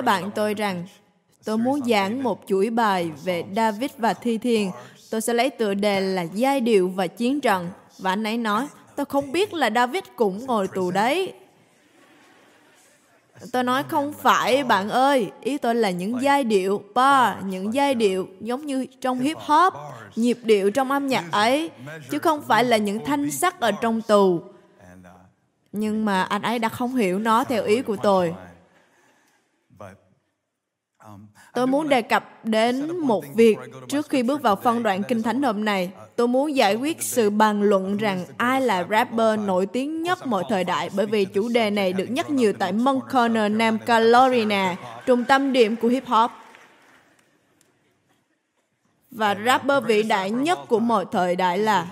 với 0.00 0.06
bạn 0.06 0.30
tôi 0.34 0.54
rằng 0.54 0.84
tôi 1.44 1.58
muốn 1.58 1.80
giảng 1.84 2.22
một 2.22 2.40
chuỗi 2.46 2.70
bài 2.70 3.10
về 3.24 3.44
David 3.56 3.90
và 3.98 4.14
Thi 4.14 4.38
Thiên. 4.38 4.70
Tôi 5.10 5.20
sẽ 5.20 5.34
lấy 5.34 5.50
tựa 5.50 5.74
đề 5.74 6.00
là 6.00 6.22
giai 6.22 6.60
điệu 6.60 6.88
và 6.88 7.06
chiến 7.06 7.40
trận. 7.40 7.70
Và 7.98 8.12
anh 8.12 8.26
ấy 8.26 8.38
nói, 8.38 8.66
tôi 8.96 9.06
không 9.06 9.32
biết 9.32 9.54
là 9.54 9.70
David 9.70 10.04
cũng 10.16 10.46
ngồi 10.46 10.68
tù 10.68 10.90
đấy. 10.90 11.32
Tôi 13.52 13.64
nói 13.64 13.82
không 13.88 14.12
phải 14.12 14.64
bạn 14.64 14.88
ơi, 14.88 15.30
ý 15.40 15.58
tôi 15.58 15.74
là 15.74 15.90
những 15.90 16.22
giai 16.22 16.44
điệu, 16.44 16.82
ba 16.94 17.36
những 17.44 17.74
giai 17.74 17.94
điệu 17.94 18.28
giống 18.40 18.66
như 18.66 18.86
trong 19.00 19.18
hip 19.18 19.36
hop, 19.38 19.72
nhịp 20.16 20.38
điệu 20.42 20.70
trong 20.70 20.90
âm 20.90 21.06
nhạc 21.06 21.24
ấy, 21.32 21.70
chứ 22.10 22.18
không 22.18 22.42
phải 22.42 22.64
là 22.64 22.76
những 22.76 23.04
thanh 23.04 23.30
sắc 23.30 23.60
ở 23.60 23.72
trong 23.72 24.02
tù. 24.02 24.40
Nhưng 25.72 26.04
mà 26.04 26.22
anh 26.22 26.42
ấy 26.42 26.58
đã 26.58 26.68
không 26.68 26.94
hiểu 26.94 27.18
nó 27.18 27.44
theo 27.44 27.64
ý 27.64 27.82
của 27.82 27.96
tôi. 27.96 28.34
Tôi 31.54 31.66
muốn 31.66 31.88
đề 31.88 32.02
cập 32.02 32.44
đến 32.44 32.98
một 33.00 33.24
việc 33.34 33.58
trước 33.88 34.08
khi 34.08 34.22
bước 34.22 34.42
vào 34.42 34.56
phân 34.56 34.82
đoạn 34.82 35.02
kinh 35.02 35.22
thánh 35.22 35.42
hôm 35.42 35.64
nay. 35.64 35.90
Tôi 36.16 36.28
muốn 36.28 36.56
giải 36.56 36.74
quyết 36.74 37.02
sự 37.02 37.30
bàn 37.30 37.62
luận 37.62 37.96
rằng 37.96 38.24
ai 38.36 38.60
là 38.60 38.86
rapper 38.90 39.40
nổi 39.40 39.66
tiếng 39.66 40.02
nhất 40.02 40.26
mọi 40.26 40.44
thời 40.48 40.64
đại 40.64 40.90
bởi 40.96 41.06
vì 41.06 41.24
chủ 41.24 41.48
đề 41.48 41.70
này 41.70 41.92
được 41.92 42.06
nhắc 42.10 42.30
nhiều 42.30 42.52
tại 42.52 42.72
Monk 42.72 43.04
Corner, 43.12 43.52
Nam 43.52 43.78
Carolina, 43.78 44.76
trung 45.06 45.24
tâm 45.24 45.52
điểm 45.52 45.76
của 45.76 45.88
hip 45.88 46.06
hop. 46.06 46.30
Và 49.10 49.36
rapper 49.46 49.84
vĩ 49.84 50.02
đại 50.02 50.30
nhất 50.30 50.58
của 50.68 50.78
mọi 50.78 51.04
thời 51.12 51.36
đại 51.36 51.58
là 51.58 51.86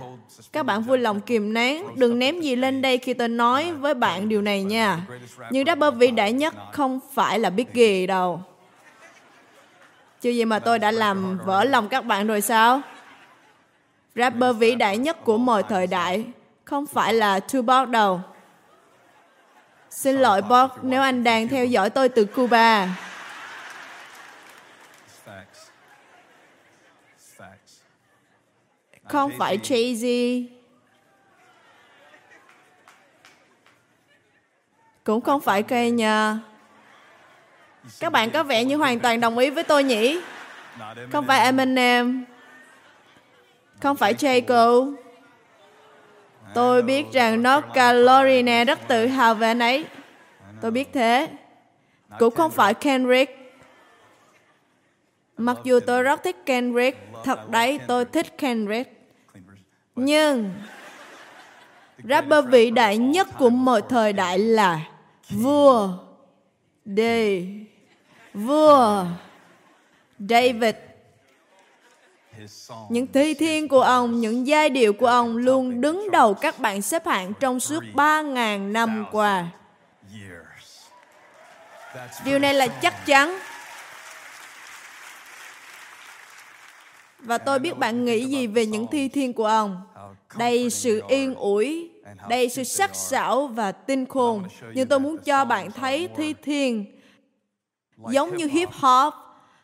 các 0.53 0.67
bạn 0.67 0.83
vui 0.83 0.98
lòng 0.98 1.20
kìm 1.20 1.55
nén, 1.55 1.84
đừng 1.97 2.19
ném 2.19 2.41
gì 2.41 2.56
lên 2.56 2.83
đây 2.83 2.98
khi 2.98 3.15
tôi 3.15 3.28
nói 3.28 3.72
với 3.72 3.95
bạn 3.95 4.28
điều 4.28 4.43
này 4.43 4.62
nha. 4.62 5.06
Nhưng 5.50 5.67
rapper 5.67 5.95
vĩ 5.95 6.11
đại 6.11 6.33
nhất 6.33 6.55
không 6.72 7.00
phải 7.12 7.39
là 7.39 7.50
Biggie 7.50 8.06
đâu. 8.06 8.41
Chứ 10.20 10.30
gì 10.30 10.44
mà 10.44 10.58
tôi 10.58 10.78
đã 10.78 10.91
làm 10.91 11.38
vỡ 11.38 11.64
lòng 11.64 11.88
các 11.88 12.05
bạn 12.05 12.27
rồi 12.27 12.41
sao? 12.41 12.80
Rapper 14.14 14.56
vĩ 14.56 14.75
đại 14.75 14.98
nhất 14.98 15.25
của 15.25 15.38
mọi 15.38 15.62
thời 15.62 15.86
đại 15.86 16.27
không 16.64 16.86
phải 16.86 17.14
là 17.14 17.41
Tupac 17.41 17.88
đâu. 17.88 18.20
Xin 19.91 20.16
lỗi 20.16 20.42
Bob 20.42 20.70
nếu 20.83 21.02
anh 21.02 21.25
đang 21.25 21.48
theo 21.48 21.64
dõi 21.64 21.91
tôi 21.91 22.08
từ 22.08 22.25
Cuba. 22.25 22.88
Không 29.05 29.32
phải 29.38 29.58
Jay-Z. 29.58 30.44
Cũng 35.05 35.20
không 35.20 35.41
phải 35.41 35.62
Kenya. 35.62 36.38
Các 38.00 38.12
bạn 38.12 38.31
có 38.31 38.42
vẻ 38.42 38.64
như 38.64 38.77
hoàn 38.77 39.00
toàn 39.00 39.21
đồng 39.21 39.38
ý 39.38 39.50
với 39.50 39.65
tôi 39.65 39.84
nhỉ? 39.84 40.21
Không 41.12 41.26
phải 41.26 41.41
Eminem. 41.41 42.25
Không 43.81 43.97
phải 43.97 44.15
J. 44.15 44.94
Tôi 46.54 46.82
biết 46.82 47.06
rằng 47.12 47.43
North 47.43 47.66
Carolina 47.75 48.65
rất 48.65 48.78
tự 48.88 49.06
hào 49.06 49.34
về 49.34 49.47
anh 49.47 49.59
ấy. 49.59 49.84
Tôi 50.60 50.71
biết 50.71 50.88
thế. 50.93 51.28
Cũng 52.19 52.34
không 52.34 52.50
phải 52.50 52.75
Kendrick. 52.75 53.32
Mặc 55.37 55.56
dù 55.65 55.81
tôi 55.81 56.03
rất 56.03 56.22
thích 56.22 56.37
Kendrick, 56.47 56.99
thật 57.25 57.50
đấy 57.50 57.81
tôi 57.87 58.05
thích 58.05 58.38
Kendrick. 58.38 58.91
Nhưng 59.97 60.50
rapper 62.05 62.44
vĩ 62.49 62.70
đại 62.70 62.99
nhất 62.99 63.28
của 63.38 63.50
mọi 63.50 63.82
thời 63.88 64.12
đại 64.12 64.38
là 64.38 64.81
vua 65.31 65.88
Đây 66.84 67.49
vua 68.34 69.05
David 70.19 70.75
những 72.89 73.06
thi 73.06 73.34
thiên 73.34 73.69
của 73.69 73.81
ông, 73.81 74.21
những 74.21 74.47
giai 74.47 74.71
điệu 74.71 74.93
của 74.93 75.06
ông 75.06 75.37
luôn 75.37 75.81
đứng 75.81 76.11
đầu 76.11 76.34
các 76.34 76.59
bảng 76.59 76.83
xếp 76.83 77.06
hạng 77.06 77.33
trong 77.41 77.61
suốt 77.61 77.84
3.000 77.94 78.72
năm 78.72 79.06
qua. 79.12 79.47
Điều 82.25 82.38
này 82.38 82.55
là 82.55 82.67
chắc 82.67 83.06
chắn. 83.06 83.38
Và 87.19 87.38
tôi 87.38 87.59
biết 87.59 87.78
bạn 87.78 88.05
nghĩ 88.05 88.25
gì 88.25 88.47
về 88.47 88.67
những 88.67 88.87
thi 88.87 89.09
thiên 89.09 89.33
của 89.33 89.47
ông. 89.47 89.83
Đây 90.37 90.71
sự 90.71 91.03
yên 91.09 91.34
ủi, 91.34 91.91
đây 92.28 92.49
sự 92.49 92.65
sắc 92.65 92.94
sảo 92.94 93.47
và 93.47 93.72
tinh 93.72 94.06
khôn. 94.06 94.44
Nhưng 94.75 94.88
tôi 94.88 95.00
muốn 95.00 95.19
cho 95.19 95.44
bạn 95.44 95.71
thấy 95.71 96.09
thi 96.17 96.34
thiên 96.43 96.97
giống 98.10 98.36
như 98.36 98.47
hip 98.47 98.69
hop. 98.72 99.14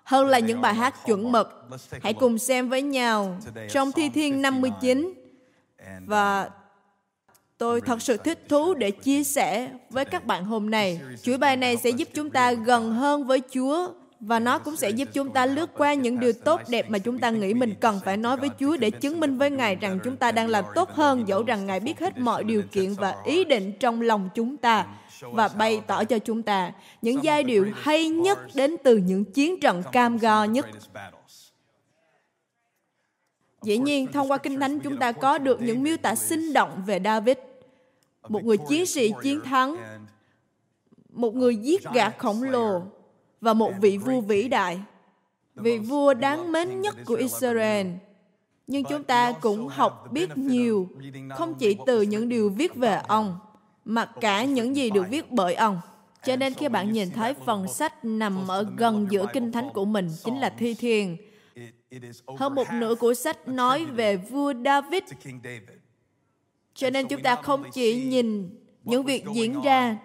hơn 0.04 0.26
là 0.26 0.38
những 0.38 0.60
bài 0.60 0.74
hát 0.74 0.94
chuẩn 1.06 1.32
mực. 1.32 1.68
Hãy 2.02 2.14
cùng 2.14 2.38
xem 2.38 2.68
với 2.68 2.82
nhau 2.82 3.38
trong 3.70 3.92
Thi 3.92 4.08
Thiên 4.08 4.42
59 4.42 5.12
và 6.06 6.50
tôi 7.58 7.80
thật 7.80 8.02
sự 8.02 8.16
thích 8.16 8.44
thú 8.48 8.74
để 8.74 8.90
chia 8.90 9.24
sẻ 9.24 9.70
với 9.90 10.04
các 10.04 10.24
bạn 10.24 10.44
hôm 10.44 10.70
nay. 10.70 11.00
Chuỗi 11.22 11.38
bài 11.38 11.56
này 11.56 11.76
sẽ 11.76 11.90
giúp 11.90 12.08
chúng 12.14 12.30
ta 12.30 12.52
gần 12.52 12.92
hơn 12.92 13.24
với 13.26 13.42
Chúa 13.50 13.88
và 14.20 14.38
nó 14.38 14.58
cũng 14.58 14.76
sẽ 14.76 14.90
giúp 14.90 15.08
chúng 15.12 15.30
ta 15.30 15.46
lướt 15.46 15.70
qua 15.76 15.94
những 15.94 16.20
điều 16.20 16.32
tốt 16.32 16.60
đẹp 16.68 16.90
mà 16.90 16.98
chúng 16.98 17.18
ta 17.18 17.30
nghĩ 17.30 17.54
mình 17.54 17.74
cần 17.80 18.00
phải 18.04 18.16
nói 18.16 18.36
với 18.36 18.50
Chúa 18.60 18.76
để 18.76 18.90
chứng 18.90 19.20
minh 19.20 19.38
với 19.38 19.50
Ngài 19.50 19.76
rằng 19.76 19.98
chúng 20.04 20.16
ta 20.16 20.32
đang 20.32 20.48
làm 20.48 20.64
tốt 20.74 20.90
hơn 20.90 21.28
dẫu 21.28 21.42
rằng 21.42 21.66
Ngài 21.66 21.80
biết 21.80 22.00
hết 22.00 22.18
mọi 22.18 22.44
điều 22.44 22.62
kiện 22.72 22.94
và 22.94 23.16
ý 23.24 23.44
định 23.44 23.72
trong 23.80 24.00
lòng 24.00 24.28
chúng 24.34 24.56
ta 24.56 24.86
và 25.32 25.48
bày 25.48 25.82
tỏ 25.86 26.04
cho 26.04 26.18
chúng 26.18 26.42
ta 26.42 26.72
những 27.02 27.24
giai 27.24 27.42
điệu 27.42 27.66
hay 27.74 28.08
nhất 28.08 28.38
đến 28.54 28.76
từ 28.84 28.96
những 28.96 29.24
chiến 29.24 29.60
trận 29.60 29.82
cam 29.92 30.16
go 30.16 30.44
nhất. 30.44 30.66
Dĩ 33.62 33.78
nhiên, 33.78 34.12
thông 34.12 34.30
qua 34.30 34.38
Kinh 34.38 34.60
Thánh 34.60 34.80
chúng 34.80 34.96
ta 34.96 35.12
có 35.12 35.38
được 35.38 35.62
những 35.62 35.82
miêu 35.82 35.96
tả 35.96 36.14
sinh 36.14 36.52
động 36.52 36.82
về 36.86 37.00
David, 37.04 37.36
một 38.28 38.44
người 38.44 38.56
chiến 38.68 38.86
sĩ 38.86 39.12
chiến 39.22 39.40
thắng, 39.40 39.76
một 41.12 41.34
người 41.34 41.56
giết 41.56 41.82
gạt 41.92 42.14
khổng 42.18 42.42
lồ 42.42 42.82
và 43.40 43.54
một 43.54 43.72
vị 43.80 43.98
vua 43.98 44.20
vĩ 44.20 44.48
đại, 44.48 44.80
vị 45.54 45.78
vua 45.78 46.14
đáng 46.14 46.52
mến 46.52 46.80
nhất 46.80 46.94
của 47.04 47.14
Israel. 47.14 47.86
Nhưng 48.66 48.84
chúng 48.84 49.04
ta 49.04 49.32
cũng 49.32 49.68
học 49.68 50.08
biết 50.12 50.36
nhiều, 50.36 50.88
không 51.36 51.54
chỉ 51.54 51.76
từ 51.86 52.02
những 52.02 52.28
điều 52.28 52.50
viết 52.50 52.74
về 52.74 53.00
ông, 53.08 53.38
mà 53.84 54.04
cả 54.20 54.44
những 54.44 54.76
gì 54.76 54.90
được 54.90 55.04
viết 55.10 55.30
bởi 55.30 55.54
ông. 55.54 55.80
Cho 56.24 56.36
nên 56.36 56.54
khi 56.54 56.68
bạn 56.68 56.92
nhìn 56.92 57.10
thấy 57.10 57.34
phần 57.34 57.68
sách 57.68 58.04
nằm 58.04 58.48
ở 58.48 58.66
gần 58.76 59.06
giữa 59.10 59.26
kinh 59.32 59.52
thánh 59.52 59.68
của 59.74 59.84
mình 59.84 60.08
chính 60.24 60.38
là 60.40 60.48
Thi 60.58 60.74
Thiên. 60.74 61.16
Hơn 62.38 62.54
một 62.54 62.66
nửa 62.72 62.94
của 62.94 63.14
sách 63.14 63.48
nói 63.48 63.84
về 63.84 64.16
vua 64.16 64.54
David. 64.64 65.02
Cho 66.74 66.90
nên 66.90 67.08
chúng 67.08 67.22
ta 67.22 67.34
không 67.34 67.64
chỉ 67.72 68.04
nhìn 68.04 68.50
những 68.84 69.02
việc 69.02 69.24
diễn 69.34 69.60
ra 69.62 69.96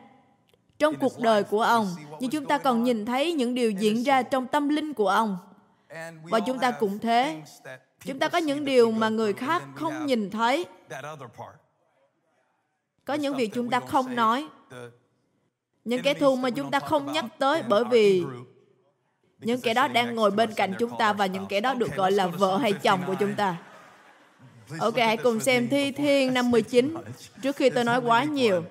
trong 0.79 0.95
cuộc 0.95 1.19
đời 1.19 1.43
của 1.43 1.61
ông, 1.61 1.87
nhưng 2.19 2.29
chúng 2.29 2.45
ta 2.45 2.57
còn 2.57 2.83
nhìn 2.83 3.05
thấy 3.05 3.33
những 3.33 3.55
điều 3.55 3.71
diễn 3.71 4.03
ra 4.03 4.21
trong 4.21 4.47
tâm 4.47 4.69
linh 4.69 4.93
của 4.93 5.09
ông. 5.09 5.37
Và 6.23 6.39
chúng 6.39 6.59
ta 6.59 6.71
cũng 6.71 6.99
thế. 6.99 7.41
Chúng 8.05 8.19
ta 8.19 8.29
có 8.29 8.37
những 8.37 8.65
điều 8.65 8.91
mà 8.91 9.09
người 9.09 9.33
khác 9.33 9.63
không 9.75 10.05
nhìn 10.05 10.29
thấy 10.29 10.65
có 13.09 13.15
những 13.15 13.35
việc 13.35 13.51
chúng 13.53 13.69
ta 13.69 13.79
không 13.79 14.15
nói 14.15 14.47
những 15.85 16.01
kẻ 16.01 16.13
thù 16.13 16.35
mà 16.35 16.49
chúng 16.49 16.71
ta 16.71 16.79
không 16.79 17.11
nhắc 17.11 17.25
tới 17.39 17.63
bởi 17.67 17.83
vì 17.91 18.23
những 19.39 19.61
kẻ 19.61 19.73
đó 19.73 19.87
đang 19.87 20.15
ngồi 20.15 20.31
bên 20.31 20.53
cạnh 20.53 20.73
chúng 20.79 20.97
ta 20.99 21.13
và 21.13 21.25
những 21.25 21.45
kẻ 21.45 21.61
đó 21.61 21.73
được 21.73 21.95
gọi 21.95 22.11
là 22.11 22.27
vợ 22.27 22.57
hay 22.57 22.73
chồng 22.73 23.01
của 23.07 23.15
chúng 23.19 23.35
ta. 23.35 23.57
Ok, 24.79 24.95
hãy 24.95 25.17
cùng 25.17 25.39
xem 25.39 25.67
Thi 25.69 25.91
Thiên 25.91 26.33
năm 26.33 26.51
19 26.51 26.95
trước 27.41 27.55
khi 27.55 27.69
tôi 27.69 27.83
nói 27.83 28.01
quá 28.01 28.23
nhiều. 28.23 28.63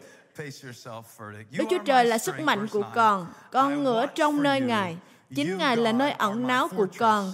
Đức 1.50 1.64
Chúa 1.70 1.79
Trời 1.85 2.05
là 2.05 2.19
sức 2.19 2.40
mạnh 2.40 2.67
của 2.73 2.85
con, 2.94 3.26
con 3.52 3.85
ngửa 3.85 4.06
trong 4.06 4.43
nơi 4.43 4.61
Ngài. 4.61 4.96
Chính 5.35 5.58
Ngài 5.58 5.76
là 5.76 5.93
nơi 5.93 6.11
ẩn 6.11 6.46
náu 6.46 6.69
của 6.69 6.87
con. 6.99 7.32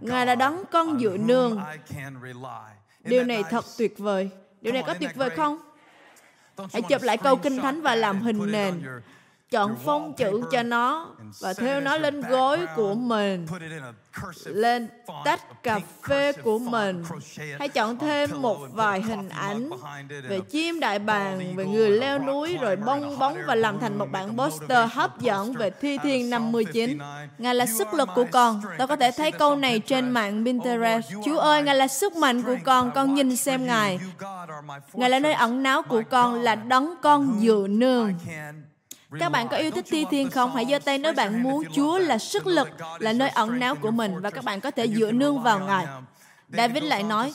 Ngài 0.00 0.26
là 0.26 0.34
đấng 0.34 0.64
con 0.70 0.98
dựa 1.00 1.16
nương. 1.16 1.60
Điều 3.00 3.24
này 3.24 3.44
thật 3.50 3.64
tuyệt 3.78 3.98
vời. 3.98 4.30
Điều 4.60 4.72
này 4.72 4.82
có 4.86 4.94
tuyệt 4.94 5.10
vời 5.14 5.30
không? 5.30 5.65
Hãy 6.72 6.82
chụp 6.82 7.02
lại 7.02 7.16
câu 7.16 7.36
kinh 7.36 7.56
thánh 7.58 7.82
và 7.82 7.94
làm 7.94 8.22
hình 8.22 8.52
nền. 8.52 8.82
Chọn 9.50 9.76
phông 9.76 10.14
chữ 10.14 10.42
cho 10.50 10.62
nó 10.62 11.08
và 11.40 11.54
theo 11.54 11.80
nó 11.80 11.96
lên 11.96 12.20
gối 12.20 12.58
của 12.76 12.94
mình, 12.94 13.46
lên 14.44 14.88
tách 15.24 15.62
cà 15.62 15.80
phê 16.08 16.32
của 16.32 16.58
mình. 16.58 17.04
Hãy 17.58 17.68
chọn 17.68 17.98
thêm 17.98 18.42
một 18.42 18.58
vài 18.72 19.02
hình 19.02 19.28
ảnh 19.28 19.70
về 20.28 20.40
chim 20.40 20.80
đại 20.80 20.98
bàng, 20.98 21.56
về 21.56 21.64
người 21.64 21.90
leo 21.90 22.18
núi, 22.18 22.56
rồi 22.60 22.76
bong 22.76 23.18
bóng 23.18 23.38
và 23.46 23.54
làm 23.54 23.78
thành 23.78 23.98
một 23.98 24.06
bản 24.12 24.36
poster 24.38 24.90
hấp 24.92 25.20
dẫn 25.20 25.52
về 25.52 25.70
Thi 25.70 25.98
Thiên 26.02 26.30
59. 26.30 26.98
Ngài 27.38 27.54
là 27.54 27.66
sức 27.66 27.94
lực 27.94 28.08
của 28.14 28.26
con. 28.32 28.62
Tôi 28.78 28.86
có 28.86 28.96
thể 28.96 29.10
thấy 29.16 29.32
câu 29.32 29.56
này 29.56 29.78
trên 29.78 30.10
mạng 30.10 30.44
Pinterest. 30.44 31.06
Chúa 31.24 31.38
ơi, 31.38 31.62
Ngài 31.62 31.74
là 31.74 31.88
sức 31.88 32.16
mạnh 32.16 32.42
của 32.42 32.56
con. 32.64 32.90
Con 32.94 33.14
nhìn 33.14 33.36
xem 33.36 33.66
Ngài. 33.66 33.98
Ngài 34.92 35.10
là 35.10 35.18
nơi 35.18 35.32
ẩn 35.32 35.62
náu 35.62 35.82
của 35.82 36.02
con, 36.10 36.40
là 36.40 36.54
đấng 36.54 36.94
con 37.02 37.38
dựa 37.40 37.66
nương 37.68 38.14
các 39.20 39.28
bạn 39.28 39.48
có 39.48 39.56
yêu 39.56 39.70
thích 39.70 39.84
thi 39.90 40.04
thiên 40.10 40.30
không? 40.30 40.54
Hãy 40.54 40.66
giơ 40.70 40.78
tay 40.78 40.98
nếu 40.98 41.12
bạn 41.12 41.42
muốn 41.42 41.64
Chúa 41.72 41.98
là 41.98 42.18
sức 42.18 42.46
lực, 42.46 42.68
là 42.98 43.12
nơi 43.12 43.28
ẩn 43.28 43.58
náu 43.58 43.74
của 43.74 43.90
mình 43.90 44.20
và 44.20 44.30
các 44.30 44.44
bạn 44.44 44.60
có 44.60 44.70
thể 44.70 44.88
dựa 44.88 45.12
nương 45.12 45.42
vào 45.42 45.60
Ngài. 45.60 45.86
David 46.48 46.84
lại 46.84 47.02
nói, 47.02 47.34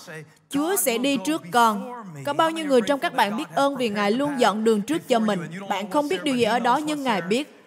Chúa 0.50 0.76
sẽ 0.76 0.98
đi 0.98 1.18
trước 1.26 1.42
con. 1.52 2.04
Có 2.26 2.34
bao 2.34 2.52
nhiêu 2.52 2.66
người 2.66 2.82
trong 2.82 3.00
các 3.00 3.14
bạn 3.14 3.38
biết 3.38 3.50
ơn 3.56 3.78
vì 3.78 3.90
Ngài 3.90 4.12
luôn 4.12 4.40
dọn 4.40 4.64
đường 4.64 4.82
trước 4.82 5.08
cho 5.08 5.20
mình? 5.20 5.40
Bạn 5.70 5.90
không 5.90 6.10
biết 6.10 6.24
điều 6.24 6.36
gì 6.36 6.44
ở 6.44 6.60
đó 6.60 6.78
nhưng 6.78 7.04
Ngài 7.04 7.22
biết. 7.22 7.64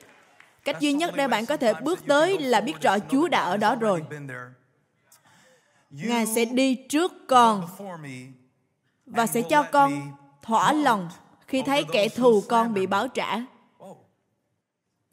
Cách 0.64 0.81
duy 0.81 0.93
nhất 0.93 1.17
để 1.17 1.28
bạn 1.28 1.46
có 1.46 1.56
thể 1.56 1.75
bước 1.75 2.06
tới 2.06 2.38
là 2.38 2.60
biết 2.60 2.81
rõ 2.81 2.99
Chúa 2.99 3.28
đã 3.28 3.40
ở 3.40 3.56
đó 3.56 3.75
rồi. 3.75 4.02
Ngài 5.90 6.26
sẽ 6.26 6.44
đi 6.44 6.75
trước 6.75 7.12
con 7.28 7.69
và 9.06 9.26
sẽ 9.26 9.43
cho 9.43 9.62
con 9.62 10.12
thỏa 10.43 10.72
lòng 10.72 11.08
khi 11.46 11.62
thấy 11.62 11.84
kẻ 11.93 12.08
thù 12.08 12.43
con 12.49 12.75
bị 12.75 12.87
báo 12.87 13.08
trả. 13.08 13.40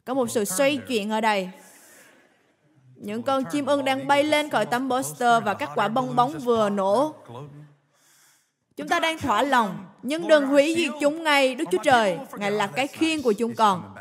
Có 0.04 0.14
một 0.14 0.30
sự 0.30 0.44
xoay 0.44 0.76
chuyển 0.76 1.10
ở 1.10 1.20
đây. 1.20 1.50
Những 2.96 3.22
con 3.22 3.44
chim 3.44 3.66
ưng 3.66 3.84
đang 3.84 4.06
bay 4.06 4.24
lên 4.24 4.50
khỏi 4.50 4.66
tấm 4.66 4.90
poster 4.90 5.44
và 5.44 5.54
các 5.54 5.70
quả 5.74 5.88
bong 5.88 6.16
bóng 6.16 6.38
vừa 6.38 6.68
nổ. 6.68 7.14
Chúng 8.76 8.88
ta 8.88 9.00
đang 9.00 9.18
thỏa 9.18 9.42
lòng, 9.42 9.86
nhưng 10.02 10.28
đừng 10.28 10.46
hủy 10.46 10.74
diệt 10.76 10.90
chúng 11.00 11.24
ngay, 11.24 11.54
Đức 11.54 11.64
Chúa 11.72 11.82
Trời. 11.84 12.18
Ngài 12.38 12.50
là 12.50 12.66
cái 12.66 12.86
khiên 12.86 13.22
của 13.22 13.32
chúng 13.32 13.54
con. 13.54 13.91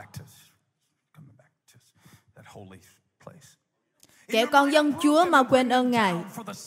Kẻ 4.31 4.45
con 4.45 4.71
dân 4.71 4.93
Chúa 5.03 5.25
mà 5.25 5.43
quên 5.43 5.69
ơn 5.69 5.91
Ngài. 5.91 6.15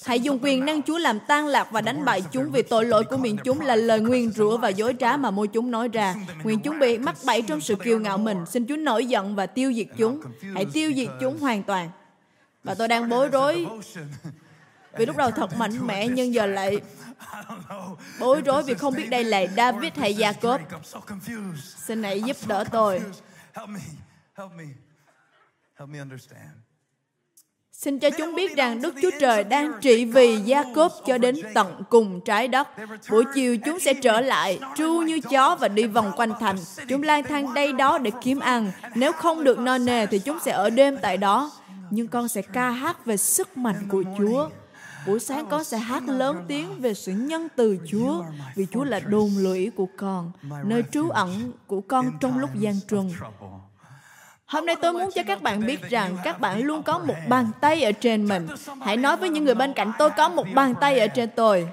Hãy 0.04 0.20
dùng 0.20 0.38
quyền 0.42 0.64
năng 0.64 0.82
Chúa 0.82 0.98
làm 0.98 1.18
tan 1.28 1.46
lạc 1.46 1.68
và 1.70 1.80
đánh 1.80 2.04
bại 2.04 2.22
chúng 2.32 2.50
vì 2.50 2.62
tội 2.62 2.84
lỗi 2.84 3.04
của 3.04 3.16
miệng 3.16 3.36
chúng 3.44 3.60
là 3.60 3.76
lời 3.76 4.00
nguyên 4.00 4.30
rủa 4.30 4.56
và 4.56 4.68
dối 4.68 4.94
trá 5.00 5.16
mà 5.16 5.30
môi 5.30 5.48
chúng 5.48 5.70
nói 5.70 5.88
ra. 5.88 6.14
Nguyện 6.42 6.60
chúng 6.60 6.78
bị 6.78 6.98
mắc 6.98 7.16
bẫy 7.26 7.42
trong 7.42 7.60
sự 7.60 7.74
kiêu 7.74 8.00
ngạo 8.00 8.18
mình. 8.18 8.46
Xin 8.46 8.66
Chúa 8.66 8.76
nổi 8.76 9.06
giận 9.06 9.34
và 9.34 9.46
tiêu 9.46 9.72
diệt 9.72 9.86
chúng. 9.96 10.20
Hãy 10.54 10.66
tiêu 10.72 10.92
diệt 10.96 11.08
chúng 11.20 11.38
hoàn 11.38 11.62
toàn. 11.62 11.90
Và 12.64 12.74
tôi 12.74 12.88
đang 12.88 13.08
bối 13.08 13.28
rối 13.28 13.66
vì 14.98 15.06
lúc 15.06 15.16
đầu 15.16 15.30
thật 15.30 15.56
mạnh 15.56 15.86
mẽ, 15.86 16.08
nhưng 16.08 16.34
giờ 16.34 16.46
lại 16.46 16.80
bối 18.20 18.40
rối 18.40 18.62
vì 18.62 18.74
không 18.74 18.94
biết 18.94 19.10
đây 19.10 19.24
là 19.24 19.46
David 19.56 19.92
hay 19.96 20.14
Jacob. 20.14 20.58
Xin 21.86 22.02
hãy 22.02 22.22
giúp 22.22 22.36
đỡ 22.46 22.64
tôi. 22.70 23.00
Xin 27.76 27.98
cho 27.98 28.10
chúng 28.10 28.34
biết 28.34 28.56
rằng 28.56 28.82
Đức 28.82 28.94
Chúa 29.02 29.10
Trời 29.20 29.44
đang 29.44 29.72
trị 29.80 30.04
vì 30.04 30.36
Gia 30.36 30.64
Cốp 30.74 30.92
cho 31.06 31.18
đến 31.18 31.36
tận 31.54 31.82
cùng 31.90 32.20
trái 32.20 32.48
đất. 32.48 32.68
Buổi 33.10 33.24
chiều 33.34 33.56
chúng 33.56 33.80
sẽ 33.80 33.94
trở 33.94 34.20
lại, 34.20 34.58
tru 34.76 35.02
như 35.06 35.20
chó 35.20 35.56
và 35.60 35.68
đi 35.68 35.86
vòng 35.86 36.12
quanh 36.16 36.32
thành. 36.40 36.56
Chúng 36.88 37.02
lang 37.02 37.22
thang 37.22 37.54
đây 37.54 37.72
đó 37.72 37.98
để 37.98 38.10
kiếm 38.22 38.40
ăn. 38.40 38.72
Nếu 38.94 39.12
không 39.12 39.44
được 39.44 39.58
no 39.58 39.78
nề 39.78 40.06
thì 40.06 40.18
chúng 40.18 40.38
sẽ 40.44 40.52
ở 40.52 40.70
đêm 40.70 40.96
tại 41.02 41.16
đó. 41.16 41.50
Nhưng 41.90 42.08
con 42.08 42.28
sẽ 42.28 42.42
ca 42.42 42.70
hát 42.70 43.06
về 43.06 43.16
sức 43.16 43.56
mạnh 43.56 43.88
của 43.90 44.02
Chúa. 44.18 44.48
Buổi 45.06 45.20
sáng 45.20 45.46
con 45.50 45.64
sẽ 45.64 45.78
hát 45.78 46.02
lớn 46.08 46.44
tiếng 46.48 46.80
về 46.80 46.94
sự 46.94 47.12
nhân 47.12 47.48
từ 47.56 47.78
Chúa, 47.90 48.24
vì 48.54 48.66
Chúa 48.72 48.84
là 48.84 49.00
đồn 49.00 49.30
lũy 49.38 49.70
của 49.76 49.88
con, 49.96 50.32
nơi 50.64 50.82
trú 50.92 51.08
ẩn 51.08 51.52
của 51.66 51.80
con 51.80 52.12
trong 52.20 52.38
lúc 52.38 52.50
gian 52.54 52.74
truân. 52.88 53.10
Hôm 54.54 54.66
nay 54.66 54.76
tôi 54.80 54.92
muốn 54.92 55.10
cho 55.14 55.22
các 55.26 55.42
bạn 55.42 55.66
biết 55.66 55.82
rằng 55.90 56.16
các 56.24 56.40
bạn 56.40 56.62
luôn 56.62 56.82
có 56.82 56.98
một 56.98 57.14
bàn 57.28 57.48
tay 57.60 57.82
ở 57.82 57.92
trên 57.92 58.28
mình. 58.28 58.48
Hãy 58.80 58.96
nói 58.96 59.16
với 59.16 59.28
những 59.28 59.44
người 59.44 59.54
bên 59.54 59.72
cạnh, 59.72 59.92
tôi 59.98 60.10
có 60.10 60.28
một 60.28 60.46
bàn 60.54 60.74
tay 60.80 61.00
ở 61.00 61.06
trên 61.06 61.30
tôi. 61.36 61.68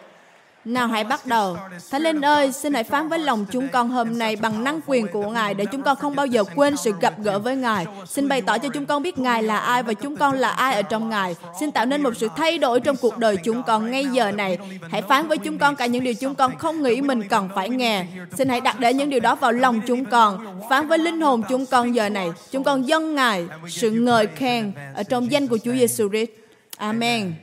Nào 0.65 0.87
hãy 0.87 1.03
bắt 1.03 1.25
đầu. 1.25 1.57
Thánh 1.91 2.01
Linh 2.01 2.25
ơi, 2.25 2.51
xin 2.51 2.73
hãy 2.73 2.83
phán 2.83 3.09
với 3.09 3.19
lòng 3.19 3.45
chúng 3.51 3.67
con 3.69 3.89
hôm 3.89 4.19
nay 4.19 4.35
bằng 4.35 4.63
năng 4.63 4.79
quyền 4.85 5.07
của 5.07 5.29
Ngài 5.29 5.53
để 5.53 5.65
chúng 5.71 5.81
con 5.81 5.95
không 5.95 6.15
bao 6.15 6.25
giờ 6.25 6.43
quên 6.55 6.77
sự 6.77 6.93
gặp 7.01 7.13
gỡ 7.23 7.39
với 7.39 7.55
Ngài. 7.55 7.85
Xin 8.07 8.27
bày 8.27 8.41
tỏ 8.41 8.57
cho 8.57 8.69
chúng 8.69 8.85
con 8.85 9.03
biết 9.03 9.19
Ngài 9.19 9.43
là 9.43 9.59
ai 9.59 9.83
và 9.83 9.93
chúng 9.93 10.15
con 10.15 10.35
là 10.35 10.49
ai 10.49 10.73
ở 10.73 10.81
trong 10.81 11.09
Ngài. 11.09 11.35
Xin 11.59 11.71
tạo 11.71 11.85
nên 11.85 12.03
một 12.03 12.17
sự 12.17 12.27
thay 12.35 12.57
đổi 12.57 12.79
trong 12.79 12.95
cuộc 12.95 13.17
đời 13.17 13.37
chúng 13.37 13.63
con 13.63 13.91
ngay 13.91 14.05
giờ 14.05 14.31
này. 14.31 14.57
Hãy 14.91 15.01
phán 15.01 15.27
với 15.27 15.37
chúng 15.37 15.57
con 15.57 15.75
cả 15.75 15.85
những 15.85 16.03
điều 16.03 16.13
chúng 16.13 16.35
con 16.35 16.57
không 16.57 16.83
nghĩ 16.83 17.01
mình 17.01 17.27
cần 17.29 17.49
phải 17.55 17.69
nghe. 17.69 18.05
Xin 18.37 18.49
hãy 18.49 18.61
đặt 18.61 18.79
để 18.79 18.93
những 18.93 19.09
điều 19.09 19.19
đó 19.19 19.35
vào 19.35 19.51
lòng 19.51 19.81
chúng 19.87 20.05
con. 20.05 20.61
Phán 20.69 20.87
với 20.87 20.97
linh 20.97 21.21
hồn 21.21 21.43
chúng 21.49 21.65
con 21.65 21.95
giờ 21.95 22.09
này. 22.09 22.29
Chúng 22.51 22.63
con 22.63 22.87
dâng 22.87 23.15
Ngài 23.15 23.45
sự 23.67 23.91
ngợi 23.91 24.27
khen 24.27 24.73
ở 24.95 25.03
trong 25.03 25.31
danh 25.31 25.47
của 25.47 25.57
Chúa 25.57 25.73
Giêsu 25.73 26.09
Christ. 26.09 26.31
Amen. 26.77 27.33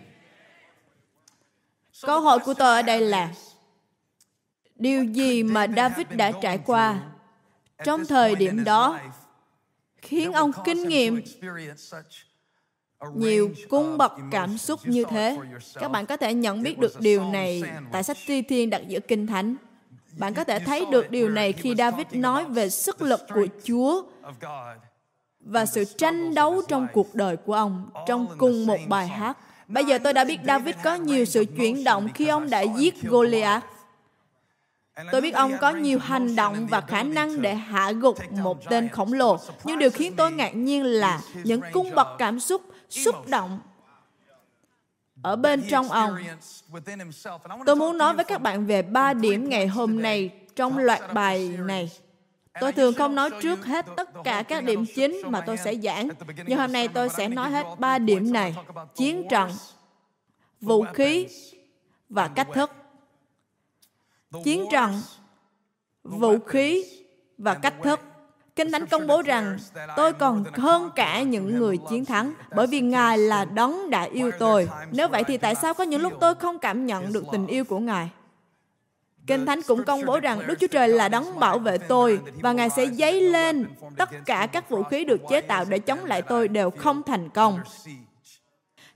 Câu 2.03 2.21
hỏi 2.21 2.39
của 2.39 2.55
tôi 2.55 2.77
ở 2.77 2.83
đây 2.83 3.01
là 3.01 3.31
điều 4.75 5.05
gì 5.05 5.43
mà 5.43 5.67
David 5.77 6.07
đã 6.11 6.33
trải 6.43 6.59
qua 6.67 7.01
trong 7.85 8.07
thời 8.07 8.35
điểm 8.35 8.65
đó 8.65 8.99
khiến 9.97 10.33
ông 10.33 10.53
kinh 10.65 10.89
nghiệm 10.89 11.23
nhiều 13.15 13.55
cung 13.69 13.99
bậc 13.99 14.13
cảm 14.31 14.59
xúc 14.59 14.81
như 14.85 15.05
thế. 15.11 15.39
Các 15.75 15.91
bạn 15.91 16.07
có 16.07 16.17
thể 16.17 16.35
nhận 16.35 16.63
biết 16.63 16.79
được 16.79 17.01
điều 17.01 17.25
này 17.25 17.63
tại 17.93 18.03
sách 18.03 18.17
Thi 18.27 18.43
Thiên 18.43 18.71
đặt 18.71 18.83
giữa 18.89 19.01
Kinh 19.01 19.27
Thánh. 19.27 19.57
Bạn 20.19 20.35
có 20.35 20.45
thể 20.45 20.59
thấy 20.59 20.87
được 20.91 21.11
điều 21.11 21.29
này 21.29 21.53
khi 21.53 21.75
David 21.79 22.07
nói 22.13 22.45
về 22.45 22.71
sức 22.71 23.03
lực 23.03 23.21
của 23.35 23.47
Chúa 23.65 24.03
và 25.41 25.67
sự 25.67 25.85
tranh 25.85 26.35
đấu 26.35 26.63
trong 26.69 26.87
cuộc 26.93 27.15
đời 27.15 27.37
của 27.37 27.55
ông 27.55 27.91
trong 28.07 28.27
cùng 28.39 28.67
một 28.67 28.79
bài 28.89 29.09
hát. 29.09 29.39
Bây 29.69 29.85
giờ 29.85 29.99
tôi 29.99 30.13
đã 30.13 30.25
biết 30.25 30.39
David 30.47 30.75
có 30.85 30.95
nhiều 30.95 31.25
sự 31.25 31.45
chuyển 31.57 31.85
động 31.85 32.09
khi 32.15 32.27
ông 32.27 32.51
đã 32.51 32.61
giết 32.61 33.03
Goliath. 33.03 33.65
Tôi 35.13 35.21
biết 35.21 35.35
ông 35.35 35.53
có 35.61 35.71
nhiều 35.71 35.99
hành 35.99 36.37
động 36.37 36.67
và 36.67 36.81
khả 36.81 37.03
năng 37.03 37.43
để 37.43 37.55
hạ 37.55 37.93
gục 37.93 38.33
một 38.33 38.59
tên 38.71 38.89
khổng 38.89 39.13
lồ. 39.13 39.39
Nhưng 39.65 39.79
điều 39.79 39.91
khiến 39.91 40.15
tôi 40.17 40.33
ngạc 40.33 40.55
nhiên 40.55 40.85
là 40.85 41.21
những 41.45 41.61
cung 41.73 41.95
bậc 41.95 42.09
cảm 42.19 42.41
xúc, 42.41 42.63
xúc 42.89 43.29
động 43.29 43.61
ở 45.23 45.37
bên 45.37 45.63
trong 45.71 45.89
ông. 45.89 46.17
Tôi 47.67 47.77
muốn 47.77 47.99
nói 47.99 48.15
với 48.15 48.25
các 48.25 48.43
bạn 48.43 48.67
về 48.67 48.83
ba 48.83 49.15
điểm 49.15 49.49
ngày 49.49 49.67
hôm 49.67 50.03
nay 50.03 50.31
trong 50.57 50.79
loạt 50.79 51.01
bài 51.15 51.59
này. 51.59 51.91
Tôi 52.61 52.73
thường 52.73 52.95
không 52.95 53.15
nói 53.15 53.31
trước 53.43 53.67
hết 53.67 53.87
tất 53.97 54.11
cả 54.25 54.43
các 54.43 54.65
điểm 54.65 54.85
chính 54.95 55.21
mà 55.25 55.41
tôi 55.41 55.57
sẽ 55.57 55.75
giảng, 55.75 56.09
nhưng 56.47 56.59
hôm 56.59 56.73
nay 56.73 56.89
tôi 56.89 57.09
sẽ 57.09 57.29
nói 57.29 57.51
hết 57.51 57.67
ba 57.79 57.99
điểm 57.99 58.33
này. 58.33 58.55
Chiến 58.95 59.27
trận, 59.31 59.51
vũ 60.61 60.85
khí 60.95 61.27
và 62.09 62.29
cách 62.29 62.49
thức. 62.55 62.71
Chiến 64.45 64.65
trận, 64.73 65.03
vũ 66.05 66.39
khí 66.39 66.85
và 67.39 67.55
cách 67.55 67.75
thức. 67.83 68.01
Kinh 68.57 68.73
Thánh 68.73 68.87
công 68.87 69.07
bố 69.07 69.23
rằng 69.23 69.59
tôi 69.97 70.13
còn 70.13 70.45
hơn 70.55 70.91
cả 70.97 71.23
những 71.23 71.59
người 71.59 71.79
chiến 71.91 72.05
thắng 72.05 72.33
bởi 72.57 72.67
vì 72.67 72.81
Ngài 72.81 73.19
là 73.19 73.45
đấng 73.45 73.91
đã 73.91 74.03
yêu 74.03 74.31
tôi. 74.39 74.69
Nếu 74.93 75.09
vậy 75.09 75.25
thì 75.25 75.37
tại 75.37 75.55
sao 75.55 75.75
có 75.75 75.85
những 75.85 76.03
lúc 76.03 76.13
tôi 76.21 76.35
không 76.35 76.59
cảm 76.59 76.87
nhận 76.87 77.13
được 77.13 77.25
tình 77.33 77.47
yêu 77.47 77.65
của 77.65 77.79
Ngài? 77.79 78.11
Kinh 79.29 79.47
Thánh 79.47 79.63
cũng 79.63 79.85
công 79.85 80.05
bố 80.07 80.21
rằng 80.21 80.47
Đức 80.47 80.55
Chúa 80.61 80.67
Trời 80.67 80.89
là 80.89 81.09
đấng 81.09 81.39
bảo 81.39 81.59
vệ 81.59 81.79
tôi 81.79 82.21
và 82.43 82.53
Ngài 82.53 82.71
sẽ 82.71 82.87
dấy 82.87 83.21
lên 83.21 83.67
tất 83.97 84.11
cả 84.27 84.49
các 84.53 84.71
vũ 84.71 84.83
khí 84.83 85.05
được 85.05 85.21
chế 85.31 85.41
tạo 85.41 85.65
để 85.69 85.79
chống 85.79 86.05
lại 86.05 86.23
tôi 86.23 86.49
đều 86.49 86.71
không 86.71 87.03
thành 87.03 87.29
công. 87.29 87.61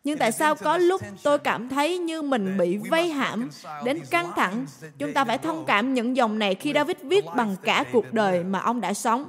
Nhưng 0.04 0.18
tại 0.18 0.32
sao 0.32 0.54
có 0.54 0.78
lúc 0.78 1.02
tôi 1.22 1.38
cảm 1.38 1.68
thấy 1.68 1.98
như 1.98 2.22
mình 2.22 2.58
bị 2.58 2.76
vây 2.76 3.08
hãm 3.08 3.50
đến 3.84 4.00
căng 4.10 4.32
thẳng? 4.36 4.66
Chúng 4.98 5.12
ta 5.12 5.24
phải 5.24 5.38
thông 5.38 5.64
cảm 5.64 5.94
những 5.94 6.16
dòng 6.16 6.38
này 6.38 6.54
khi 6.54 6.72
David 6.74 6.96
viết 7.02 7.24
bằng 7.36 7.56
cả 7.62 7.84
cuộc 7.92 8.12
đời 8.12 8.44
mà 8.44 8.58
ông 8.58 8.80
đã 8.80 8.94
sống. 8.94 9.24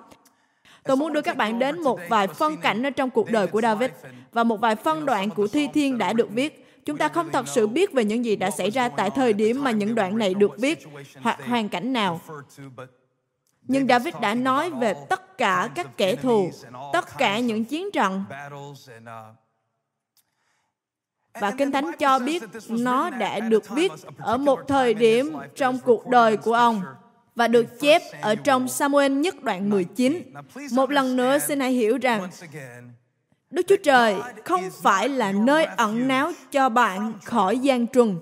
Tôi 0.84 0.98
muốn 0.98 1.14
đưa 1.14 1.22
các 1.22 1.38
bạn 1.38 1.60
đến 1.60 1.82
một 1.82 2.00
vài 2.10 2.28
phân 2.28 2.58
cảnh 2.58 2.84
ở 2.84 2.90
trong 2.90 3.10
cuộc 3.10 3.32
đời 3.32 3.48
của 3.48 3.62
David 3.62 3.92
và 4.32 4.44
một 4.44 4.60
vài 4.62 4.76
phân 4.76 5.06
đoạn 5.06 5.30
của 5.30 5.48
Thi 5.48 5.68
Thiên 5.74 5.98
đã 5.98 6.14
được 6.14 6.30
viết 6.32 6.63
chúng 6.86 6.98
ta 6.98 7.08
không 7.08 7.32
thật 7.32 7.48
sự 7.48 7.68
biết 7.68 7.94
về 7.94 8.06
những 8.06 8.26
gì 8.26 8.36
đã 8.36 8.52
xảy 8.52 8.70
ra 8.70 8.90
tại 8.90 9.10
thời 9.10 9.34
điểm 9.34 9.64
mà 9.64 9.72
những 9.72 9.96
đoạn 9.96 10.18
này 10.18 10.34
được 10.34 10.52
viết 10.58 10.80
hoặc 11.22 11.40
hoàn 11.48 11.70
cảnh 11.70 11.94
nào 11.94 12.22
nhưng 13.68 13.88
David 13.88 14.16
đã 14.22 14.34
nói 14.34 14.70
về 14.70 14.94
tất 15.10 15.38
cả 15.38 15.70
các 15.76 15.98
kẻ 15.98 16.16
thù, 16.16 16.52
tất 16.94 17.18
cả 17.18 17.40
những 17.40 17.66
chiến 17.66 17.92
trận. 17.92 18.24
Và 21.42 21.52
Kinh 21.58 21.72
Thánh 21.72 21.92
cho 22.00 22.20
biết 22.20 22.44
nó 22.70 23.10
đã 23.10 23.40
được 23.40 23.70
viết 23.70 23.92
ở 24.18 24.38
một 24.38 24.60
thời 24.68 24.94
điểm 24.94 25.36
trong 25.56 25.80
cuộc 25.86 26.08
đời 26.08 26.38
của 26.38 26.54
ông 26.54 26.82
và 27.36 27.48
được 27.48 27.80
chép 27.80 28.02
ở 28.22 28.36
trong 28.36 28.68
Samuel 28.68 29.12
nhất 29.12 29.44
đoạn 29.44 29.70
19. 29.70 30.34
Một 30.72 30.92
lần 30.92 31.16
nữa 31.16 31.40
xin 31.40 31.60
hãy 31.60 31.72
hiểu 31.72 31.98
rằng 32.02 32.30
Đức 33.54 33.66
Chúa 33.68 33.78
Trời 33.84 34.16
không 34.46 34.62
phải 34.82 35.10
là 35.10 35.32
nơi 35.32 35.66
ẩn 35.66 36.08
náu 36.08 36.32
cho 36.52 36.70
bạn 36.70 37.14
khỏi 37.24 37.60
gian 37.60 37.88
truân, 37.88 38.20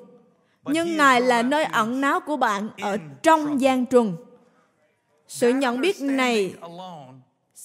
nhưng 0.65 0.97
Ngài 0.97 1.21
là 1.21 1.43
nơi 1.43 1.63
ẩn 1.63 2.01
náu 2.01 2.19
của 2.19 2.37
bạn 2.37 2.69
ở 2.81 2.97
trong 3.23 3.61
gian 3.61 3.85
truân. 3.85 4.15
Sự 5.27 5.49
nhận 5.49 5.81
biết 5.81 6.01
này 6.01 6.53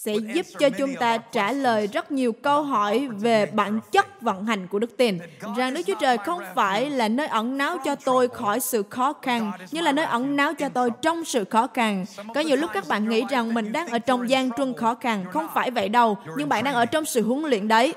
sẽ 0.05 0.15
giúp 0.35 0.47
cho 0.59 0.71
chúng 0.71 0.95
ta 0.95 1.19
trả 1.19 1.53
lời 1.53 1.87
rất 1.87 2.13
nhiều 2.13 2.33
câu 2.33 2.63
hỏi 2.63 3.09
về 3.19 3.47
bản 3.47 3.81
chất 3.93 4.23
vận 4.23 4.45
hành 4.45 4.67
của 4.67 4.79
đức 4.79 4.97
tin. 4.97 5.19
Rằng 5.57 5.75
Đức 5.75 5.83
Chúa 5.87 5.95
Trời 6.01 6.19
không 6.19 6.41
phải 6.55 6.91
là 6.91 7.09
nơi 7.09 7.27
ẩn 7.27 7.59
náu 7.59 7.79
cho 7.85 7.95
tôi 7.95 8.29
khỏi 8.29 8.61
sự 8.61 8.83
khó 8.91 9.13
khăn, 9.23 9.53
nhưng 9.71 9.85
là 9.85 9.93
nơi 9.93 10.05
ẩn 10.05 10.37
náu 10.37 10.55
cho 10.55 10.69
tôi 10.69 10.91
trong 11.03 11.25
sự 11.25 11.45
khó 11.45 11.67
khăn. 11.75 12.05
Có 12.35 12.41
nhiều 12.41 12.57
lúc 12.57 12.71
các 12.75 12.89
bạn 12.89 13.09
nghĩ 13.09 13.25
rằng 13.31 13.55
mình 13.55 13.73
đang 13.73 13.89
ở 13.89 13.99
trong 13.99 14.31
gian 14.31 14.51
truân 14.57 14.75
khó 14.75 14.95
khăn. 14.95 15.25
Không 15.33 15.47
phải 15.55 15.71
vậy 15.71 15.89
đâu, 15.89 16.19
nhưng 16.37 16.49
bạn 16.49 16.65
đang 16.65 16.75
ở 16.75 16.87
trong 16.87 17.05
sự 17.05 17.23
huấn 17.23 17.43
luyện 17.43 17.69
đấy. 17.69 17.95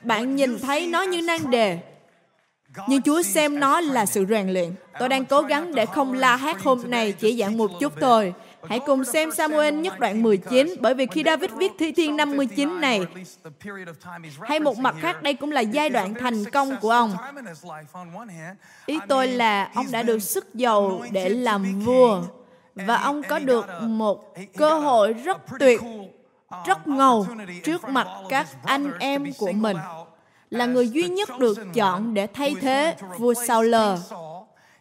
Bạn 0.00 0.36
nhìn 0.36 0.58
thấy 0.58 0.86
nó 0.86 1.02
như 1.02 1.22
nan 1.22 1.50
đề, 1.50 1.78
nhưng 2.88 3.02
Chúa 3.02 3.22
xem 3.22 3.60
nó 3.60 3.80
là 3.80 4.06
sự 4.06 4.26
rèn 4.28 4.52
luyện. 4.52 4.74
Tôi 4.98 5.08
đang 5.08 5.24
cố 5.24 5.42
gắng 5.42 5.74
để 5.74 5.86
không 5.86 6.12
la 6.12 6.36
hát 6.36 6.62
hôm 6.62 6.82
nay 6.86 7.12
chỉ 7.12 7.36
giảng 7.36 7.56
một 7.56 7.70
chút 7.80 7.92
thôi. 8.00 8.34
Hãy 8.68 8.80
cùng 8.86 9.04
xem 9.04 9.30
Samuel 9.30 9.74
nhất 9.74 9.98
đoạn 9.98 10.22
19, 10.22 10.74
bởi 10.80 10.94
vì 10.94 11.06
khi 11.06 11.22
David 11.26 11.50
viết 11.50 11.72
Thi 11.78 11.92
Thiên 11.92 12.16
59 12.16 12.80
này, 12.80 13.06
hay 14.42 14.60
một 14.60 14.78
mặt 14.78 14.94
khác 15.00 15.22
đây 15.22 15.34
cũng 15.34 15.52
là 15.52 15.60
giai 15.60 15.90
đoạn 15.90 16.14
thành 16.14 16.44
công 16.44 16.76
của 16.80 16.90
ông. 16.90 17.16
Ý 18.86 18.98
tôi 19.08 19.28
là 19.28 19.70
ông 19.74 19.86
đã 19.90 20.02
được 20.02 20.18
sức 20.18 20.54
giàu 20.54 21.02
để 21.12 21.28
làm 21.28 21.80
vua, 21.80 22.22
và 22.74 22.96
ông 22.96 23.22
có 23.28 23.38
được 23.38 23.66
một 23.80 24.34
cơ 24.56 24.78
hội 24.78 25.12
rất 25.12 25.38
tuyệt, 25.58 25.80
rất 26.66 26.88
ngầu 26.88 27.26
trước 27.64 27.88
mặt 27.88 28.06
các 28.28 28.46
anh 28.64 28.92
em 28.98 29.32
của 29.38 29.52
mình 29.52 29.76
là 30.50 30.66
người 30.66 30.88
duy 30.88 31.08
nhất 31.08 31.28
được 31.38 31.58
chọn 31.74 32.14
để 32.14 32.26
thay 32.26 32.54
thế 32.60 32.96
vua 33.18 33.34
Saul. 33.34 33.74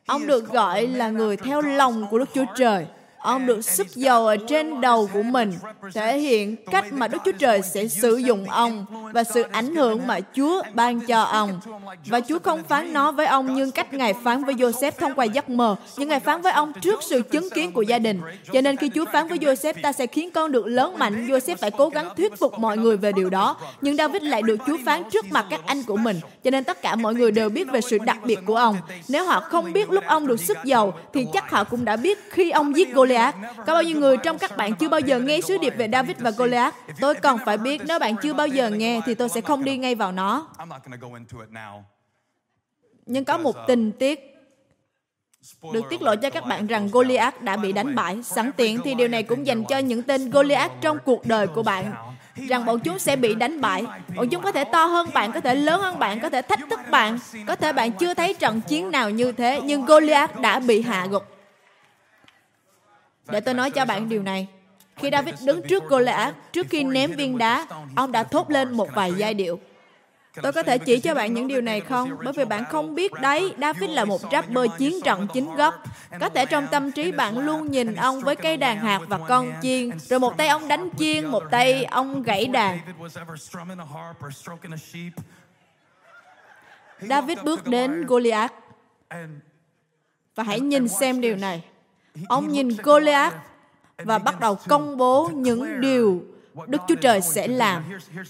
Ông 0.06 0.28
được 0.28 0.50
gọi 0.50 0.88
là 0.88 1.10
người 1.10 1.38
theo 1.38 1.62
lòng 1.62 2.08
của 2.12 2.20
Đức 2.20 2.30
Chúa 2.34 2.46
Trời. 2.58 2.88
Ông 3.24 3.46
được 3.46 3.62
sức 3.62 3.96
dầu 3.96 4.28
ở 4.28 4.38
trên 4.48 4.82
đầu 4.82 5.10
của 5.14 5.24
mình, 5.24 5.54
thể 5.94 6.20
hiện 6.20 6.56
cách 6.72 6.94
mà 6.94 7.08
Đức 7.08 7.18
Chúa 7.26 7.32
Trời 7.32 7.62
sẽ 7.62 7.88
sử 7.88 8.18
dụng 8.18 8.46
ông 8.46 8.86
và 9.14 9.24
sự 9.24 9.42
ảnh 9.52 9.76
hưởng 9.76 10.08
mà 10.08 10.20
Chúa 10.36 10.62
ban 10.74 11.00
cho 11.00 11.22
ông. 11.22 11.60
Và 12.06 12.20
Chúa 12.20 12.40
không 12.40 12.64
phán 12.64 12.94
nó 12.94 13.12
với 13.12 13.26
ông 13.26 13.56
như 13.56 13.72
cách 13.72 13.94
Ngài 13.94 14.14
phán 14.24 14.44
với 14.44 14.56
Joseph 14.56 14.92
thông 14.92 15.16
qua 15.16 15.26
giấc 15.26 15.50
mơ, 15.50 15.76
nhưng 15.98 16.10
Ngài 16.10 16.20
phán 16.20 16.42
với 16.42 16.52
ông 16.52 16.74
trước 16.82 17.04
sự 17.04 17.22
chứng 17.22 17.50
kiến 17.50 17.72
của 17.72 17.82
gia 17.82 18.00
đình. 18.00 18.22
Cho 18.54 18.62
nên 18.62 18.76
khi 18.76 18.90
Chúa 18.96 19.06
phán 19.14 19.28
với 19.28 19.38
Joseph, 19.38 19.74
ta 19.82 19.92
sẽ 19.92 20.08
khiến 20.08 20.32
con 20.32 20.52
được 20.52 20.68
lớn 20.68 20.96
mạnh, 20.98 21.28
Joseph 21.28 21.56
phải 21.56 21.72
cố 21.72 21.90
gắng 21.90 22.10
thuyết 22.18 22.40
phục 22.40 22.60
mọi 22.60 22.78
người 22.78 22.98
về 22.98 23.12
điều 23.12 23.30
đó. 23.30 23.58
Nhưng 23.82 23.96
David 23.96 24.24
lại 24.24 24.42
được 24.42 24.58
Chúa 24.68 24.78
phán 24.86 25.04
trước 25.12 25.26
mặt 25.32 25.46
các 25.50 25.62
anh 25.66 25.84
của 25.84 25.98
mình, 25.98 26.20
cho 26.44 26.52
nên 26.52 26.64
tất 26.64 26.82
cả 26.82 26.96
mọi 26.96 27.16
người 27.16 27.32
đều 27.32 27.50
biết 27.50 27.72
về 27.72 27.82
sự 27.82 27.98
đặc 27.98 28.18
biệt 28.24 28.40
của 28.46 28.56
ông. 28.56 28.78
Nếu 29.08 29.26
họ 29.26 29.40
không 29.40 29.74
biết 29.74 29.92
lúc 29.92 30.04
ông 30.08 30.28
được 30.28 30.40
sức 30.40 30.58
giàu, 30.64 30.94
thì 31.14 31.26
chắc 31.34 31.52
họ 31.52 31.64
cũng 31.64 31.86
đã 31.86 31.96
biết 31.96 32.20
khi 32.30 32.52
ông 32.52 32.78
giết 32.78 32.94
Goliath 32.94 33.13
Goliath. 33.14 33.36
Có 33.68 33.74
bao 33.74 33.84
nhiêu 33.84 34.00
người 34.00 34.18
trong 34.18 34.38
các 34.38 34.58
bạn 34.58 34.76
chưa 34.76 34.90
bao 34.90 35.00
giờ 35.00 35.20
nghe 35.20 35.42
sứ 35.42 35.58
điệp 35.58 35.74
về 35.78 35.90
David 35.92 36.18
và 36.20 36.32
Goliath? 36.32 36.76
Tôi 37.00 37.16
còn 37.16 37.40
phải 37.46 37.58
biết 37.58 37.82
nếu 37.86 38.00
bạn 38.00 38.16
chưa 38.22 38.34
bao 38.34 38.48
giờ 38.48 38.70
nghe 38.70 39.02
thì 39.06 39.16
tôi 39.16 39.30
sẽ 39.30 39.42
không 39.42 39.64
đi 39.64 39.78
ngay 39.78 39.96
vào 39.96 40.12
nó. 40.12 40.48
Nhưng 43.06 43.26
có 43.26 43.38
một 43.38 43.56
tình 43.68 43.92
tiết 43.92 44.30
được 45.74 45.82
tiết 45.90 46.02
lộ 46.02 46.16
cho 46.16 46.30
các 46.30 46.46
bạn 46.46 46.68
rằng 46.68 46.90
Goliath 46.92 47.42
đã 47.42 47.58
bị 47.58 47.74
đánh 47.74 47.96
bại. 47.96 48.24
Sẵn 48.24 48.52
tiện 48.52 48.80
thì 48.84 48.94
điều 48.94 49.08
này 49.08 49.24
cũng 49.24 49.48
dành 49.48 49.64
cho 49.66 49.78
những 49.78 50.02
tên 50.02 50.30
Goliath 50.30 50.72
trong 50.82 50.98
cuộc 51.06 51.26
đời 51.26 51.48
của 51.48 51.64
bạn 51.64 51.94
rằng 52.36 52.66
bọn 52.66 52.80
chúng 52.80 53.00
sẽ 53.00 53.16
bị 53.16 53.36
đánh 53.36 53.62
bại. 53.62 53.84
Bọn 54.16 54.30
chúng 54.30 54.44
có 54.44 54.52
thể 54.52 54.64
to 54.64 54.86
hơn 54.86 55.10
bạn, 55.14 55.32
có 55.32 55.40
thể 55.40 55.56
lớn 55.56 55.82
hơn 55.82 56.00
bạn, 56.00 56.20
có 56.20 56.30
thể 56.30 56.42
thách 56.42 56.60
thức 56.70 56.80
bạn. 56.92 57.20
Có 57.48 57.56
thể 57.56 57.74
bạn 57.74 57.92
chưa 57.92 58.14
thấy 58.14 58.34
trận 58.34 58.62
chiến 58.62 58.92
nào 58.92 59.10
như 59.10 59.32
thế, 59.32 59.62
nhưng 59.64 59.86
Goliath 59.86 60.42
đã 60.42 60.60
bị 60.60 60.82
hạ 60.82 61.08
gục. 61.10 61.33
Để 63.28 63.40
tôi 63.40 63.54
nói 63.54 63.72
cho 63.72 63.86
bạn 63.86 64.10
điều 64.10 64.24
này. 64.24 64.48
Khi 64.96 65.10
David 65.12 65.36
đứng 65.46 65.68
trước 65.68 65.84
Goliath, 65.90 66.36
trước 66.52 66.68
khi 66.70 66.84
ném 66.84 67.12
viên 67.12 67.38
đá, 67.38 67.66
ông 67.96 68.12
đã 68.12 68.24
thốt 68.24 68.50
lên 68.50 68.72
một 68.72 68.90
vài 68.96 69.14
giai 69.18 69.34
điệu. 69.34 69.60
Tôi 70.42 70.54
có 70.54 70.64
thể 70.64 70.78
chỉ 70.78 71.00
cho 71.00 71.16
bạn 71.16 71.34
những 71.34 71.48
điều 71.48 71.62
này 71.62 71.82
không? 71.82 72.18
Bởi 72.24 72.34
vì 72.34 72.46
bạn 72.46 72.66
không 72.66 72.96
biết 72.96 73.12
đấy, 73.22 73.54
David 73.62 73.90
là 73.90 74.06
một 74.06 74.22
rapper 74.32 74.66
chiến 74.78 75.02
trận 75.04 75.28
chính 75.34 75.56
gốc. 75.56 75.84
Có 76.20 76.30
thể 76.30 76.46
trong 76.46 76.68
tâm 76.72 76.92
trí 76.92 77.12
bạn 77.12 77.40
luôn 77.40 77.72
nhìn 77.72 77.96
ông 77.96 78.22
với 78.22 78.36
cây 78.36 78.58
đàn 78.58 78.80
hạt 78.80 79.00
và 79.08 79.20
con 79.28 79.54
chiên, 79.62 80.00
rồi 80.00 80.20
một 80.20 80.38
tay 80.38 80.48
ông 80.48 80.68
đánh 80.68 80.90
chiên, 80.98 81.26
một 81.26 81.44
tay 81.52 81.84
ông 81.84 82.24
gãy 82.24 82.46
đàn. 82.46 82.80
David 87.02 87.38
bước 87.44 87.68
đến 87.68 88.06
Goliath 88.06 88.54
và 90.36 90.44
hãy 90.44 90.60
nhìn 90.60 90.88
xem 90.88 91.22
điều 91.22 91.36
này. 91.36 91.64
Ông 92.28 92.52
nhìn 92.52 92.70
Goliath 92.84 93.36
và 93.98 94.18
bắt 94.18 94.40
đầu 94.40 94.58
công 94.68 94.98
bố 94.98 95.30
những 95.34 95.82
điều 95.82 96.24
Đức 96.68 96.82
Chúa 96.88 96.96
Trời 96.96 97.22
sẽ 97.22 97.48
làm. 97.48 97.84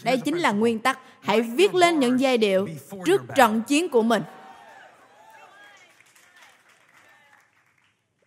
Đây 0.04 0.18
chính 0.18 0.38
là 0.38 0.52
nguyên 0.52 0.80
tắc. 0.80 1.00
Hãy 1.20 1.42
viết 1.42 1.76
lên 1.76 2.00
những 2.00 2.20
giai 2.20 2.38
điệu 2.38 2.68
trước 3.06 3.22
trận 3.36 3.62
chiến 3.62 3.90
của 3.90 4.02
mình. 4.02 4.24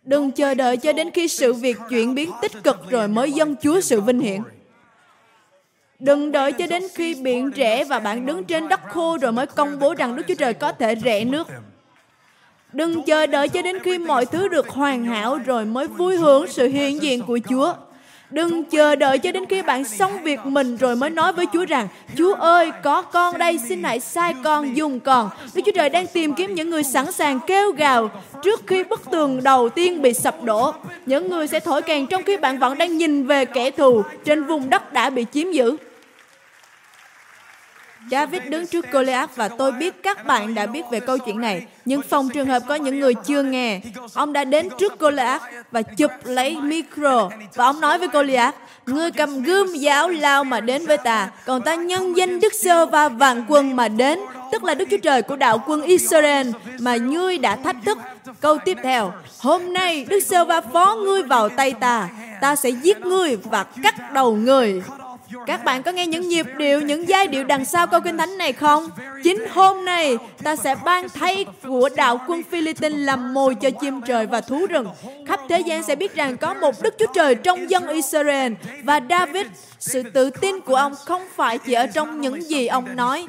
Đừng 0.03 0.31
chờ 0.31 0.53
đợi 0.53 0.77
cho 0.77 0.93
đến 0.93 1.11
khi 1.11 1.27
sự 1.27 1.53
việc 1.53 1.77
chuyển 1.89 2.15
biến 2.15 2.31
tích 2.41 2.51
cực 2.63 2.89
rồi 2.89 3.07
mới 3.07 3.31
dâng 3.31 3.55
Chúa 3.61 3.81
sự 3.81 4.01
vinh 4.01 4.19
hiển. 4.19 4.41
Đừng 5.99 6.31
đợi 6.31 6.51
cho 6.51 6.67
đến 6.67 6.83
khi 6.95 7.15
biển 7.15 7.51
rẽ 7.51 7.83
và 7.83 7.99
bạn 7.99 8.25
đứng 8.25 8.43
trên 8.43 8.67
đất 8.67 8.79
khô 8.89 9.17
rồi 9.21 9.31
mới 9.31 9.47
công 9.47 9.79
bố 9.79 9.93
rằng 9.93 10.15
Đức 10.15 10.23
Chúa 10.27 10.35
Trời 10.35 10.53
có 10.53 10.71
thể 10.71 10.95
rẽ 10.95 11.25
nước. 11.25 11.47
Đừng 12.73 13.03
chờ 13.03 13.25
đợi 13.25 13.49
cho 13.49 13.61
đến 13.61 13.79
khi 13.79 13.97
mọi 13.97 14.25
thứ 14.25 14.47
được 14.47 14.69
hoàn 14.69 15.05
hảo 15.05 15.39
rồi 15.45 15.65
mới 15.65 15.87
vui 15.87 16.17
hưởng 16.17 16.47
sự 16.47 16.67
hiện 16.67 17.01
diện 17.01 17.23
của 17.23 17.39
Chúa. 17.49 17.73
Đừng 18.29 18.63
chờ 18.63 18.95
đợi 18.95 19.19
cho 19.19 19.31
đến 19.31 19.45
khi 19.45 19.61
bạn 19.61 19.83
xong 19.83 20.23
việc 20.23 20.39
mình 20.45 20.77
rồi 20.77 20.95
mới 20.95 21.09
nói 21.09 21.33
với 21.33 21.45
Chúa 21.53 21.65
rằng 21.65 21.87
Chúa 22.17 22.33
ơi, 22.33 22.71
có 22.83 23.01
con 23.01 23.37
đây, 23.37 23.57
xin 23.57 23.83
hãy 23.83 23.99
sai 23.99 24.33
con, 24.43 24.77
dùng 24.77 24.99
con. 24.99 25.29
Đức 25.55 25.61
Chúa 25.65 25.71
Trời 25.75 25.89
đang 25.89 26.07
tìm 26.07 26.33
kiếm 26.33 26.55
những 26.55 26.69
người 26.69 26.83
sẵn 26.83 27.11
sàng 27.11 27.39
kêu 27.47 27.71
gào 27.71 28.09
trước 28.43 28.61
khi 28.67 28.83
bức 28.83 29.01
tường 29.11 29.43
đầu 29.43 29.69
tiên 29.69 30.01
bị 30.01 30.13
sập 30.13 30.43
đổ. 30.43 30.73
Những 31.05 31.29
người 31.29 31.47
sẽ 31.47 31.59
thổi 31.59 31.81
kèn 31.81 32.07
trong 32.07 32.23
khi 32.23 32.37
bạn 32.37 32.59
vẫn 32.59 32.77
đang 32.77 32.97
nhìn 32.97 33.27
về 33.27 33.45
kẻ 33.45 33.71
thù 33.71 34.01
trên 34.25 34.43
vùng 34.43 34.69
đất 34.69 34.93
đã 34.93 35.09
bị 35.09 35.25
chiếm 35.31 35.51
giữ. 35.51 35.77
David 38.11 38.41
đứng 38.49 38.67
trước 38.67 38.91
Goliath 38.91 39.35
và 39.35 39.47
tôi 39.47 39.71
biết 39.71 40.03
các 40.03 40.25
bạn 40.25 40.55
đã 40.55 40.65
biết 40.65 40.83
về 40.91 40.99
câu 40.99 41.17
chuyện 41.17 41.41
này. 41.41 41.65
Nhưng 41.85 42.01
phòng 42.01 42.29
trường 42.29 42.47
hợp 42.47 42.63
có 42.67 42.75
những 42.75 42.99
người 42.99 43.13
chưa 43.13 43.43
nghe. 43.43 43.81
Ông 44.13 44.33
đã 44.33 44.43
đến 44.43 44.69
trước 44.79 44.99
Goliath 44.99 45.43
và 45.71 45.81
chụp 45.81 46.11
lấy 46.23 46.57
micro 46.61 47.29
và 47.55 47.65
ông 47.65 47.81
nói 47.81 47.97
với 47.97 48.07
Goliath, 48.07 48.55
Ngươi 48.87 49.11
cầm 49.11 49.43
gươm 49.43 49.67
giáo 49.73 50.09
lao 50.09 50.43
mà 50.43 50.59
đến 50.59 50.85
với 50.85 50.97
ta, 50.97 51.29
còn 51.45 51.61
ta 51.61 51.75
nhân 51.75 52.17
danh 52.17 52.39
Đức 52.39 52.53
Sơ 52.53 52.85
và 52.85 53.09
vạn 53.09 53.45
quân 53.47 53.75
mà 53.75 53.87
đến, 53.87 54.19
tức 54.51 54.63
là 54.63 54.73
Đức 54.73 54.87
Chúa 54.91 54.97
Trời 54.97 55.21
của 55.21 55.35
đạo 55.35 55.63
quân 55.67 55.81
Israel 55.81 56.47
mà 56.79 56.95
ngươi 56.95 57.37
đã 57.37 57.55
thách 57.55 57.75
thức. 57.85 57.97
Câu 58.39 58.57
tiếp 58.65 58.77
theo, 58.83 59.13
hôm 59.39 59.73
nay 59.73 60.05
Đức 60.09 60.19
Sơ 60.19 60.45
va 60.45 60.61
phó 60.61 60.95
ngươi 60.95 61.23
vào 61.23 61.49
tay 61.49 61.71
ta, 61.71 62.09
ta 62.41 62.55
sẽ 62.55 62.69
giết 62.69 62.99
ngươi 62.99 63.35
và 63.35 63.63
cắt 63.63 64.13
đầu 64.13 64.35
ngươi. 64.35 64.81
Các 65.47 65.63
bạn 65.63 65.83
có 65.83 65.91
nghe 65.91 66.07
những 66.07 66.29
nhịp 66.29 66.45
điệu, 66.57 66.81
những 66.81 67.07
giai 67.07 67.27
điệu 67.27 67.43
đằng 67.43 67.65
sau 67.65 67.87
câu 67.87 68.01
kinh 68.01 68.17
thánh 68.17 68.37
này 68.37 68.53
không? 68.53 68.89
Chính 69.23 69.47
hôm 69.51 69.85
nay, 69.85 70.17
ta 70.43 70.55
sẽ 70.55 70.75
ban 70.85 71.09
thay 71.09 71.45
của 71.67 71.89
đạo 71.95 72.19
quân 72.27 72.41
Philippines 72.51 72.99
làm 73.05 73.33
mồi 73.33 73.55
cho 73.55 73.69
chim 73.81 74.01
trời 74.01 74.25
và 74.25 74.41
thú 74.41 74.65
rừng. 74.69 74.87
Khắp 75.27 75.39
thế 75.49 75.59
gian 75.59 75.83
sẽ 75.83 75.95
biết 75.95 76.15
rằng 76.15 76.37
có 76.37 76.53
một 76.53 76.75
Đức 76.81 76.95
Chúa 76.99 77.13
Trời 77.13 77.35
trong 77.35 77.69
dân 77.69 77.87
Israel 77.87 78.53
và 78.83 78.99
David. 79.09 79.47
Sự 79.79 80.03
tự 80.03 80.29
tin 80.29 80.59
của 80.59 80.75
ông 80.75 80.95
không 81.05 81.21
phải 81.35 81.57
chỉ 81.57 81.73
ở 81.73 81.87
trong 81.87 82.21
những 82.21 82.43
gì 82.43 82.67
ông 82.67 82.95
nói, 82.95 83.27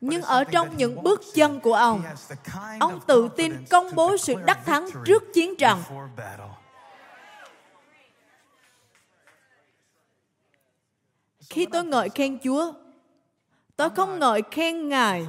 nhưng 0.00 0.22
ở 0.22 0.44
trong 0.44 0.68
những 0.76 1.02
bước 1.02 1.22
chân 1.34 1.60
của 1.60 1.74
ông. 1.74 2.02
Ông 2.80 3.00
tự 3.06 3.28
tin 3.36 3.64
công 3.70 3.94
bố 3.94 4.16
sự 4.16 4.34
đắc 4.46 4.58
thắng 4.66 4.88
trước 5.04 5.34
chiến 5.34 5.56
trận. 5.56 5.78
Khi 11.50 11.66
tôi 11.66 11.84
ngợi 11.84 12.08
khen 12.08 12.38
Chúa, 12.44 12.72
tôi 13.76 13.90
không 13.90 14.18
ngợi 14.18 14.42
khen 14.50 14.88
Ngài 14.88 15.26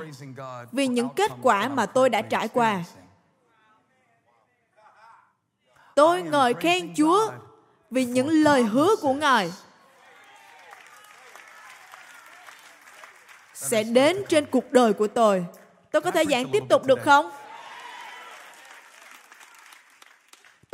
vì 0.72 0.88
những 0.88 1.10
kết 1.16 1.32
quả 1.42 1.68
mà 1.68 1.86
tôi 1.86 2.10
đã 2.10 2.22
trải 2.22 2.48
qua. 2.48 2.84
Tôi 5.96 6.22
ngợi 6.22 6.54
khen 6.54 6.94
Chúa 6.98 7.32
vì 7.92 8.06
những 8.06 8.30
lời 8.30 8.64
hứa 8.64 8.96
của 9.02 9.14
Ngài 9.14 9.52
sẽ 13.54 13.84
đến 13.84 14.24
trên 14.30 14.46
cuộc 14.46 14.72
đời 14.72 14.94
của 14.94 15.08
tôi. 15.08 15.46
Tôi 15.92 16.02
có 16.02 16.12
thể 16.12 16.24
giảng 16.26 16.52
tiếp 16.52 16.64
tục 16.70 16.86
được 16.86 17.00
không? 17.04 17.32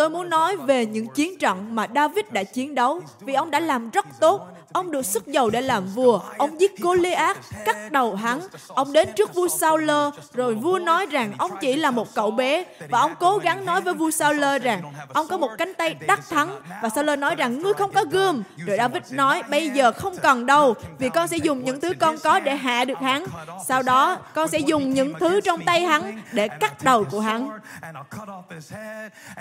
Tôi 0.02 0.10
muốn 0.10 0.30
nói 0.30 0.58
về 0.58 0.86
những 0.86 1.08
chiến 1.08 1.38
trận 1.38 1.76
mà 1.76 1.88
David 1.96 2.26
đã 2.32 2.44
chiến 2.44 2.76
đấu 2.76 3.02
vì 3.20 3.34
ông 3.34 3.52
đã 3.52 3.60
làm 3.60 3.90
rất 3.90 4.06
tốt 4.20 4.48
Ông 4.74 4.92
được 4.92 5.06
sức 5.06 5.28
giàu 5.28 5.50
để 5.50 5.62
làm 5.62 5.88
vua. 5.88 6.20
Ông 6.38 6.62
giết 6.62 6.78
Goliath, 6.78 7.38
cắt 7.66 7.92
đầu 7.92 8.16
hắn. 8.16 8.40
Ông 8.68 8.94
đến 8.94 9.10
trước 9.16 9.34
vua 9.34 9.48
Sauler, 9.48 10.14
rồi 10.34 10.56
vua 10.56 10.80
nói 10.80 11.06
rằng 11.06 11.34
ông 11.38 11.52
chỉ 11.62 11.76
là 11.76 11.92
một 11.92 12.16
cậu 12.16 12.32
bé. 12.32 12.64
Và 12.90 13.00
ông 13.00 13.14
cố 13.20 13.38
gắng 13.38 13.66
nói 13.66 13.82
với 13.82 13.94
vua 13.94 14.12
Sauler 14.12 14.64
rằng 14.64 14.82
ông 15.14 15.28
có 15.28 15.38
một 15.38 15.50
cánh 15.58 15.74
tay 15.74 15.96
đắc 16.08 16.20
thắng. 16.30 16.62
Và 16.82 16.90
Sauler 16.90 17.20
nói 17.20 17.36
rằng 17.36 17.60
ngươi 17.60 17.74
không 17.74 17.92
có 17.92 18.06
gươm. 18.12 18.44
Rồi 18.66 18.78
David 18.78 19.04
nói 19.12 19.44
bây 19.50 19.70
giờ 19.70 19.92
không 19.92 20.18
cần 20.18 20.46
đâu, 20.46 20.74
vì 21.00 21.10
con 21.10 21.28
sẽ 21.28 21.38
dùng 21.38 21.64
những 21.64 21.82
thứ 21.82 21.94
con 22.00 22.16
có 22.24 22.40
để 22.40 22.56
hạ 22.56 22.86
được 22.86 23.00
hắn. 23.00 23.26
Sau 23.68 23.84
đó, 23.84 24.18
con 24.34 24.48
sẽ 24.48 24.60
dùng 24.60 24.94
những 24.94 25.14
thứ 25.20 25.42
trong 25.42 25.62
tay 25.66 25.82
hắn 25.82 26.22
để 26.32 26.48
cắt 26.48 26.84
đầu 26.84 27.04
của 27.12 27.20
hắn. 27.20 27.50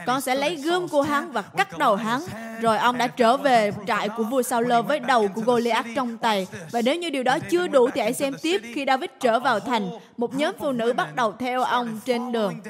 Con 0.06 0.20
sẽ 0.20 0.34
lấy 0.34 0.49
gươm 0.56 0.88
của 0.88 1.02
hắn 1.02 1.32
và 1.32 1.42
cắt 1.42 1.78
đầu 1.78 1.96
hắn. 1.96 2.20
Rồi 2.60 2.78
ông 2.78 2.98
đã 2.98 3.06
trở 3.06 3.36
về 3.36 3.72
trại 3.86 4.08
của 4.08 4.24
vua 4.24 4.42
Sauler 4.42 4.86
với 4.86 5.00
đầu 5.00 5.28
của 5.28 5.40
Goliath 5.40 5.86
trong 5.96 6.18
tay. 6.18 6.46
Và 6.70 6.82
nếu 6.82 6.96
như 6.96 7.10
điều 7.10 7.22
đó 7.22 7.38
chưa 7.38 7.68
đủ 7.68 7.90
thì 7.94 8.00
hãy 8.00 8.14
xem 8.14 8.34
tiếp 8.42 8.60
khi 8.74 8.84
David 8.86 9.10
trở 9.20 9.40
vào 9.40 9.60
thành, 9.60 9.90
một 10.16 10.34
nhóm 10.34 10.54
phụ 10.58 10.72
nữ 10.72 10.92
bắt 10.92 11.14
đầu 11.14 11.32
theo 11.32 11.62
ông 11.62 12.00
trên 12.04 12.32
đường 12.32 12.60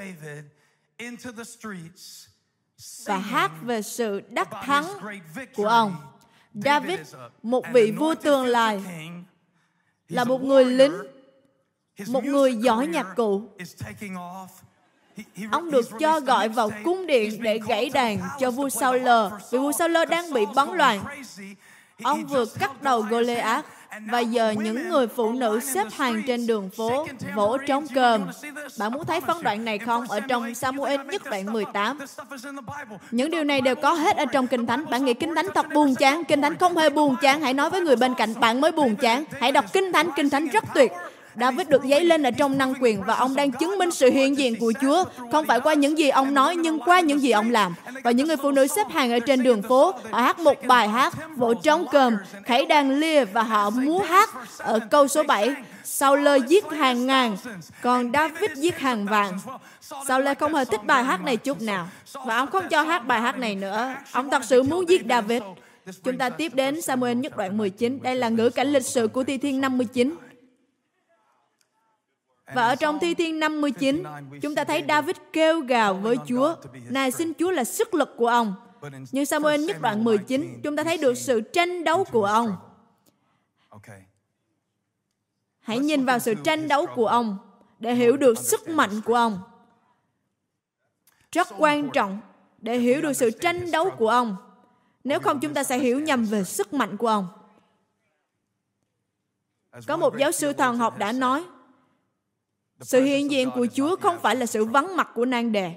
và 3.07 3.17
hát 3.17 3.51
về 3.63 3.83
sự 3.83 4.23
đắc 4.31 4.49
thắng 4.63 4.85
của 5.55 5.67
ông. 5.67 5.97
David, 6.55 7.01
một 7.43 7.65
vị 7.73 7.91
vua 7.91 8.15
tương 8.15 8.45
lai, 8.45 8.83
là 10.09 10.25
một 10.25 10.43
người 10.43 10.65
lính, 10.65 10.97
một 12.07 12.25
người 12.25 12.55
giỏi 12.55 12.87
nhạc 12.87 13.07
cụ. 13.17 13.43
Ông 15.51 15.71
được 15.71 15.99
cho 15.99 16.21
gọi 16.21 16.49
vào 16.49 16.71
cung 16.85 17.07
điện 17.07 17.43
để 17.43 17.61
gãy 17.69 17.91
đàn 17.91 18.19
cho 18.41 18.51
vua 18.51 18.69
Sauler, 18.69 19.33
vì 19.51 19.59
vua 19.59 19.73
Sauler 19.73 20.09
đang 20.09 20.33
bị 20.33 20.43
bấn 20.55 20.69
loạn. 20.73 21.01
Ông 22.03 22.27
vừa 22.27 22.45
cắt 22.59 22.83
đầu 22.83 23.01
Goliath 23.01 23.65
và 24.11 24.21
giờ 24.21 24.55
những 24.59 24.89
người 24.89 25.07
phụ 25.07 25.33
nữ 25.33 25.61
xếp 25.61 25.87
hàng 25.93 26.23
trên 26.27 26.47
đường 26.47 26.71
phố 26.77 27.07
vỗ 27.35 27.59
trống 27.67 27.87
cơm. 27.95 28.27
Bạn 28.79 28.93
muốn 28.93 29.05
thấy 29.05 29.21
phân 29.21 29.43
đoạn 29.43 29.65
này 29.65 29.79
không? 29.79 30.05
Ở 30.09 30.21
trong 30.21 30.55
Samuel 30.55 31.01
nhất 31.05 31.23
đoạn 31.31 31.53
18. 31.53 31.99
Những 33.11 33.31
điều 33.31 33.45
này 33.45 33.61
đều 33.61 33.75
có 33.75 33.93
hết 33.93 34.17
ở 34.17 34.25
trong 34.25 34.47
Kinh 34.47 34.67
Thánh. 34.67 34.85
Bạn 34.91 35.05
nghĩ 35.05 35.15
Kinh 35.15 35.35
Thánh 35.35 35.47
thật 35.55 35.67
buồn 35.75 35.95
chán. 35.95 36.25
Kinh 36.25 36.43
Thánh 36.43 36.57
không 36.57 36.77
hề 36.77 36.91
buồn 36.91 37.17
chán. 37.23 37.41
Hãy 37.41 37.55
nói 37.55 37.71
với 37.71 37.81
người 37.81 37.97
bên 37.97 38.15
cạnh 38.15 38.35
bạn 38.41 38.61
mới 38.61 38.73
buồn 38.73 38.97
chán. 38.97 39.25
Hãy 39.41 39.53
đọc 39.53 39.65
Kinh 39.73 39.93
Thánh. 39.93 40.11
Kinh 40.17 40.31
Thánh 40.31 40.47
rất 40.47 40.65
tuyệt. 40.75 40.93
David 41.37 41.69
được 41.69 41.83
dấy 41.85 42.05
lên 42.05 42.23
ở 42.23 42.31
trong 42.31 42.59
năng 42.59 42.75
quyền 42.81 43.03
và 43.03 43.15
ông 43.15 43.37
đang 43.37 43.53
chứng 43.53 43.79
minh 43.79 43.91
sự 43.91 44.11
hiện 44.11 44.39
diện 44.39 44.57
của 44.61 44.73
Chúa, 44.81 45.05
không 45.33 45.47
phải 45.47 45.61
qua 45.61 45.75
những 45.75 45.99
gì 45.99 46.09
ông 46.09 46.35
nói 46.35 46.57
nhưng 46.57 46.79
qua 46.79 47.01
những 47.01 47.23
gì 47.23 47.31
ông 47.31 47.51
làm. 47.51 47.75
Và 48.05 48.11
những 48.11 48.27
người 48.27 48.37
phụ 48.37 48.51
nữ 48.51 48.67
xếp 48.67 48.87
hàng 48.91 49.13
ở 49.13 49.19
trên 49.19 49.43
đường 49.43 49.63
phố, 49.63 49.93
họ 50.11 50.21
hát 50.21 50.39
một 50.39 50.63
bài 50.67 50.89
hát, 50.89 51.15
vỗ 51.37 51.55
trống 51.55 51.87
cơm, 51.93 52.17
khảy 52.45 52.65
đàn 52.67 52.91
lia 52.91 53.25
và 53.25 53.43
họ 53.43 53.71
múa 53.71 53.99
hát 53.99 54.31
ở 54.59 54.79
câu 54.91 55.09
số 55.09 55.23
7. 55.23 55.55
Sau 55.85 56.17
lơ 56.17 56.35
giết 56.35 56.65
hàng 56.71 57.07
ngàn, 57.07 57.37
còn 57.83 58.13
David 58.13 58.51
giết 58.57 58.79
hàng 58.79 59.07
vạn. 59.07 59.33
Sau 60.09 60.21
Lê 60.21 60.35
không 60.35 60.55
hề 60.55 60.65
thích 60.65 60.85
bài 60.85 61.05
hát 61.05 61.25
này 61.25 61.37
chút 61.37 61.61
nào. 61.61 61.89
Và 62.27 62.37
ông 62.37 62.51
không 62.51 62.69
cho 62.69 62.83
hát 62.83 63.07
bài 63.07 63.21
hát 63.21 63.39
này 63.39 63.55
nữa. 63.55 63.95
Ông 64.13 64.31
thật 64.31 64.45
sự 64.45 64.63
muốn 64.63 64.89
giết 64.89 65.03
David. 65.09 65.43
Chúng 66.05 66.19
ta 66.19 66.29
tiếp 66.29 66.55
đến 66.55 66.83
Samuel 66.83 67.17
nhất 67.17 67.37
đoạn 67.37 67.57
19. 67.57 67.99
Đây 68.03 68.17
là 68.17 68.29
ngữ 68.29 68.51
cảnh 68.51 68.73
lịch 68.73 68.87
sử 68.87 69.09
của 69.09 69.25
Thi 69.25 69.39
Thiên 69.39 69.61
59. 69.61 70.15
Và 72.55 72.67
ở 72.67 72.75
trong 72.75 72.99
Thi 72.99 73.15
Thiên 73.15 73.41
59, 73.41 74.03
chúng 74.43 74.55
ta 74.55 74.65
thấy 74.65 74.85
David 74.89 75.17
kêu 75.33 75.61
gào 75.61 75.95
với 75.95 76.17
Chúa, 76.27 76.57
Này 76.89 77.11
xin 77.11 77.33
Chúa 77.39 77.51
là 77.51 77.65
sức 77.65 77.95
lực 77.95 78.15
của 78.17 78.29
ông. 78.29 78.55
Nhưng 79.13 79.27
Samuel 79.27 79.65
nhất 79.65 79.77
đoạn 79.81 80.05
19, 80.05 80.61
chúng 80.63 80.77
ta 80.77 80.85
thấy 80.85 80.99
được 80.99 81.15
sự 81.15 81.41
tranh 81.41 81.85
đấu 81.85 82.05
của 82.05 82.25
ông. 82.25 82.57
Hãy 85.61 85.79
nhìn 85.79 86.05
vào 86.05 86.19
sự 86.19 86.35
tranh 86.45 86.69
đấu 86.69 86.87
của 86.95 87.07
ông 87.07 87.39
để 87.79 87.95
hiểu 87.95 88.17
được 88.17 88.39
sức 88.39 88.69
mạnh 88.69 89.01
của 89.05 89.15
ông. 89.15 89.39
Rất 91.33 91.49
quan 91.59 91.91
trọng 91.91 92.21
để 92.59 92.79
hiểu 92.79 93.01
được 93.01 93.13
sự 93.13 93.31
tranh 93.31 93.71
đấu 93.71 93.91
của 93.91 94.09
ông. 94.09 94.37
Nếu 95.05 95.21
không 95.21 95.41
chúng 95.41 95.55
ta 95.55 95.65
sẽ 95.65 95.79
hiểu 95.79 96.01
nhầm 96.01 96.25
về 96.25 96.45
sức 96.45 96.75
mạnh 96.75 96.97
của 96.97 97.09
ông. 97.09 97.29
Có 99.87 99.97
một 99.97 100.19
giáo 100.19 100.33
sư 100.33 100.53
thần 100.53 100.77
học 100.77 100.99
đã 100.99 101.13
nói, 101.13 101.45
sự 102.81 103.05
hiện 103.05 103.31
diện 103.31 103.51
của 103.55 103.67
Chúa 103.75 103.97
không 103.97 104.19
phải 104.23 104.37
là 104.37 104.47
sự 104.47 104.65
vắng 104.65 104.97
mặt 104.97 105.09
của 105.15 105.25
nan 105.25 105.53
đề. 105.53 105.73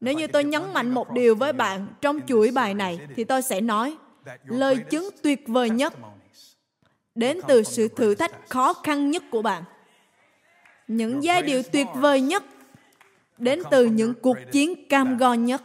Nếu 0.00 0.14
như 0.14 0.26
tôi 0.26 0.44
nhấn 0.44 0.62
mạnh 0.74 0.90
một 0.90 1.10
điều 1.10 1.34
với 1.34 1.52
bạn 1.52 1.86
trong 2.00 2.20
chuỗi 2.26 2.50
bài 2.50 2.74
này, 2.74 2.98
thì 3.16 3.24
tôi 3.24 3.42
sẽ 3.42 3.60
nói, 3.60 3.96
lời 4.44 4.76
chứng 4.90 5.08
tuyệt 5.22 5.44
vời 5.46 5.70
nhất 5.70 5.94
đến 7.14 7.40
từ 7.48 7.62
sự 7.62 7.88
thử 7.88 8.14
thách 8.14 8.48
khó 8.48 8.72
khăn 8.72 9.10
nhất 9.10 9.22
của 9.30 9.42
bạn. 9.42 9.62
Những 10.88 11.24
giai 11.24 11.42
điệu 11.42 11.62
tuyệt 11.62 11.86
vời 11.94 12.20
nhất 12.20 12.42
đến 13.38 13.62
từ 13.70 13.84
những 13.84 14.14
cuộc 14.14 14.36
chiến 14.52 14.88
cam 14.88 15.16
go 15.16 15.34
nhất. 15.34 15.62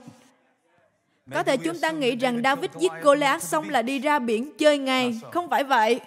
Có 1.31 1.43
thể 1.43 1.57
chúng 1.57 1.79
ta 1.79 1.91
nghĩ 1.91 2.15
rằng 2.15 2.41
David 2.43 2.71
giết 2.79 2.91
Goliath 3.01 3.43
xong 3.43 3.69
là 3.69 3.81
đi 3.81 3.99
ra 3.99 4.19
biển 4.19 4.51
chơi 4.57 4.77
ngay. 4.77 5.19
Không 5.31 5.49
phải 5.49 5.63
vậy. 5.63 5.99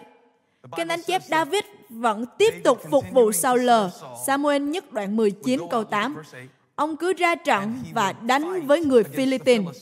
Kinh 0.76 0.88
Thánh 0.88 1.02
chép 1.02 1.22
David 1.28 1.62
vẫn 1.88 2.24
tiếp 2.38 2.54
tục 2.64 2.82
phục 2.90 3.04
vụ 3.12 3.32
sau 3.32 3.56
lờ. 3.56 3.90
Samuel 4.26 4.62
nhất 4.62 4.92
đoạn 4.92 5.16
19 5.16 5.60
câu 5.70 5.84
8. 5.84 6.22
Ông 6.74 6.96
cứ 6.96 7.12
ra 7.12 7.34
trận 7.34 7.78
và 7.94 8.12
đánh 8.12 8.66
với 8.66 8.84
người 8.84 9.04
Philippines. 9.04 9.76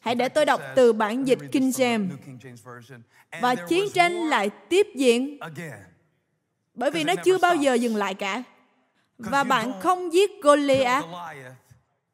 Hãy 0.00 0.14
để 0.14 0.28
tôi 0.28 0.44
đọc 0.46 0.60
từ 0.76 0.92
bản 0.92 1.26
dịch 1.26 1.38
King 1.52 1.70
James. 1.70 2.08
Và 3.40 3.54
chiến 3.54 3.84
tranh 3.94 4.12
lại 4.12 4.50
tiếp 4.68 4.86
diễn 4.94 5.38
bởi 6.74 6.90
vì 6.90 7.04
nó 7.04 7.14
chưa 7.24 7.38
bao 7.38 7.56
giờ 7.56 7.74
dừng 7.74 7.96
lại 7.96 8.14
cả. 8.14 8.42
Và 9.18 9.44
bạn 9.44 9.72
không 9.80 10.12
giết 10.12 10.30
Goliath 10.42 11.06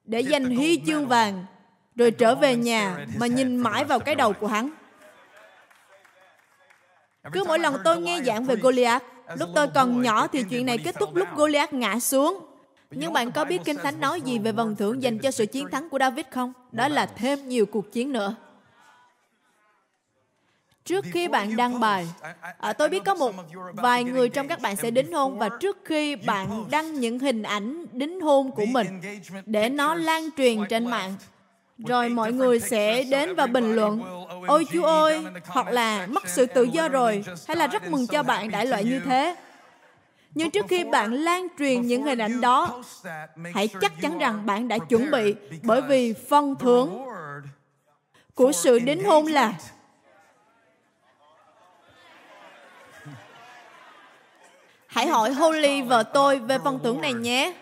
để 0.04 0.22
giành 0.22 0.56
huy 0.56 0.80
chương 0.86 1.08
vàng 1.08 1.44
rồi 1.96 2.10
trở 2.10 2.34
về 2.34 2.56
nhà 2.56 3.06
mà 3.18 3.26
nhìn 3.26 3.56
mãi 3.56 3.84
vào 3.84 3.98
cái 3.98 4.14
đầu 4.14 4.32
của 4.32 4.46
hắn. 4.46 4.70
Cứ 7.32 7.44
mỗi 7.44 7.58
lần 7.58 7.76
tôi 7.84 8.00
nghe 8.00 8.20
giảng 8.26 8.44
về 8.44 8.56
Goliath, 8.56 9.04
lúc 9.38 9.48
tôi 9.54 9.68
còn 9.74 10.02
nhỏ 10.02 10.26
thì 10.26 10.44
chuyện 10.50 10.66
này 10.66 10.78
kết 10.78 10.94
thúc 10.98 11.14
lúc 11.14 11.28
Goliath 11.36 11.72
ngã 11.72 12.00
xuống. 12.00 12.46
Nhưng 12.90 13.12
bạn 13.12 13.32
có 13.32 13.44
biết 13.44 13.60
Kinh 13.64 13.76
Thánh 13.76 14.00
nói 14.00 14.20
gì 14.20 14.38
về 14.38 14.52
vần 14.52 14.76
thưởng 14.76 15.02
dành 15.02 15.18
cho 15.18 15.30
sự 15.30 15.46
chiến 15.46 15.68
thắng 15.70 15.88
của 15.88 15.98
David 15.98 16.26
không? 16.30 16.52
Đó 16.72 16.88
là 16.88 17.06
thêm 17.06 17.48
nhiều 17.48 17.66
cuộc 17.66 17.92
chiến 17.92 18.12
nữa. 18.12 18.34
Trước 20.84 21.04
khi 21.12 21.28
bạn 21.28 21.56
đăng 21.56 21.80
bài, 21.80 22.06
à, 22.58 22.72
tôi 22.72 22.88
biết 22.88 23.04
có 23.04 23.14
một 23.14 23.34
vài 23.72 24.04
người 24.04 24.28
trong 24.28 24.48
các 24.48 24.60
bạn 24.60 24.76
sẽ 24.76 24.90
đính 24.90 25.12
hôn 25.12 25.38
và 25.38 25.48
trước 25.60 25.78
khi 25.84 26.16
bạn 26.16 26.64
đăng 26.70 26.94
những 27.00 27.18
hình 27.18 27.42
ảnh 27.42 27.86
đính 27.92 28.20
hôn 28.20 28.50
của 28.50 28.66
mình 28.66 29.00
để 29.46 29.68
nó 29.68 29.94
lan 29.94 30.28
truyền 30.36 30.58
trên 30.68 30.86
mạng, 30.86 31.14
rồi 31.78 32.08
mọi 32.08 32.32
người 32.32 32.60
sẽ 32.60 33.02
đến 33.02 33.34
và 33.34 33.46
bình 33.46 33.74
luận. 33.74 34.02
ôi 34.48 34.66
chú 34.72 34.82
ơi 34.82 35.24
hoặc 35.46 35.66
là 35.66 36.06
mất 36.06 36.28
sự 36.28 36.46
tự 36.46 36.62
do 36.62 36.88
rồi 36.88 37.24
hay 37.48 37.56
là 37.56 37.66
rất 37.66 37.90
mừng 37.90 38.06
cho 38.06 38.22
bạn 38.22 38.50
đại 38.50 38.66
loại 38.66 38.84
như 38.84 39.00
thế. 39.00 39.36
Nhưng 40.34 40.50
trước 40.50 40.66
khi 40.68 40.84
bạn 40.84 41.12
lan 41.12 41.46
truyền 41.58 41.82
những 41.82 42.02
hình 42.02 42.18
ảnh 42.18 42.40
đó 42.40 42.82
hãy 43.54 43.68
chắc 43.80 43.92
chắn 44.02 44.18
rằng 44.18 44.46
bạn 44.46 44.68
đã 44.68 44.78
chuẩn 44.78 45.10
bị 45.10 45.34
bởi 45.62 45.82
vì 45.82 46.12
phần 46.12 46.54
thưởng 46.60 47.04
của 48.34 48.52
sự 48.52 48.78
đính 48.78 49.04
hôn 49.04 49.26
là 49.26 49.52
hãy 54.86 55.06
hỏi 55.06 55.32
Holly 55.32 55.82
vợ 55.82 56.02
tôi 56.02 56.38
về 56.38 56.58
phần 56.64 56.78
thưởng 56.84 57.00
này 57.00 57.12
nhé 57.12 57.54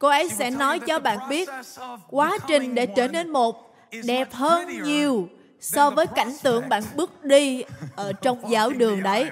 cô 0.00 0.08
ấy 0.08 0.28
sẽ 0.28 0.50
nói 0.50 0.78
cho 0.78 0.98
bạn 0.98 1.18
biết 1.28 1.48
quá 2.10 2.38
trình 2.48 2.74
để 2.74 2.86
trở 2.86 3.08
nên 3.08 3.28
một 3.28 3.74
đẹp 4.04 4.32
hơn 4.32 4.82
nhiều 4.82 5.28
so 5.60 5.90
với 5.90 6.06
cảnh 6.06 6.32
tượng 6.42 6.68
bạn 6.68 6.82
bước 6.94 7.24
đi 7.24 7.64
ở 7.96 8.12
trong 8.12 8.50
giáo 8.50 8.70
đường 8.70 9.02
đấy. 9.02 9.30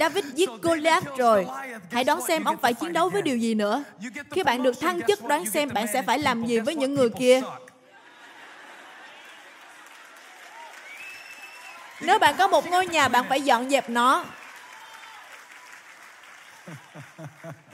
David 0.00 0.24
giết 0.34 0.50
Goliath 0.62 1.16
rồi. 1.16 1.46
Hãy 1.90 2.04
đoán 2.04 2.20
xem 2.28 2.44
ông 2.44 2.56
phải 2.56 2.74
chiến 2.74 2.92
đấu 2.92 3.08
với 3.08 3.22
điều 3.22 3.36
gì 3.36 3.54
nữa. 3.54 3.84
Khi 4.30 4.42
bạn 4.42 4.62
được 4.62 4.80
thăng 4.80 5.00
chức, 5.02 5.24
đoán 5.24 5.46
xem 5.46 5.68
bạn 5.72 5.86
sẽ 5.92 6.02
phải 6.02 6.18
làm 6.18 6.46
gì 6.46 6.58
với 6.58 6.74
những 6.74 6.94
người 6.94 7.10
kia. 7.10 7.40
Nếu 12.00 12.18
bạn 12.18 12.34
có 12.38 12.48
một 12.48 12.66
ngôi 12.70 12.86
nhà, 12.86 13.08
bạn 13.08 13.24
phải 13.28 13.40
dọn 13.40 13.70
dẹp 13.70 13.90
nó. 13.90 14.24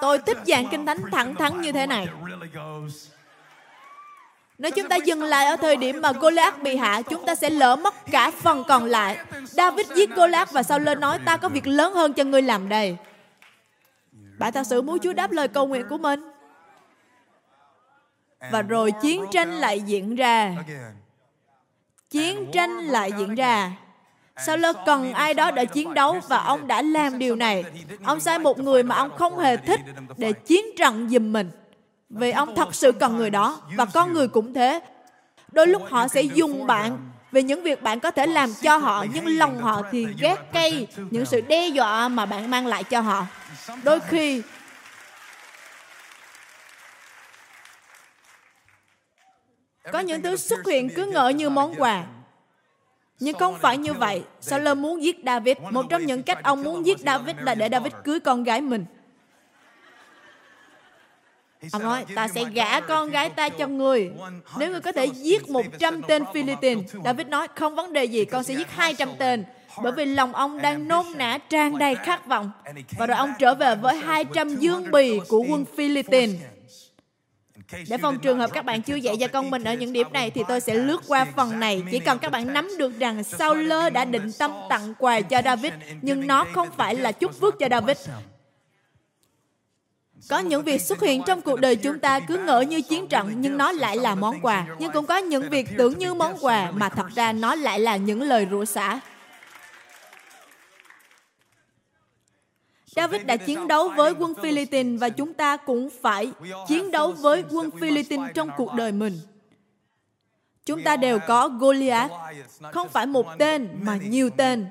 Tôi 0.00 0.18
thích 0.18 0.38
dạng 0.46 0.68
kinh 0.70 0.86
thánh 0.86 0.98
thẳng 1.12 1.34
thắn 1.34 1.60
như 1.60 1.72
thế 1.72 1.86
này. 1.86 2.08
Nếu 4.58 4.70
chúng 4.70 4.88
ta 4.88 4.96
dừng 4.96 5.22
lại 5.22 5.46
ở 5.46 5.56
thời 5.56 5.76
điểm 5.76 6.00
mà 6.00 6.12
Goliath 6.12 6.62
bị 6.62 6.76
hạ, 6.76 7.02
chúng 7.02 7.26
ta 7.26 7.34
sẽ 7.34 7.50
lỡ 7.50 7.76
mất 7.76 7.94
cả 8.10 8.30
phần 8.30 8.64
còn 8.68 8.84
lại. 8.84 9.18
David 9.44 9.86
giết 9.96 10.10
Goliath 10.10 10.52
và 10.52 10.62
sau 10.62 10.78
lên 10.78 11.00
nói 11.00 11.18
ta 11.24 11.36
có 11.36 11.48
việc 11.48 11.66
lớn 11.66 11.92
hơn 11.92 12.12
cho 12.12 12.24
ngươi 12.24 12.42
làm 12.42 12.68
đây. 12.68 12.96
Bạn 14.38 14.52
thật 14.52 14.66
sự 14.66 14.82
muốn 14.82 14.98
Chúa 14.98 15.12
đáp 15.12 15.30
lời 15.30 15.48
cầu 15.48 15.66
nguyện 15.66 15.86
của 15.88 15.98
mình? 15.98 16.20
Và 18.50 18.62
rồi 18.62 18.92
chiến 19.02 19.24
tranh 19.32 19.52
lại 19.52 19.80
diễn 19.80 20.16
ra. 20.16 20.54
chiến 22.10 22.50
tranh 22.52 22.70
lại 22.70 23.12
diễn 23.18 23.34
ra 23.34 23.72
Sao 24.46 24.56
cần 24.86 25.12
ai 25.12 25.34
đó 25.34 25.50
để 25.50 25.66
chiến 25.66 25.94
đấu 25.94 26.20
và 26.28 26.38
ông 26.38 26.66
đã 26.66 26.82
làm 26.82 27.18
điều 27.18 27.36
này. 27.36 27.64
Ông 28.04 28.20
sai 28.20 28.38
một 28.38 28.58
người 28.58 28.82
mà 28.82 28.96
ông 28.96 29.16
không 29.16 29.38
hề 29.38 29.56
thích 29.56 29.80
để 30.16 30.32
chiến 30.32 30.64
trận 30.78 31.08
giùm 31.10 31.32
mình. 31.32 31.50
Vì 32.10 32.30
ông 32.30 32.54
thật 32.54 32.74
sự 32.74 32.92
cần 32.92 33.16
người 33.16 33.30
đó, 33.30 33.60
và 33.76 33.84
con 33.84 34.12
người 34.12 34.28
cũng 34.28 34.54
thế. 34.54 34.80
Đôi 35.52 35.66
lúc 35.66 35.82
họ 35.90 36.08
sẽ 36.08 36.22
dùng 36.22 36.66
bạn, 36.66 37.10
vì 37.32 37.42
những 37.42 37.62
việc 37.62 37.82
bạn 37.82 38.00
có 38.00 38.10
thể 38.10 38.26
làm 38.26 38.54
cho 38.62 38.76
họ, 38.76 39.04
nhưng 39.14 39.38
lòng 39.38 39.58
họ 39.60 39.82
thì 39.90 40.06
ghét 40.20 40.36
cay, 40.52 40.86
những 41.10 41.26
sự 41.26 41.40
đe 41.40 41.68
dọa 41.68 42.08
mà 42.08 42.26
bạn 42.26 42.50
mang 42.50 42.66
lại 42.66 42.84
cho 42.84 43.00
họ. 43.00 43.26
Đôi 43.82 44.00
khi, 44.00 44.42
có 49.92 49.98
những 49.98 50.22
thứ 50.22 50.36
xuất 50.36 50.66
hiện 50.66 50.90
cứ 50.96 51.04
ngỡ 51.04 51.28
như 51.28 51.50
món 51.50 51.74
quà 51.78 52.04
nhưng 53.20 53.38
không 53.38 53.58
phải 53.58 53.78
như 53.78 53.92
vậy. 53.92 54.22
Saul 54.40 54.74
muốn 54.74 55.02
giết 55.02 55.16
David. 55.26 55.56
Một 55.70 55.86
trong 55.90 56.06
những 56.06 56.22
cách 56.22 56.42
ông 56.42 56.62
muốn 56.62 56.86
giết 56.86 56.98
David 56.98 57.36
là 57.40 57.54
để 57.54 57.68
David 57.72 57.92
cưới 58.04 58.20
con 58.20 58.44
gái 58.44 58.60
mình. 58.60 58.84
Ông 61.72 61.82
nói, 61.82 62.04
ta 62.14 62.28
sẽ 62.28 62.44
gả 62.44 62.80
con 62.80 63.10
gái 63.10 63.30
ta 63.30 63.48
cho 63.48 63.66
người. 63.66 64.10
Nếu 64.58 64.70
người 64.70 64.80
có 64.80 64.92
thể 64.92 65.06
giết 65.06 65.50
100 65.50 66.02
tên 66.02 66.24
Philippines, 66.34 66.94
David 67.04 67.26
nói, 67.26 67.48
không 67.54 67.74
vấn 67.74 67.92
đề 67.92 68.04
gì, 68.04 68.24
con 68.24 68.44
sẽ 68.44 68.54
giết 68.54 68.70
200 68.70 69.08
tên. 69.18 69.44
Bởi 69.82 69.92
vì 69.92 70.04
lòng 70.04 70.32
ông 70.32 70.62
đang 70.62 70.88
nôn 70.88 71.06
nã 71.16 71.38
tràn 71.38 71.78
đầy 71.78 71.94
khát 71.94 72.26
vọng. 72.26 72.50
Và 72.98 73.06
rồi 73.06 73.16
ông 73.16 73.32
trở 73.38 73.54
về 73.54 73.74
với 73.74 73.96
200 73.96 74.56
dương 74.56 74.90
bì 74.90 75.20
của 75.28 75.44
quân 75.48 75.64
Philippines. 75.76 76.36
Để 77.88 77.98
phòng 77.98 78.18
trường 78.18 78.38
hợp 78.38 78.50
các 78.52 78.64
bạn 78.64 78.82
chưa 78.82 78.94
dạy 78.94 79.16
cho 79.20 79.28
con 79.28 79.50
mình 79.50 79.64
ở 79.64 79.74
những 79.74 79.92
điểm 79.92 80.06
này 80.12 80.30
thì 80.30 80.42
tôi 80.48 80.60
sẽ 80.60 80.74
lướt 80.74 81.00
qua 81.08 81.26
phần 81.36 81.60
này. 81.60 81.82
Chỉ 81.90 81.98
cần 81.98 82.18
các 82.18 82.32
bạn 82.32 82.52
nắm 82.52 82.70
được 82.78 82.98
rằng 82.98 83.24
Saul 83.24 83.72
đã 83.92 84.04
định 84.04 84.32
tâm 84.38 84.52
tặng 84.68 84.94
quà 84.98 85.20
cho 85.20 85.42
David, 85.44 85.72
nhưng 86.02 86.26
nó 86.26 86.46
không 86.52 86.68
phải 86.76 86.94
là 86.94 87.12
chúc 87.12 87.40
phước 87.40 87.58
cho 87.58 87.68
David. 87.70 87.96
Có 90.28 90.38
những 90.38 90.62
việc 90.62 90.82
xuất 90.82 91.00
hiện 91.00 91.22
trong 91.26 91.40
cuộc 91.40 91.60
đời 91.60 91.76
chúng 91.76 91.98
ta 91.98 92.20
cứ 92.20 92.38
ngỡ 92.38 92.60
như 92.60 92.82
chiến 92.82 93.08
trận 93.08 93.40
nhưng 93.40 93.58
nó 93.58 93.72
lại 93.72 93.96
là 93.96 94.14
món 94.14 94.40
quà. 94.42 94.66
Nhưng 94.78 94.92
cũng 94.92 95.06
có 95.06 95.16
những 95.16 95.48
việc 95.50 95.68
tưởng 95.78 95.98
như 95.98 96.14
món 96.14 96.36
quà 96.40 96.70
mà 96.70 96.88
thật 96.88 97.06
ra 97.14 97.32
nó 97.32 97.54
lại 97.54 97.80
là 97.80 97.96
những 97.96 98.22
lời 98.22 98.46
rủa 98.50 98.64
xả. 98.64 99.00
David 102.96 103.22
đã 103.26 103.36
chiến 103.36 103.68
đấu 103.68 103.88
với 103.88 104.14
quân 104.18 104.34
Philippines 104.34 105.00
và 105.00 105.08
chúng 105.08 105.34
ta 105.34 105.56
cũng 105.56 105.88
phải 106.02 106.32
chiến 106.68 106.90
đấu 106.90 107.12
với 107.12 107.44
quân 107.50 107.70
Philippines 107.80 108.30
trong 108.34 108.50
cuộc 108.56 108.74
đời 108.74 108.92
mình. 108.92 109.20
Chúng 110.64 110.82
ta 110.82 110.96
đều 110.96 111.18
có 111.26 111.48
Goliath, 111.48 112.12
không 112.72 112.88
phải 112.88 113.06
một 113.06 113.26
tên 113.38 113.68
mà 113.82 113.98
nhiều 114.02 114.30
tên. 114.30 114.66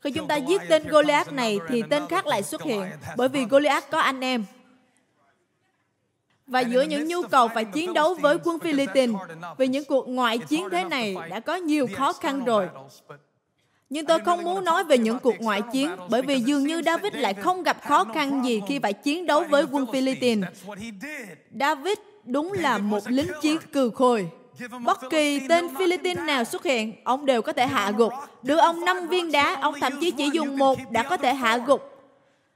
Khi 0.00 0.10
chúng 0.10 0.28
ta 0.28 0.36
giết 0.36 0.62
tên 0.68 0.88
Goliath 0.88 1.32
này 1.32 1.58
thì 1.68 1.82
tên 1.90 2.02
khác 2.08 2.26
lại 2.26 2.42
xuất 2.42 2.62
hiện, 2.62 2.82
bởi 3.16 3.28
vì 3.28 3.44
Goliath 3.44 3.90
có 3.90 3.98
anh 3.98 4.20
em. 4.20 4.44
Và 6.46 6.60
giữa 6.60 6.82
những 6.82 7.08
nhu 7.08 7.22
cầu 7.22 7.48
phải 7.48 7.64
chiến 7.64 7.94
đấu 7.94 8.14
với 8.14 8.38
quân 8.44 8.58
Philippines, 8.58 9.16
vì 9.58 9.68
những 9.68 9.84
cuộc 9.84 10.08
ngoại 10.08 10.38
chiến 10.38 10.68
thế 10.70 10.84
này 10.84 11.16
đã 11.30 11.40
có 11.40 11.56
nhiều 11.56 11.88
khó 11.94 12.12
khăn 12.12 12.44
rồi. 12.44 12.68
Nhưng 13.90 14.06
tôi 14.06 14.20
không 14.20 14.44
muốn 14.44 14.64
nói 14.64 14.84
về 14.84 14.98
những 14.98 15.18
cuộc 15.18 15.34
ngoại 15.38 15.62
chiến, 15.72 15.90
bởi 16.10 16.22
vì 16.22 16.40
dường 16.40 16.64
như 16.64 16.82
David 16.86 17.14
lại 17.14 17.34
không 17.34 17.62
gặp 17.62 17.76
khó 17.82 18.04
khăn 18.04 18.44
gì 18.44 18.60
khi 18.68 18.78
phải 18.78 18.92
chiến 18.92 19.26
đấu 19.26 19.44
với 19.50 19.64
quân 19.72 19.86
Philippines. 19.92 20.44
David 21.60 21.98
đúng 22.24 22.52
là 22.52 22.78
một 22.78 23.02
lính 23.06 23.30
chiến 23.42 23.58
cừ 23.72 23.90
khôi. 23.94 24.28
Bất 24.84 25.00
kỳ 25.10 25.40
tên 25.48 25.68
Philippines 25.78 26.24
nào 26.24 26.44
xuất 26.44 26.64
hiện, 26.64 26.92
ông 27.04 27.26
đều 27.26 27.42
có 27.42 27.52
thể 27.52 27.66
hạ 27.66 27.92
gục. 27.96 28.12
Đưa 28.42 28.56
ông 28.56 28.84
năm 28.84 29.08
viên 29.08 29.32
đá, 29.32 29.56
ông 29.60 29.74
thậm 29.80 29.92
chí 30.00 30.10
chỉ 30.10 30.30
dùng 30.32 30.58
một 30.58 30.78
đã 30.90 31.02
có 31.02 31.16
thể 31.16 31.34
hạ 31.34 31.58
gục. 31.66 31.80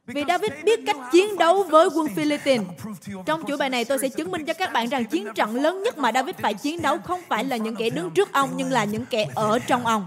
Vì 0.07 0.25
David 0.29 0.51
biết 0.65 0.81
cách 0.87 0.97
chiến 1.13 1.39
đấu 1.39 1.63
với 1.63 1.89
quân 1.95 2.07
Philippines. 2.17 2.67
Trong 3.27 3.45
chuỗi 3.47 3.57
bài 3.57 3.71
này 3.71 3.85
tôi 3.85 3.99
sẽ 3.99 4.09
chứng 4.09 4.31
minh 4.31 4.45
cho 4.45 4.55
các 4.55 4.73
bạn 4.73 4.89
rằng 4.89 5.05
chiến 5.05 5.29
trận 5.35 5.55
lớn 5.55 5.83
nhất 5.83 5.99
mà 5.99 6.13
David 6.13 6.37
phải 6.37 6.55
chiến 6.55 6.83
đấu 6.83 6.99
không 7.05 7.21
phải 7.29 7.45
là 7.45 7.57
những 7.57 7.77
kẻ 7.77 7.91
đứng 7.91 8.11
trước 8.11 8.33
ông, 8.33 8.51
nhưng 8.57 8.71
là 8.71 8.85
những 8.85 9.05
kẻ 9.11 9.27
ở 9.35 9.59
trong 9.59 9.87
ông. 9.87 10.07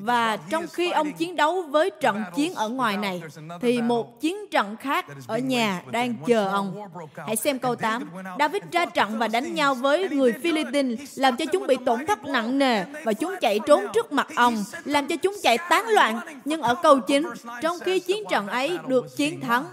Và 0.00 0.36
trong 0.50 0.66
khi 0.72 0.90
ông 0.90 1.12
chiến 1.12 1.36
đấu 1.36 1.62
với 1.62 1.90
trận 2.00 2.22
chiến 2.34 2.54
ở 2.54 2.68
ngoài 2.68 2.96
này, 2.96 3.22
thì 3.60 3.82
một 3.82 4.20
chiến 4.20 4.36
trận 4.50 4.76
khác 4.76 5.06
ở 5.26 5.38
nhà 5.38 5.82
đang 5.90 6.14
chờ 6.26 6.48
ông. 6.48 6.88
Hãy 7.26 7.36
xem 7.36 7.58
câu 7.58 7.76
8. 7.76 8.10
David 8.38 8.62
ra 8.72 8.86
trận 8.86 9.18
và 9.18 9.28
đánh 9.28 9.54
nhau 9.54 9.74
với 9.74 10.08
người 10.08 10.32
Philippines, 10.32 11.18
làm 11.18 11.36
cho 11.36 11.44
chúng 11.52 11.66
bị 11.66 11.76
tổn 11.86 12.06
thất 12.06 12.24
nặng 12.24 12.58
nề 12.58 12.84
và 13.04 13.12
chúng 13.12 13.34
chạy 13.40 13.60
trốn 13.66 13.84
trước 13.94 14.12
mặt 14.12 14.28
ông, 14.36 14.64
làm 14.84 15.06
cho 15.06 15.16
chúng 15.16 15.36
chạy 15.42 15.58
tán 15.70 15.88
loạn. 15.88 16.20
Nhưng 16.44 16.62
ở 16.62 16.74
câu 16.82 17.00
9, 17.00 17.26
trong 17.62 17.76
khi 17.84 18.00
chiến 18.00 18.24
trận 18.30 18.48
ấy 18.48 18.78
được 18.86 19.16
chiến 19.16 19.40
thắng, 19.40 19.66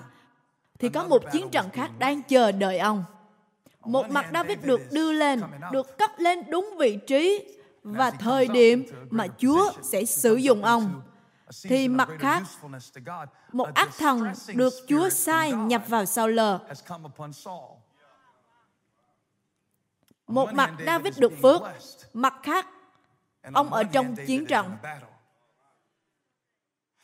thì 0.80 0.90
có 0.90 1.04
một 1.04 1.32
chiến 1.32 1.50
trận 1.50 1.70
khác 1.70 1.90
đang 2.00 2.22
chờ 2.22 2.52
đợi 2.52 2.78
ông. 2.78 3.04
Một 3.86 4.10
mặt 4.10 4.26
David 4.34 4.58
được 4.64 4.82
đưa 4.92 5.12
lên, 5.12 5.42
được 5.72 5.98
cất 5.98 6.20
lên 6.20 6.44
đúng 6.50 6.76
vị 6.78 6.98
trí 7.08 7.44
và 7.86 8.12
thời 8.12 8.48
điểm 8.48 8.86
mà 9.10 9.28
Chúa 9.38 9.72
sẽ 9.82 10.06
sử 10.06 10.36
dụng 10.36 10.64
ông. 10.64 11.02
Thì 11.64 11.88
mặt 11.88 12.10
khác, 12.20 12.44
một 13.52 13.74
ác 13.74 13.90
thần 13.98 14.34
được 14.56 14.74
Chúa 14.88 15.10
sai 15.10 15.52
nhập 15.52 15.84
vào 15.88 16.06
sau 16.06 16.28
lờ. 16.28 16.60
Một 20.28 20.54
mặt 20.54 20.74
David 20.86 21.20
được 21.20 21.34
phước, 21.42 21.62
mặt 22.14 22.34
khác, 22.44 22.68
ông 23.54 23.74
ở 23.74 23.84
trong 23.84 24.16
chiến 24.28 24.46
trận. 24.46 24.72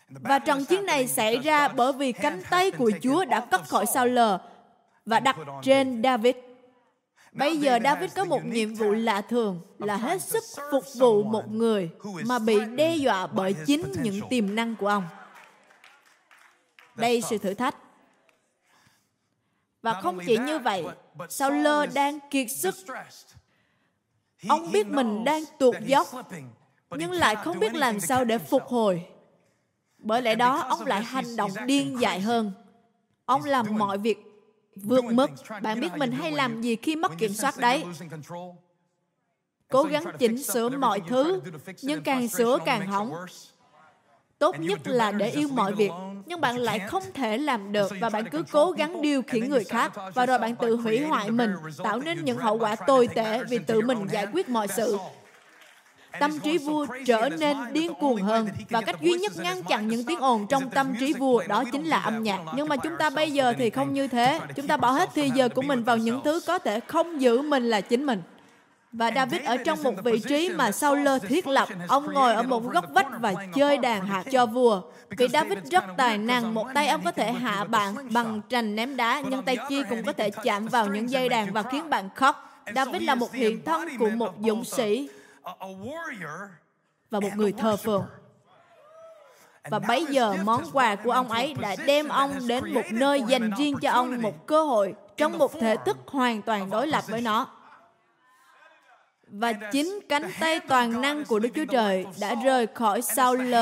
Và 0.10 0.40
trận 0.40 0.66
chiến 0.66 0.86
này 0.86 1.08
xảy 1.08 1.38
ra 1.38 1.68
bởi 1.68 1.94
vì 1.94 2.12
cánh 2.12 2.42
tay 2.50 2.72
của 2.72 2.92
Chúa 3.02 3.26
đã 3.26 3.46
cất 3.52 3.62
khỏi 3.70 3.86
sao 3.86 4.08
lờ 4.08 4.40
và 5.06 5.20
đặt 5.20 5.38
trên 5.64 6.02
David. 6.04 6.36
Bây 7.32 7.58
giờ 7.58 7.80
David 7.84 8.14
có 8.16 8.26
một 8.26 8.46
nhiệm 8.46 8.74
vụ 8.74 8.92
lạ 8.92 9.22
thường 9.22 9.62
là 9.80 9.98
hết 9.98 10.22
sức 10.22 10.44
phục 10.72 10.84
vụ 10.96 11.24
một 11.24 11.52
người 11.52 11.90
mà 12.26 12.40
bị 12.40 12.60
đe 12.76 12.96
dọa 12.96 13.28
bởi 13.28 13.56
chính 13.66 13.92
những 14.02 14.20
tiềm 14.30 14.56
năng 14.56 14.76
của 14.76 14.88
ông. 14.88 15.04
Đây 16.96 17.22
sự 17.22 17.38
thử 17.38 17.54
thách. 17.54 17.76
Và 19.82 20.02
không 20.02 20.20
chỉ 20.26 20.38
như 20.38 20.60
vậy, 20.60 20.86
Saul 21.30 21.68
đang 21.94 22.20
kiệt 22.30 22.48
sức. 22.52 22.76
Ông 24.48 24.72
biết 24.72 24.88
mình 24.88 25.24
đang 25.24 25.44
tuột 25.60 25.76
dốc, 25.86 26.08
nhưng 26.92 27.12
lại 27.12 27.36
không 27.36 27.60
biết 27.60 27.74
làm 27.74 28.00
sao 28.00 28.26
để 28.26 28.38
phục 28.38 28.64
hồi. 28.64 29.06
Bởi 29.98 30.22
lẽ 30.22 30.36
đó, 30.36 30.60
ông 30.60 30.86
lại 30.86 31.04
hành 31.04 31.36
động 31.36 31.52
điên 31.66 32.02
dại 32.02 32.20
hơn. 32.20 32.52
Ông 33.26 33.44
làm 33.44 33.66
mọi 33.78 33.98
việc 33.98 34.31
vượt 34.76 35.04
mức. 35.04 35.30
Bạn 35.62 35.80
biết 35.80 35.90
mình 35.98 36.12
hay 36.12 36.32
làm 36.32 36.62
gì 36.62 36.76
khi 36.76 36.96
mất 36.96 37.12
kiểm 37.18 37.34
soát 37.34 37.58
đấy. 37.58 37.84
Cố 39.70 39.84
gắng 39.84 40.04
chỉnh 40.20 40.44
sửa 40.44 40.70
mọi 40.70 41.02
thứ, 41.08 41.42
nhưng 41.82 42.04
càng 42.04 42.28
sửa 42.28 42.58
càng 42.66 42.88
hỏng. 42.88 43.14
Tốt 44.40 44.60
nhất 44.60 44.80
là 44.84 45.12
để 45.12 45.30
yêu 45.30 45.48
mọi 45.48 45.74
việc, 45.74 45.92
nhưng 46.26 46.42
bạn 46.42 46.58
lại 46.58 46.80
không 46.80 47.04
thể 47.14 47.38
làm 47.38 47.72
được 47.72 47.92
và 48.02 48.10
bạn 48.10 48.30
cứ 48.32 48.44
cố 48.52 48.72
gắng 48.72 49.02
điều 49.02 49.22
khiển 49.22 49.50
người 49.50 49.64
khác 49.64 49.92
và 50.14 50.26
rồi 50.26 50.40
bạn 50.40 50.56
tự 50.56 50.76
hủy 50.76 51.00
hoại 51.00 51.32
mình, 51.32 51.54
tạo 51.84 52.00
nên 52.00 52.26
những 52.26 52.38
hậu 52.38 52.58
quả 52.58 52.76
tồi 52.76 53.08
tệ 53.08 53.44
vì 53.50 53.60
tự 53.60 53.82
mình 53.82 54.08
giải 54.12 54.28
quyết 54.34 54.50
mọi 54.50 54.68
sự 54.68 54.98
tâm 56.20 56.40
trí 56.40 56.58
vua 56.58 56.86
trở 57.06 57.30
nên 57.40 57.58
điên 57.74 57.94
cuồng 57.94 58.22
hơn 58.22 58.48
và 58.70 58.82
cách 58.82 59.02
duy 59.02 59.12
nhất 59.12 59.32
ngăn 59.38 59.64
chặn 59.64 59.88
những 59.88 60.04
tiếng 60.06 60.20
ồn 60.20 60.48
trong 60.50 60.70
tâm 60.70 60.96
trí 61.00 61.14
vua 61.14 61.44
đó 61.48 61.64
chính 61.72 61.86
là 61.86 62.00
âm 62.00 62.24
nhạc. 62.24 62.40
nhưng 62.56 62.70
mà 62.70 62.76
chúng 62.78 62.94
ta 63.00 63.10
bây 63.10 63.32
giờ 63.32 63.54
thì 63.58 63.70
không 63.70 63.94
như 63.94 64.08
thế. 64.08 64.40
chúng 64.56 64.68
ta 64.68 64.78
bỏ 64.78 64.92
hết 64.92 65.10
thời 65.16 65.32
giờ 65.32 65.50
của 65.50 65.62
mình 65.62 65.84
vào 65.84 65.98
những 65.98 66.22
thứ 66.24 66.40
có 66.48 66.60
thể 66.60 66.80
không 66.80 67.22
giữ 67.22 67.42
mình 67.42 67.70
là 67.70 67.82
chính 67.82 68.06
mình. 68.06 68.22
Và 68.94 69.12
David 69.16 69.42
ở 69.42 69.58
trong 69.58 69.84
một 69.84 69.94
vị 70.04 70.20
trí 70.20 70.50
mà 70.50 70.72
Saul 70.72 71.08
thiết 71.28 71.48
lập. 71.48 71.70
Ông 71.88 72.14
ngồi 72.14 72.34
ở 72.34 72.44
một 72.44 72.72
góc 72.72 72.86
vách 72.94 73.08
và 73.20 73.34
chơi 73.56 73.78
đàn 73.78 74.06
hạt 74.06 74.24
cho 74.32 74.46
vua. 74.46 74.82
Vì 75.18 75.28
David 75.28 75.58
rất 75.72 75.84
tài 75.98 76.18
năng, 76.18 76.54
một 76.54 76.68
tay 76.74 76.88
ông 76.88 77.02
có 77.04 77.12
thể 77.12 77.32
hạ 77.32 77.64
bạn 77.64 78.14
bằng 78.14 78.42
trành 78.50 78.76
ném 78.76 78.98
đá, 78.98 79.22
nhưng 79.30 79.44
tay 79.44 79.58
kia 79.70 79.84
cũng 79.90 80.04
có 80.04 80.14
thể 80.14 80.30
chạm 80.30 80.68
vào 80.68 80.88
những 80.88 81.10
dây 81.10 81.30
đàn 81.30 81.54
và 81.54 81.64
khiến 81.64 81.90
bạn 81.90 82.10
khóc. 82.16 82.64
David 82.76 83.02
là 83.02 83.16
một 83.16 83.34
hiện 83.34 83.66
thân 83.66 83.98
của 84.00 84.10
một 84.10 84.34
dũng 84.40 84.64
sĩ 84.64 85.10
và 87.10 87.20
một 87.20 87.30
người 87.36 87.52
thờ 87.52 87.78
phượng. 87.78 88.06
Và 89.70 89.80
bây 89.80 90.06
giờ 90.06 90.36
món 90.44 90.64
quà 90.74 90.96
của 90.96 91.12
ông 91.12 91.30
ấy 91.30 91.54
đã 91.54 91.76
đem 91.86 92.08
ông 92.08 92.48
đến 92.48 92.74
một 92.74 92.86
nơi 92.92 93.24
dành 93.28 93.52
riêng 93.58 93.76
cho 93.82 93.92
ông 93.92 94.22
một 94.22 94.48
cơ 94.48 94.64
hội 94.64 94.96
trong 95.18 95.38
một 95.38 95.52
thể 95.60 95.76
thức 95.86 95.98
hoàn 96.08 96.42
toàn 96.42 96.70
đối 96.70 96.88
lập 96.88 97.04
với 97.08 97.22
nó. 97.22 97.48
Và 99.28 99.54
chính 99.54 100.00
cánh 100.10 100.32
tay 100.40 100.60
toàn 100.60 101.02
năng 101.02 101.26
của 101.26 101.40
Đức 101.40 101.50
Chúa 101.56 101.66
Trời 101.66 102.06
đã 102.20 102.36
rời 102.44 102.68
khỏi 102.68 103.02
Saul 103.02 103.54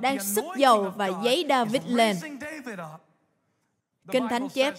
đang 0.00 0.20
sức 0.20 0.44
dầu 0.56 0.92
và 0.96 1.10
giấy 1.24 1.46
David 1.48 1.82
lên. 1.86 2.16
Kinh 4.12 4.28
Thánh 4.28 4.48
chép, 4.48 4.74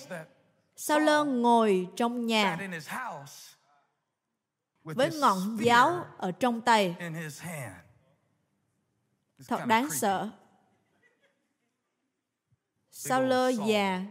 Saul 0.76 1.10
ngồi 1.28 1.88
trong 1.96 2.26
nhà 2.26 2.58
với 4.84 5.12
ngọn 5.20 5.58
giáo 5.62 6.06
ở 6.18 6.32
trong 6.32 6.62
tay. 6.62 6.96
Thật 9.48 9.66
đáng 9.66 9.90
sợ. 9.90 10.30
Sao 12.92 13.22
lơ 13.22 13.50
già, 13.50 14.02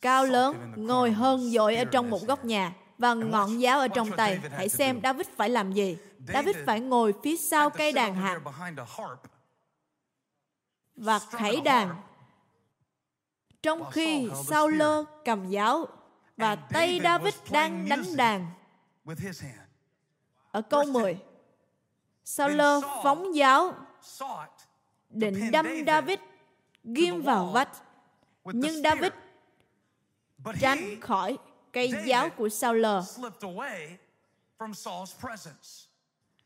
cao 0.00 0.24
lớn, 0.24 0.72
ngồi 0.76 1.12
hơn 1.12 1.50
dội 1.50 1.76
ở 1.76 1.84
trong 1.84 2.10
một 2.10 2.22
góc 2.22 2.44
nhà. 2.44 2.76
Và 2.98 3.14
ngọn 3.14 3.60
giáo 3.60 3.78
ở 3.80 3.88
trong 3.88 4.10
tay. 4.16 4.40
Hãy 4.50 4.68
xem 4.68 5.00
David 5.02 5.26
phải 5.36 5.48
làm 5.48 5.72
gì. 5.72 5.96
David 6.28 6.56
phải 6.66 6.80
ngồi 6.80 7.14
phía 7.22 7.36
sau 7.36 7.70
cây 7.70 7.92
đàn 7.92 8.14
hạt. 8.14 8.40
và 10.96 11.18
khải 11.18 11.60
đàn. 11.60 12.02
trong 13.62 13.90
khi 13.90 14.28
Sao 14.46 14.68
lơ 14.68 15.04
cầm 15.24 15.48
giáo 15.48 15.86
và 16.36 16.56
tay 16.56 17.00
David 17.02 17.34
đang 17.50 17.88
đánh 17.88 18.16
đàn. 18.16 18.46
Ở 20.52 20.62
câu 20.62 20.84
10, 20.84 21.18
Sao 22.24 22.48
lơ 22.48 22.80
phóng 23.02 23.34
giáo 23.34 23.74
định 25.10 25.50
đâm 25.50 25.66
David 25.86 26.18
ghim 26.84 27.22
vào 27.22 27.46
vách. 27.46 27.68
Nhưng 28.44 28.82
David 28.82 29.12
tránh 30.60 31.00
khỏi 31.00 31.38
cây 31.72 31.92
giáo 32.06 32.30
của 32.30 32.48
Sao 32.48 32.74
lơ 32.74 33.04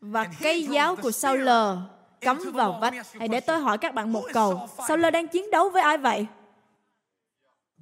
và 0.00 0.30
cây 0.40 0.66
giáo 0.66 0.96
của 0.96 1.10
Sao 1.10 1.36
lơ 1.36 1.78
cắm 2.20 2.38
vào 2.54 2.78
vách. 2.80 2.94
Hãy 3.12 3.28
để 3.28 3.40
tôi 3.40 3.60
hỏi 3.60 3.78
các 3.78 3.94
bạn 3.94 4.12
một 4.12 4.24
câu. 4.32 4.68
Sao 4.88 4.96
lơ 4.96 5.10
đang 5.10 5.28
chiến 5.28 5.50
đấu 5.50 5.70
với 5.70 5.82
ai 5.82 5.98
vậy? 5.98 6.26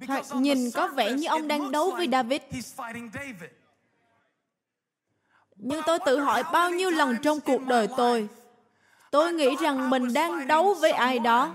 Thoạt 0.07 0.25
nhìn 0.33 0.71
có 0.71 0.87
vẻ 0.87 1.13
như 1.13 1.27
ông 1.27 1.47
đang 1.47 1.71
đấu 1.71 1.91
với 1.91 2.07
David. 2.11 2.41
Nhưng 5.67 5.81
tôi 5.85 5.99
tự 5.99 6.19
hỏi 6.19 6.43
bao 6.53 6.69
nhiêu 6.69 6.89
lần 6.89 7.17
trong 7.21 7.39
cuộc 7.39 7.61
đời 7.61 7.87
tôi, 7.97 8.27
tôi 9.11 9.33
nghĩ 9.33 9.55
rằng 9.61 9.89
mình 9.89 10.13
đang 10.13 10.47
đấu 10.47 10.73
với 10.73 10.91
ai 10.91 11.19
đó. 11.19 11.51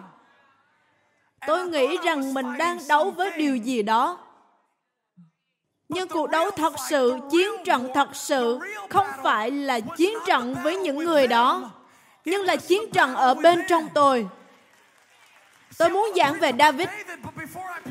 Tôi 1.47 1.69
nghĩ 1.69 1.97
rằng 2.05 2.35
mình 2.35 2.59
đang 2.59 2.79
đấu 2.89 3.11
với 3.11 3.31
điều 3.37 3.57
gì 3.57 3.83
đó. 3.83 4.19
Nhưng 5.89 6.09
cuộc 6.09 6.31
đấu 6.31 6.51
thật 6.51 6.73
sự, 6.89 7.19
chiến 7.31 7.51
trận 7.65 7.89
thật 7.95 8.09
sự 8.13 8.59
không 8.91 9.07
phải 9.23 9.51
là 9.51 9.81
chiến 9.81 10.15
trận 10.27 10.55
với 10.63 10.77
những 10.77 10.97
người 10.97 11.27
đó, 11.27 11.71
nhưng 12.25 12.43
là 12.43 12.57
chiến 12.57 12.91
trận 12.93 13.15
ở 13.15 13.35
bên 13.35 13.63
trong 13.69 13.89
tôi. 13.95 14.27
Tôi 15.79 15.89
muốn 15.89 16.13
giảng 16.17 16.41
về 16.41 16.53
David. 16.59 16.89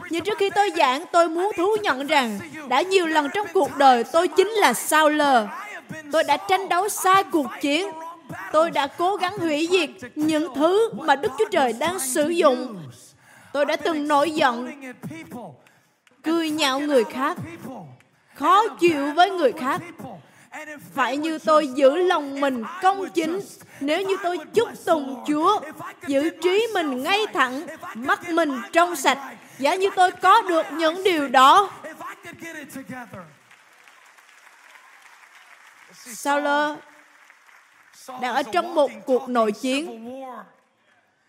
Nhưng 0.09 0.23
trước 0.23 0.37
khi 0.37 0.49
tôi 0.49 0.71
giảng, 0.77 1.05
tôi 1.11 1.29
muốn 1.29 1.51
thú 1.57 1.75
nhận 1.81 2.07
rằng 2.07 2.39
đã 2.69 2.81
nhiều 2.81 3.07
lần 3.07 3.27
trong 3.33 3.47
cuộc 3.53 3.77
đời 3.77 4.03
tôi 4.03 4.27
chính 4.27 4.47
là 4.47 4.73
Saul. 4.73 5.21
Tôi 6.11 6.23
đã 6.23 6.37
tranh 6.37 6.69
đấu 6.69 6.89
sai 6.89 7.23
cuộc 7.31 7.47
chiến. 7.61 7.87
Tôi 8.51 8.71
đã 8.71 8.87
cố 8.87 9.15
gắng 9.15 9.37
hủy 9.37 9.67
diệt 9.71 9.89
những 10.15 10.53
thứ 10.55 10.89
mà 10.93 11.15
Đức 11.15 11.31
Chúa 11.39 11.49
Trời 11.51 11.73
đang 11.73 11.99
sử 11.99 12.29
dụng. 12.29 12.83
Tôi 13.53 13.65
đã 13.65 13.75
từng 13.75 14.07
nổi 14.07 14.31
giận, 14.31 14.71
cười 16.23 16.49
nhạo 16.49 16.79
người 16.79 17.03
khác, 17.03 17.37
khó 18.33 18.67
chịu 18.67 19.13
với 19.15 19.29
người 19.29 19.51
khác. 19.51 19.81
Phải 20.93 21.17
như 21.17 21.39
tôi 21.45 21.67
giữ 21.67 21.95
lòng 21.95 22.41
mình 22.41 22.63
công 22.81 23.09
chính 23.09 23.39
nếu 23.79 24.01
như 24.01 24.17
tôi 24.23 24.37
chúc 24.53 24.69
tùng 24.85 25.23
Chúa, 25.27 25.59
giữ 26.07 26.29
trí 26.29 26.67
mình 26.73 27.03
ngay 27.03 27.19
thẳng, 27.33 27.67
mắt 27.93 28.29
mình 28.29 28.51
trong 28.71 28.95
sạch, 28.95 29.17
giả 29.59 29.75
như 29.75 29.89
tôi 29.95 30.11
có 30.11 30.41
được 30.41 30.65
những 30.71 31.03
điều 31.03 31.27
đó. 31.27 31.69
Saul 36.15 36.47
đang 38.21 38.35
ở 38.35 38.43
trong 38.43 38.75
một 38.75 38.91
cuộc 39.05 39.29
nội 39.29 39.51
chiến. 39.51 40.09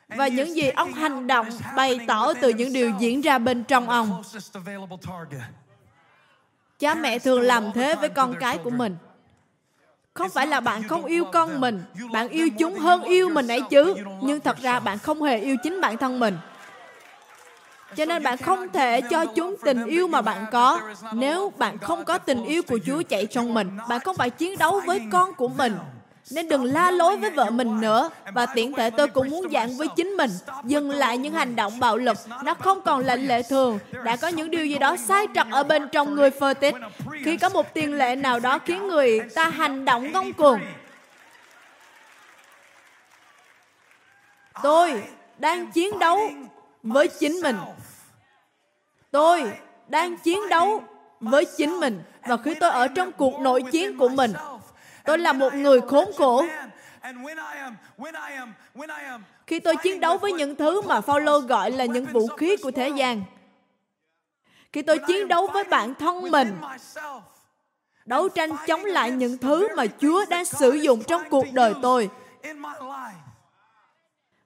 Và 0.09 0.29
những 0.29 0.55
gì 0.57 0.69
ông 0.69 0.93
hành 0.93 1.27
động 1.27 1.49
bày 1.77 2.01
tỏ 2.07 2.33
từ 2.41 2.49
những 2.49 2.73
điều 2.73 2.93
diễn 2.99 3.21
ra 3.21 3.39
bên 3.39 3.65
trong 3.65 3.89
ông. 3.89 4.23
Cha 6.79 6.95
mẹ 6.95 7.19
thường 7.19 7.41
làm 7.41 7.73
thế 7.73 7.95
với 7.95 8.09
con 8.09 8.35
cái 8.41 8.59
của 8.59 8.71
mình. 8.71 8.97
Không 10.15 10.31
phải 10.31 10.47
là 10.47 10.61
bạn 10.61 10.83
không 10.89 11.05
yêu 11.05 11.25
con 11.33 11.61
mình, 11.61 11.83
bạn 12.13 12.29
yêu 12.29 12.49
chúng 12.59 12.79
hơn 12.79 13.03
yêu 13.03 13.29
mình 13.29 13.49
ấy 13.49 13.61
chứ. 13.71 13.95
Nhưng 14.23 14.41
thật 14.41 14.59
ra 14.59 14.81
bạn 14.81 14.99
không 14.99 15.23
hề 15.23 15.39
yêu 15.39 15.57
chính 15.63 15.81
bản 15.81 15.97
thân 15.97 16.21
mình 16.21 16.39
cho 17.97 18.05
nên 18.05 18.23
bạn 18.23 18.39
không 18.39 18.69
thể 18.73 19.01
cho 19.01 19.25
chúng 19.25 19.57
tình 19.65 19.87
yêu 19.87 20.09
mà 20.09 20.23
bạn 20.23 20.45
có. 20.53 20.81
Nếu 21.13 21.53
bạn 21.59 21.79
không 21.79 22.05
có 22.05 22.19
tình 22.19 22.45
yêu 22.45 22.63
của 22.63 22.79
chúa 22.87 23.03
chạy 23.09 23.27
trong 23.27 23.55
mình, 23.55 23.71
bạn 23.89 24.01
không 24.01 24.17
phải 24.17 24.31
chiến 24.31 24.59
đấu 24.59 24.81
với 24.87 25.01
con 25.13 25.35
của 25.35 25.49
mình. 25.49 25.75
Nên 26.31 26.49
đừng 26.49 26.65
la 26.65 26.91
lối 26.91 27.17
với 27.17 27.31
vợ 27.31 27.51
mình 27.51 27.81
nữa. 27.81 28.11
Và 28.33 28.47
tiện 28.47 28.73
thể 28.73 28.91
tôi 28.91 29.09
cũng 29.09 29.31
muốn 29.31 29.51
giảng 29.53 29.77
với 29.77 29.89
chính 29.97 30.09
mình. 30.09 30.31
Dừng 30.65 30.91
lại 30.91 31.19
những 31.19 31.35
hành 31.35 31.57
động 31.57 31.81
bạo 31.81 31.97
lực. 31.97 32.17
Nó 32.45 32.55
không 32.55 32.81
còn 32.83 33.01
là 33.01 33.17
lệ 33.17 33.43
thường. 33.43 33.79
Đã 34.05 34.17
có 34.17 34.29
những 34.29 34.51
điều 34.51 34.67
gì 34.67 34.79
đó 34.79 34.97
sai 34.97 35.27
trật 35.35 35.47
ở 35.51 35.63
bên 35.63 35.89
trong 35.89 36.15
người 36.15 36.31
phơ 36.31 36.55
tích. 36.55 36.75
khi 37.25 37.37
có 37.37 37.49
một 37.49 37.75
tiền 37.75 37.99
lệ 37.99 38.17
nào 38.17 38.41
đó 38.41 38.59
khiến 38.59 38.89
người 38.89 39.21
ta 39.35 39.49
hành 39.49 39.85
động 39.85 40.13
ngông 40.13 40.33
cuồng. 40.33 40.61
Tôi 44.63 45.03
đang 45.39 45.73
chiến 45.73 45.99
đấu 45.99 46.21
với 46.83 47.09
chính 47.09 47.33
mình 47.33 47.57
tôi 49.11 49.53
đang 49.89 50.19
chiến 50.19 50.49
đấu 50.49 50.83
với 51.21 51.45
chính 51.57 51.81
mình 51.81 52.03
và 52.27 52.37
khi 52.37 52.55
tôi 52.55 52.71
ở 52.71 52.89
trong 52.89 53.13
cuộc 53.13 53.41
nội 53.41 53.63
chiến 53.73 53.99
của 53.99 54.09
mình 54.09 54.33
Tôi 55.05 55.19
là 55.19 55.33
một 55.33 55.55
người 55.55 55.81
khốn 55.81 56.11
khổ. 56.19 56.45
Khi 59.47 59.61
tôi 59.61 59.77
chiến 59.77 60.01
đấu 60.01 60.17
với 60.17 60.33
những 60.33 60.57
thứ 60.57 60.81
mà 60.83 61.01
Paulo 61.01 61.39
gọi 61.39 61.71
là 61.71 61.85
những 61.85 62.07
vũ 62.07 62.27
khí 62.27 62.57
của 62.57 62.71
thế 62.71 62.89
gian, 62.89 63.23
khi 64.73 64.83
tôi 64.83 64.99
chiến 65.07 65.29
đấu 65.29 65.47
với 65.47 65.65
bản 65.65 65.95
thân 65.95 66.31
mình, 66.31 66.57
đấu 68.05 68.29
tranh 68.29 68.51
chống 68.67 68.85
lại 68.85 69.11
những 69.11 69.39
thứ 69.39 69.69
mà 69.77 69.87
Chúa 70.01 70.25
đang 70.31 70.45
sử 70.45 70.73
dụng 70.73 71.05
trong 71.05 71.23
cuộc 71.31 71.47
đời 71.53 71.75
tôi 71.83 72.11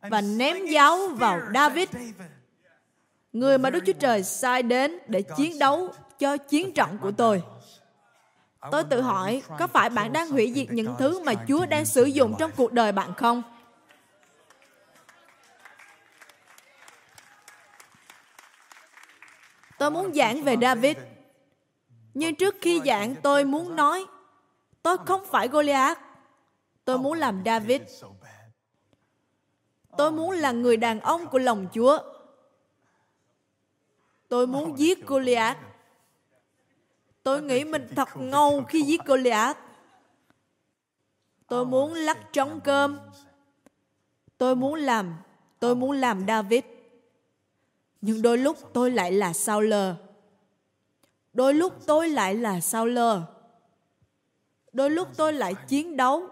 và 0.00 0.20
ném 0.20 0.66
giáo 0.66 1.08
vào 1.08 1.40
David, 1.54 1.88
người 3.34 3.58
mà 3.58 3.70
Đức 3.70 3.80
Chúa 3.86 3.92
Trời 3.92 4.22
sai 4.22 4.62
đến 4.62 4.98
để 5.06 5.22
chiến 5.22 5.58
đấu 5.58 5.88
cho 6.18 6.36
chiến 6.36 6.72
trận 6.72 6.98
của 7.00 7.10
tôi. 7.10 7.42
Tôi 8.70 8.84
tự 8.84 9.00
hỏi, 9.00 9.42
có 9.58 9.66
phải 9.66 9.90
bạn 9.90 10.12
đang 10.12 10.30
hủy 10.30 10.52
diệt 10.54 10.66
những 10.70 10.94
thứ 10.98 11.24
mà 11.24 11.32
Chúa 11.48 11.66
đang 11.66 11.84
sử 11.84 12.04
dụng 12.04 12.34
trong 12.38 12.50
cuộc 12.56 12.72
đời 12.72 12.92
bạn 12.92 13.14
không? 13.14 13.42
Tôi 19.78 19.90
muốn 19.90 20.14
giảng 20.14 20.42
về 20.42 20.56
David. 20.62 20.96
Nhưng 22.14 22.34
trước 22.34 22.54
khi 22.60 22.80
giảng 22.86 23.14
tôi 23.22 23.44
muốn 23.44 23.76
nói, 23.76 24.04
tôi 24.82 24.96
không 25.06 25.24
phải 25.30 25.48
Goliath. 25.48 25.98
Tôi 26.84 26.98
muốn 26.98 27.18
làm 27.18 27.42
David. 27.44 27.82
Tôi 29.98 30.12
muốn 30.12 30.30
là 30.30 30.52
người 30.52 30.76
đàn 30.76 31.00
ông 31.00 31.26
của 31.26 31.38
lòng 31.38 31.66
Chúa. 31.74 32.13
Tôi 34.28 34.46
muốn 34.46 34.78
giết 34.78 35.06
Goliath 35.06 35.58
Tôi 37.24 37.42
nghĩ 37.42 37.64
mình 37.64 37.88
thật 37.96 38.08
ngầu 38.16 38.64
khi 38.68 38.82
giết 38.82 39.04
Goliath. 39.04 39.58
Tôi 41.48 41.66
muốn 41.66 41.94
lắc 41.94 42.32
trống 42.32 42.60
cơm. 42.64 42.98
Tôi 44.38 44.56
muốn 44.56 44.74
làm, 44.74 45.14
tôi 45.58 45.76
muốn 45.76 45.90
làm 45.90 46.26
David. 46.26 46.64
Nhưng 48.00 48.22
đôi 48.22 48.38
lúc 48.38 48.58
tôi 48.72 48.90
lại 48.90 49.12
là 49.12 49.32
Saul. 49.32 49.74
Đôi 51.32 51.54
lúc 51.54 51.86
tôi 51.86 52.08
lại 52.08 52.34
là 52.34 52.60
Saul. 52.60 52.98
Đôi 54.72 54.90
lúc 54.90 55.08
tôi 55.16 55.32
lại 55.32 55.54
chiến 55.68 55.96
đấu 55.96 56.28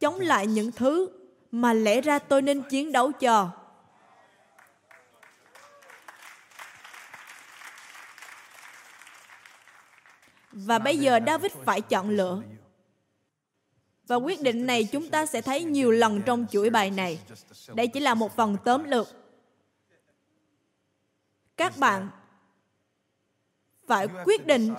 chống 0.00 0.20
lại 0.20 0.46
những 0.46 0.72
thứ 0.72 1.08
mà 1.50 1.72
lẽ 1.72 2.00
ra 2.00 2.18
tôi 2.18 2.42
nên 2.42 2.62
chiến 2.70 2.92
đấu 2.92 3.12
cho. 3.12 3.50
Và 10.52 10.78
bây 10.78 10.98
giờ 10.98 11.18
David 11.26 11.52
phải 11.64 11.80
chọn 11.80 12.10
lựa. 12.10 12.42
Và 14.06 14.16
quyết 14.16 14.42
định 14.42 14.66
này 14.66 14.84
chúng 14.84 15.10
ta 15.10 15.26
sẽ 15.26 15.42
thấy 15.42 15.64
nhiều 15.64 15.90
lần 15.90 16.22
trong 16.26 16.46
chuỗi 16.50 16.70
bài 16.70 16.90
này. 16.90 17.20
Đây 17.74 17.86
chỉ 17.86 18.00
là 18.00 18.14
một 18.14 18.36
phần 18.36 18.56
tóm 18.64 18.84
lược. 18.84 19.08
Các 21.56 21.78
bạn 21.78 22.08
phải 23.86 24.08
quyết 24.24 24.46
định 24.46 24.74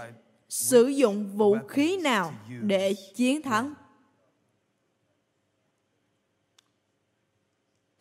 sử 0.50 0.88
dụng 0.88 1.38
vũ 1.38 1.58
khí 1.68 1.98
nào 1.98 2.34
để 2.62 2.96
chiến 3.16 3.42
thắng. 3.42 3.74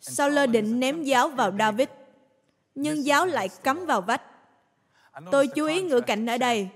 sau 0.05 0.29
lơ 0.29 0.45
định 0.45 0.79
ném 0.79 1.03
giáo 1.03 1.29
vào 1.29 1.51
David, 1.59 1.87
nhưng 2.75 3.05
giáo 3.05 3.25
lại 3.25 3.49
cắm 3.63 3.85
vào 3.85 4.01
vách. 4.01 4.21
Tôi 5.31 5.47
chú 5.47 5.65
ý 5.65 5.81
ngữ 5.81 6.01
cảnh 6.01 6.25
ở 6.25 6.37
đây 6.37 6.69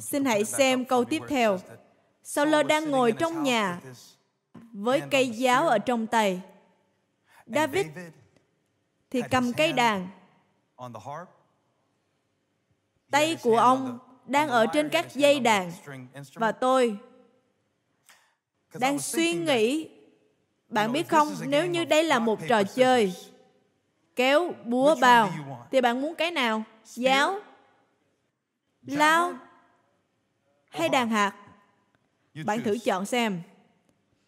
Xin 0.00 0.24
hãy 0.24 0.44
xem 0.44 0.84
câu 0.84 1.04
tiếp 1.04 1.22
theo. 1.28 1.58
Saul 2.22 2.62
đang 2.68 2.90
ngồi 2.90 3.12
trong 3.12 3.42
nhà 3.42 3.80
với 4.72 5.02
cây 5.10 5.28
giáo 5.28 5.68
ở 5.68 5.78
trong 5.78 6.06
tay. 6.06 6.40
David 7.46 7.86
thì 9.10 9.22
cầm 9.30 9.52
cây 9.52 9.72
đàn. 9.72 10.08
Tay 13.10 13.36
của 13.42 13.58
ông 13.58 13.98
đang 14.26 14.48
ở 14.48 14.66
trên 14.66 14.88
các 14.88 15.14
dây 15.14 15.40
đàn. 15.40 15.72
và 16.34 16.52
tôi 16.52 16.96
đang 18.74 18.98
suy 18.98 19.32
nghĩ 19.32 19.88
bạn 20.68 20.92
biết 20.92 21.08
không 21.08 21.34
nếu 21.46 21.66
như 21.66 21.84
đây 21.84 22.04
là 22.04 22.18
một 22.18 22.38
trò 22.48 22.62
chơi 22.62 23.14
kéo 24.16 24.52
búa 24.64 24.94
bao 25.00 25.30
thì 25.70 25.80
bạn 25.80 26.00
muốn 26.00 26.14
cái 26.14 26.30
nào? 26.30 26.62
Giáo? 26.84 27.40
Lao 28.82 29.32
hay 30.70 30.88
đàn 30.88 31.08
hạt? 31.08 31.32
Bạn 32.44 32.62
thử 32.62 32.78
chọn 32.78 33.06
xem. 33.06 33.42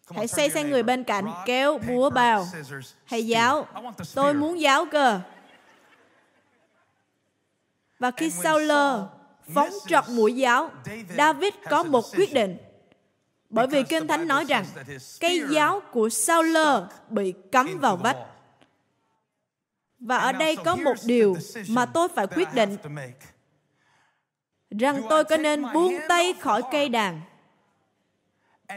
Hãy 0.09 0.27
xoay 0.27 0.49
sang 0.49 0.69
người 0.69 0.83
bên 0.83 1.03
cạnh 1.03 1.25
kéo 1.45 1.77
búa 1.87 2.09
bao 2.09 2.47
hay 3.05 3.27
giáo. 3.27 3.67
Tôi 4.15 4.33
muốn 4.33 4.61
giáo 4.61 4.85
cơ. 4.91 5.19
Và 7.99 8.11
khi 8.11 8.29
Saul 8.29 8.71
phóng 9.53 9.69
trọt 9.87 10.03
mũi 10.09 10.35
giáo 10.35 10.71
David 11.17 11.53
có 11.69 11.83
một 11.83 12.05
quyết 12.17 12.33
định. 12.33 12.57
Bởi 13.49 13.67
vì 13.67 13.83
Kinh 13.83 14.07
Thánh 14.07 14.27
nói 14.27 14.45
rằng 14.45 14.65
cây 15.19 15.43
giáo 15.49 15.81
của 15.91 16.09
Saul 16.09 16.57
bị 17.09 17.33
cắm 17.51 17.79
vào 17.79 17.97
vách. 17.97 18.17
Và 19.99 20.17
ở 20.17 20.31
đây 20.31 20.55
có 20.55 20.75
một 20.75 20.95
điều 21.05 21.35
mà 21.69 21.85
tôi 21.85 22.07
phải 22.15 22.27
quyết 22.27 22.53
định 22.53 22.77
rằng 24.79 25.01
tôi 25.09 25.23
có 25.23 25.37
nên 25.37 25.73
buông 25.73 25.95
tay 26.09 26.33
khỏi 26.39 26.61
cây 26.71 26.89
đàn 26.89 27.21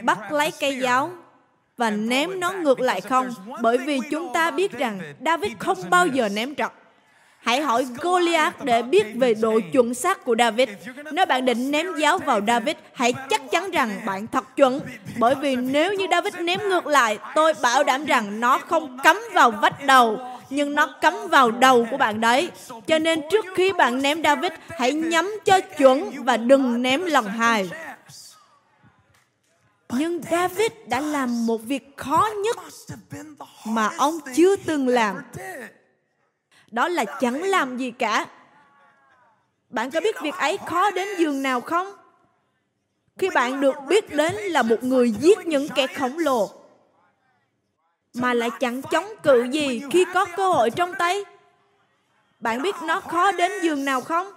bắt 0.03 0.31
lấy 0.31 0.51
cây 0.59 0.79
giáo 0.79 1.11
và 1.77 1.89
ném 1.89 2.39
nó 2.39 2.51
ngược 2.51 2.79
lại 2.79 3.01
không? 3.01 3.29
bởi 3.61 3.77
vì 3.77 3.99
chúng 4.11 4.33
ta 4.33 4.51
biết 4.51 4.71
rằng 4.71 4.99
david 5.25 5.51
không 5.59 5.77
bao 5.89 6.07
giờ 6.07 6.29
ném 6.29 6.55
trật 6.55 6.71
Hãy 7.47 7.61
hỏi 7.61 7.85
Goliath 8.01 8.63
để 8.63 8.81
biết 8.81 9.05
về 9.15 9.33
độ 9.33 9.59
chuẩn 9.71 9.93
xác 9.93 10.25
của 10.25 10.35
David. 10.39 10.69
Nếu 11.11 11.25
bạn 11.25 11.45
định 11.45 11.71
ném 11.71 11.87
giáo 11.97 12.17
vào 12.17 12.41
David, 12.47 12.75
hãy 12.93 13.13
chắc 13.29 13.41
chắn 13.51 13.71
rằng 13.71 14.01
bạn 14.05 14.27
thật 14.27 14.55
chuẩn. 14.55 14.79
Bởi 15.19 15.35
vì 15.35 15.55
nếu 15.55 15.93
như 15.93 16.05
David 16.11 16.35
ném 16.35 16.59
ngược 16.69 16.87
lại, 16.87 17.19
tôi 17.35 17.53
bảo 17.61 17.83
đảm 17.83 18.05
rằng 18.05 18.39
nó 18.39 18.57
không 18.57 18.97
cắm 19.03 19.21
vào 19.33 19.51
vách 19.51 19.85
đầu, 19.85 20.19
nhưng 20.49 20.75
nó 20.75 20.87
cắm 21.01 21.13
vào 21.29 21.51
đầu 21.51 21.87
của 21.91 21.97
bạn 21.97 22.21
đấy. 22.21 22.51
Cho 22.87 22.99
nên 22.99 23.21
trước 23.31 23.45
khi 23.55 23.73
bạn 23.73 24.01
ném 24.01 24.23
David, 24.23 24.51
hãy 24.69 24.93
nhắm 24.93 25.31
cho 25.45 25.59
chuẩn 25.77 26.23
và 26.23 26.37
đừng 26.37 26.81
ném 26.81 27.05
lần 27.05 27.25
hai. 27.25 27.69
Nhưng 29.89 30.21
David 30.31 30.71
đã 30.85 30.99
làm 30.99 31.45
một 31.45 31.61
việc 31.63 31.93
khó 31.97 32.29
nhất 32.43 32.57
mà 33.65 33.89
ông 33.97 34.19
chưa 34.35 34.55
từng 34.55 34.87
làm 34.87 35.17
đó 36.71 36.87
là 36.87 37.05
chẳng 37.05 37.43
làm 37.43 37.77
gì 37.77 37.91
cả 37.91 38.25
bạn 39.69 39.91
có 39.91 40.01
biết 40.01 40.15
việc 40.21 40.35
ấy 40.35 40.57
khó 40.65 40.91
đến 40.91 41.07
giường 41.17 41.41
nào 41.41 41.61
không 41.61 41.87
khi 43.17 43.29
bạn 43.29 43.61
được 43.61 43.75
biết 43.87 44.15
đến 44.15 44.35
là 44.35 44.61
một 44.61 44.83
người 44.83 45.11
giết 45.11 45.47
những 45.47 45.67
kẻ 45.75 45.87
khổng 45.87 46.17
lồ 46.17 46.51
mà 48.19 48.33
lại 48.33 48.49
chẳng 48.59 48.81
chống 48.81 49.05
cự 49.23 49.43
gì 49.43 49.81
khi 49.91 50.05
có 50.13 50.25
cơ 50.37 50.47
hội 50.47 50.69
trong 50.69 50.93
tay 50.99 51.23
bạn 52.39 52.61
biết 52.61 52.75
nó 52.87 52.99
khó 52.99 53.31
đến 53.31 53.51
giường 53.61 53.85
nào 53.85 54.01
không 54.01 54.27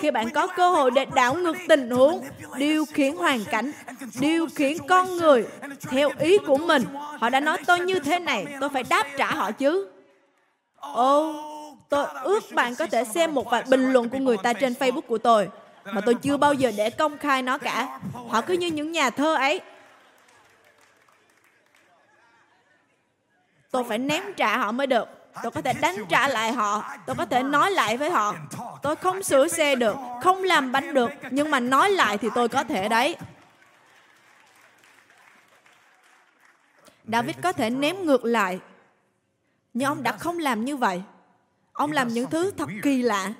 khi 0.00 0.10
bạn 0.10 0.30
có 0.30 0.46
cơ 0.46 0.70
hội 0.70 0.90
để 0.90 1.04
đảo 1.04 1.34
ngược 1.34 1.56
tình 1.68 1.90
huống 1.90 2.24
điều 2.56 2.84
khiển 2.84 3.16
hoàn 3.16 3.44
cảnh 3.44 3.72
điều 4.20 4.46
khiển 4.54 4.76
con 4.88 5.16
người 5.16 5.46
theo 5.80 6.10
ý 6.18 6.38
của 6.38 6.56
mình 6.56 6.82
họ 7.18 7.30
đã 7.30 7.40
nói 7.40 7.58
tôi 7.66 7.80
như 7.80 7.98
thế 7.98 8.18
này 8.18 8.46
tôi 8.60 8.70
phải 8.70 8.82
đáp 8.82 9.06
trả 9.18 9.26
họ 9.34 9.52
chứ 9.52 9.88
ô 10.80 11.30
oh, 11.30 11.52
Tôi 11.92 12.06
ước 12.22 12.44
bạn 12.54 12.74
có 12.74 12.86
thể 12.86 13.04
xem 13.04 13.34
một 13.34 13.50
vài 13.50 13.64
bình 13.68 13.92
luận 13.92 14.08
của 14.08 14.18
người 14.18 14.36
ta 14.36 14.52
trên 14.52 14.72
Facebook 14.72 15.00
của 15.00 15.18
tôi 15.18 15.48
mà 15.84 16.00
tôi 16.00 16.14
chưa 16.14 16.36
bao 16.36 16.54
giờ 16.54 16.72
để 16.76 16.90
công 16.90 17.18
khai 17.18 17.42
nó 17.42 17.58
cả. 17.58 18.00
Họ 18.28 18.40
cứ 18.40 18.54
như 18.54 18.66
những 18.66 18.92
nhà 18.92 19.10
thơ 19.10 19.34
ấy. 19.34 19.60
Tôi 23.72 23.84
phải 23.84 23.98
ném 23.98 24.22
trả 24.36 24.58
họ 24.58 24.72
mới 24.72 24.86
được. 24.86 25.08
Tôi 25.42 25.52
có 25.52 25.62
thể 25.62 25.72
đánh 25.72 25.96
trả 26.08 26.28
lại 26.28 26.52
họ. 26.52 26.94
Tôi 27.06 27.16
có 27.16 27.26
thể 27.26 27.42
nói 27.42 27.70
lại 27.70 27.96
với 27.96 28.10
họ. 28.10 28.34
Tôi 28.82 28.96
không 28.96 29.22
sửa 29.22 29.48
xe 29.48 29.74
được, 29.74 29.96
không 30.22 30.42
làm 30.42 30.72
bánh 30.72 30.94
được, 30.94 31.10
nhưng 31.30 31.50
mà 31.50 31.60
nói 31.60 31.90
lại 31.90 32.18
thì 32.18 32.28
tôi 32.34 32.48
có 32.48 32.64
thể 32.64 32.88
đấy. 32.88 33.16
David 37.04 37.36
có 37.42 37.52
thể 37.52 37.70
ném 37.70 38.04
ngược 38.04 38.24
lại, 38.24 38.60
nhưng 39.74 39.88
ông 39.88 40.02
đã 40.02 40.12
không 40.12 40.38
làm 40.38 40.64
như 40.64 40.76
vậy. 40.76 41.02
Ông 41.72 41.92
làm 41.92 42.08
những 42.08 42.30
thứ 42.30 42.50
thật 42.50 42.68
kỳ 42.82 43.02
lạ. 43.02 43.32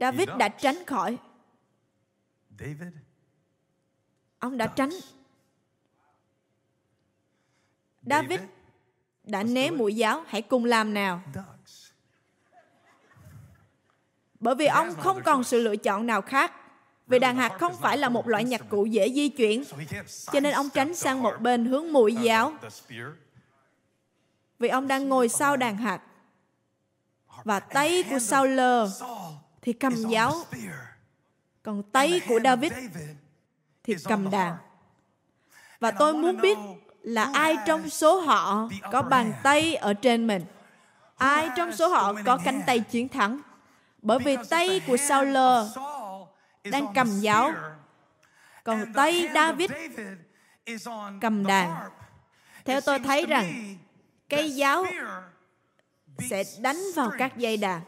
David 0.00 0.28
đã 0.38 0.48
tránh 0.48 0.86
khỏi. 0.86 1.18
Ông 4.38 4.58
đã 4.58 4.66
tránh. 4.66 4.90
David 8.02 8.40
đã 9.28 9.42
né 9.42 9.70
mũi 9.70 9.94
giáo. 9.94 10.24
Hãy 10.26 10.42
cùng 10.42 10.64
làm 10.64 10.94
nào. 10.94 11.22
Bởi 14.40 14.54
vì 14.54 14.66
ông 14.66 14.94
không 14.94 15.22
còn 15.24 15.44
sự 15.44 15.60
lựa 15.60 15.76
chọn 15.76 16.06
nào 16.06 16.22
khác. 16.22 16.52
Vì 17.06 17.18
đàn 17.18 17.36
hạt 17.36 17.56
không 17.60 17.76
phải 17.76 17.98
là 17.98 18.08
một 18.08 18.28
loại 18.28 18.44
nhạc 18.44 18.62
cụ 18.68 18.86
dễ 18.86 19.12
di 19.12 19.28
chuyển. 19.28 19.64
Cho 20.32 20.40
nên 20.40 20.54
ông 20.54 20.70
tránh 20.70 20.94
sang 20.94 21.22
một 21.22 21.34
bên 21.40 21.64
hướng 21.64 21.92
mũi 21.92 22.14
giáo. 22.14 22.52
Vì 24.58 24.68
ông 24.68 24.88
đang 24.88 25.08
ngồi 25.08 25.28
sau 25.28 25.56
đàn 25.56 25.76
hạt. 25.76 26.00
Và 27.44 27.60
tay 27.60 28.04
của 28.10 28.18
Saul 28.18 28.60
thì 29.62 29.72
cầm 29.72 29.94
giáo. 29.94 30.34
còn 31.62 31.82
tay 31.82 32.20
của 32.28 32.40
David 32.44 32.72
thì 33.82 33.94
cầm 34.04 34.30
đàn. 34.30 34.56
và 35.80 35.90
tôi 35.90 36.14
muốn 36.14 36.40
biết 36.40 36.58
là 37.02 37.30
ai 37.34 37.56
trong 37.66 37.90
số 37.90 38.20
họ 38.20 38.68
có 38.92 39.02
bàn 39.02 39.32
tay 39.42 39.74
ở 39.74 39.94
trên 39.94 40.26
mình? 40.26 40.44
Ai 41.16 41.50
trong 41.56 41.72
số 41.72 41.88
họ 41.88 42.14
có 42.24 42.38
cánh 42.44 42.62
tay 42.66 42.80
chiến 42.80 43.08
thắng? 43.08 43.40
Bởi 44.02 44.18
vì 44.18 44.36
tay 44.50 44.80
của 44.86 44.96
Saul 44.96 45.36
đang 46.64 46.86
cầm 46.94 47.20
giáo 47.20 47.52
còn 48.64 48.92
tay 48.92 49.28
David 49.34 49.70
cầm 51.20 51.46
đàn. 51.46 51.90
theo 52.64 52.80
tôi 52.80 52.98
thấy 52.98 53.26
rằng 53.26 53.76
cây 54.28 54.50
giáo 54.50 54.84
sẽ 56.30 56.44
đánh 56.60 56.80
vào 56.96 57.10
các 57.18 57.36
dây 57.36 57.56
đàn. 57.56 57.80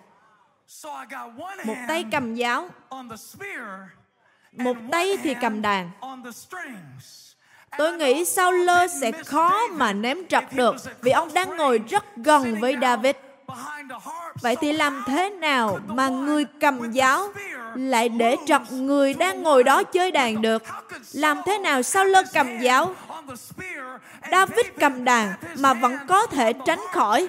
Một 1.65 1.77
tay 1.89 2.05
cầm 2.13 2.35
giáo, 2.35 2.69
một 4.53 4.77
tay 4.93 5.17
thì 5.23 5.35
cầm 5.41 5.63
đàn. 5.63 5.91
Tôi 7.79 7.93
nghĩ 7.93 8.25
Saul 8.25 8.71
sẽ 9.01 9.13
khó 9.13 9.69
mà 9.69 9.93
ném 9.93 10.19
trật 10.29 10.45
được 10.53 10.77
vì 11.03 11.11
ông 11.11 11.35
đang 11.35 11.57
ngồi 11.57 11.81
rất 11.89 12.05
gần 12.17 12.61
với 12.61 12.77
David. 12.83 13.15
Vậy 14.43 14.57
thì 14.61 14.73
làm 14.73 15.05
thế 15.07 15.31
nào 15.31 15.81
mà 15.87 16.09
người 16.09 16.45
cầm 16.61 16.93
giáo 16.93 17.29
lại 17.75 18.09
để 18.09 18.37
trật 18.47 18.63
người 18.73 19.15
đang 19.15 19.43
ngồi 19.43 19.65
đó 19.65 19.83
chơi 19.83 20.11
đàn 20.11 20.43
được? 20.43 20.63
Làm 21.13 21.41
thế 21.47 21.59
nào 21.59 21.83
Saul 21.83 22.17
cầm 22.35 22.59
giáo 22.59 22.95
David 24.31 24.67
cầm 24.79 25.05
đàn 25.05 25.33
mà 25.59 25.75
vẫn 25.75 25.99
có 26.09 26.27
thể 26.27 26.53
tránh 26.53 26.81
khỏi 26.93 27.29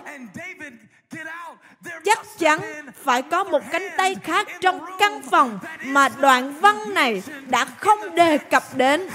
chắc 2.06 2.20
chắn 2.40 2.60
phải 3.04 3.22
có 3.22 3.44
một 3.44 3.64
cánh 3.72 3.88
tay 3.98 4.16
khác 4.24 4.48
trong 4.62 4.80
căn 5.00 5.22
phòng 5.32 5.60
mà 5.86 6.10
đoạn 6.10 6.54
văn 6.62 6.94
này 6.94 7.24
đã 7.48 7.66
không 7.66 8.16
đề 8.16 8.38
cập 8.38 8.64
đến 8.76 9.10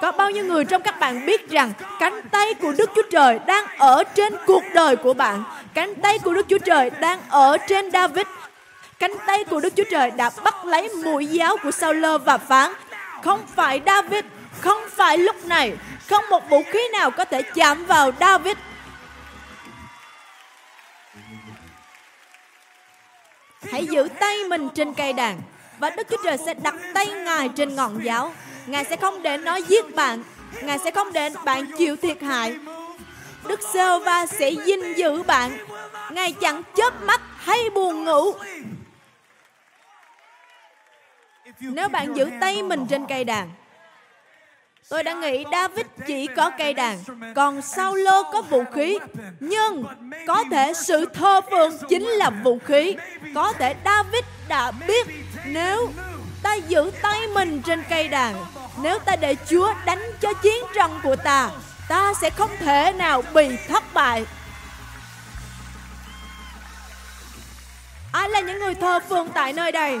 có 0.00 0.12
bao 0.12 0.30
nhiêu 0.30 0.44
người 0.44 0.64
trong 0.64 0.82
các 0.82 1.00
bạn 1.00 1.26
biết 1.26 1.50
rằng 1.50 1.72
cánh 2.00 2.20
tay 2.30 2.54
của 2.54 2.72
Đức 2.78 2.90
Chúa 2.94 3.02
Trời 3.10 3.38
đang 3.46 3.64
ở 3.78 4.04
trên 4.04 4.36
cuộc 4.46 4.62
đời 4.74 4.96
của 4.96 5.14
bạn? 5.14 5.44
Cánh 5.74 5.94
tay 5.94 6.18
của 6.18 6.34
Đức 6.34 6.46
Chúa 6.48 6.58
Trời 6.58 6.90
đang 6.90 7.20
ở 7.28 7.56
trên 7.68 7.90
David. 7.90 8.26
Cánh 8.98 9.14
tay 9.26 9.44
của 9.44 9.60
Đức 9.60 9.72
Chúa 9.76 9.84
Trời 9.90 10.10
đã 10.10 10.30
bắt 10.44 10.64
lấy 10.64 10.88
mũi 11.04 11.26
giáo 11.26 11.56
của 11.62 11.70
Saul 11.70 12.04
và 12.24 12.38
phán 12.38 12.72
không 13.22 13.40
phải 13.56 13.80
David, 13.86 14.24
không 14.60 14.82
phải 14.90 15.18
lúc 15.18 15.46
này, 15.46 15.76
không 16.08 16.24
một 16.30 16.50
vũ 16.50 16.62
khí 16.72 16.80
nào 16.92 17.10
có 17.10 17.24
thể 17.24 17.42
chạm 17.42 17.86
vào 17.86 18.10
David 18.20 18.56
Hãy 23.72 23.86
giữ 23.86 24.08
tay 24.20 24.44
mình 24.44 24.68
trên 24.74 24.94
cây 24.94 25.12
đàn 25.12 25.40
và 25.78 25.90
Đức 25.90 26.06
Chúa 26.10 26.16
Trời 26.24 26.38
sẽ 26.38 26.54
đặt 26.54 26.74
tay 26.94 27.06
Ngài 27.06 27.48
trên 27.48 27.74
ngọn 27.74 28.04
giáo. 28.04 28.32
Ngài 28.66 28.84
sẽ 28.84 28.96
không 28.96 29.22
để 29.22 29.38
nó 29.38 29.56
giết 29.56 29.94
bạn. 29.94 30.22
Ngài 30.62 30.78
sẽ 30.78 30.90
không 30.90 31.12
để 31.12 31.30
bạn 31.44 31.64
chịu 31.78 31.96
thiệt 31.96 32.22
hại. 32.22 32.56
Đức 33.48 33.60
Sơ 33.72 33.98
va 33.98 34.26
sẽ 34.26 34.50
gìn 34.50 34.94
giữ 34.94 35.22
bạn. 35.22 35.58
Ngài 36.10 36.32
chẳng 36.32 36.62
chớp 36.76 37.02
mắt 37.02 37.20
hay 37.36 37.70
buồn 37.70 38.04
ngủ. 38.04 38.32
Nếu 41.60 41.88
bạn 41.88 42.16
giữ 42.16 42.30
tay 42.40 42.62
mình 42.62 42.86
trên 42.90 43.06
cây 43.06 43.24
đàn, 43.24 43.50
Tôi 44.88 45.02
đã 45.02 45.14
nghĩ 45.14 45.44
David 45.52 45.86
chỉ 46.06 46.26
có 46.26 46.50
cây 46.58 46.74
đàn, 46.74 46.98
còn 47.34 47.62
Saulo 47.62 48.22
có 48.32 48.42
vũ 48.42 48.64
khí. 48.74 48.98
Nhưng 49.40 49.84
có 50.26 50.44
thể 50.50 50.72
sự 50.74 51.06
thơ 51.06 51.40
phượng 51.50 51.72
chính 51.88 52.06
là 52.06 52.30
vũ 52.30 52.58
khí. 52.64 52.96
Có 53.34 53.52
thể 53.52 53.74
David 53.84 54.24
đã 54.48 54.72
biết 54.86 55.06
nếu 55.46 55.90
ta 56.42 56.54
giữ 56.54 56.90
tay 57.02 57.26
mình 57.34 57.62
trên 57.66 57.82
cây 57.88 58.08
đàn, 58.08 58.34
nếu 58.82 58.98
ta 58.98 59.16
để 59.16 59.36
Chúa 59.50 59.74
đánh 59.84 60.02
cho 60.20 60.32
chiến 60.32 60.64
trận 60.74 61.00
của 61.02 61.16
ta, 61.16 61.50
ta 61.88 62.12
sẽ 62.20 62.30
không 62.30 62.50
thể 62.58 62.92
nào 62.92 63.22
bị 63.34 63.56
thất 63.68 63.94
bại. 63.94 64.26
Ai 68.12 68.28
là 68.28 68.40
những 68.40 68.58
người 68.58 68.74
thờ 68.74 69.00
phượng 69.08 69.28
tại 69.34 69.52
nơi 69.52 69.72
đây? 69.72 69.98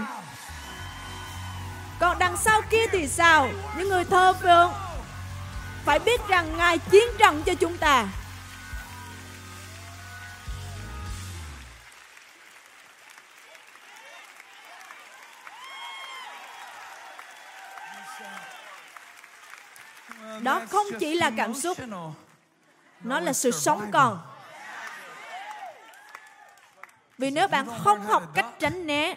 Còn 2.00 2.18
đằng 2.18 2.36
sau 2.36 2.62
kia 2.70 2.86
thì 2.92 3.08
sao? 3.08 3.48
Những 3.76 3.88
người 3.88 4.04
thờ 4.04 4.32
phượng 4.42 4.72
phải 5.84 5.98
biết 5.98 6.28
rằng 6.28 6.56
Ngài 6.56 6.78
chiến 6.78 7.04
trận 7.18 7.42
cho 7.42 7.54
chúng 7.54 7.78
ta. 7.78 8.06
Đó 20.42 20.62
không 20.70 20.86
chỉ 21.00 21.14
là 21.14 21.30
cảm 21.36 21.54
xúc, 21.54 21.78
nó 23.00 23.20
là 23.20 23.32
sự 23.32 23.50
sống 23.50 23.90
còn. 23.92 24.18
Vì 27.18 27.30
nếu 27.30 27.48
bạn 27.48 27.66
không 27.84 28.00
học 28.00 28.22
cách 28.34 28.46
tránh 28.58 28.86
né, 28.86 29.14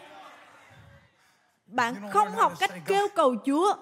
bạn 1.68 2.12
không 2.12 2.32
học 2.32 2.54
cách 2.60 2.72
kêu 2.86 3.08
cầu 3.16 3.36
Chúa, 3.46 3.76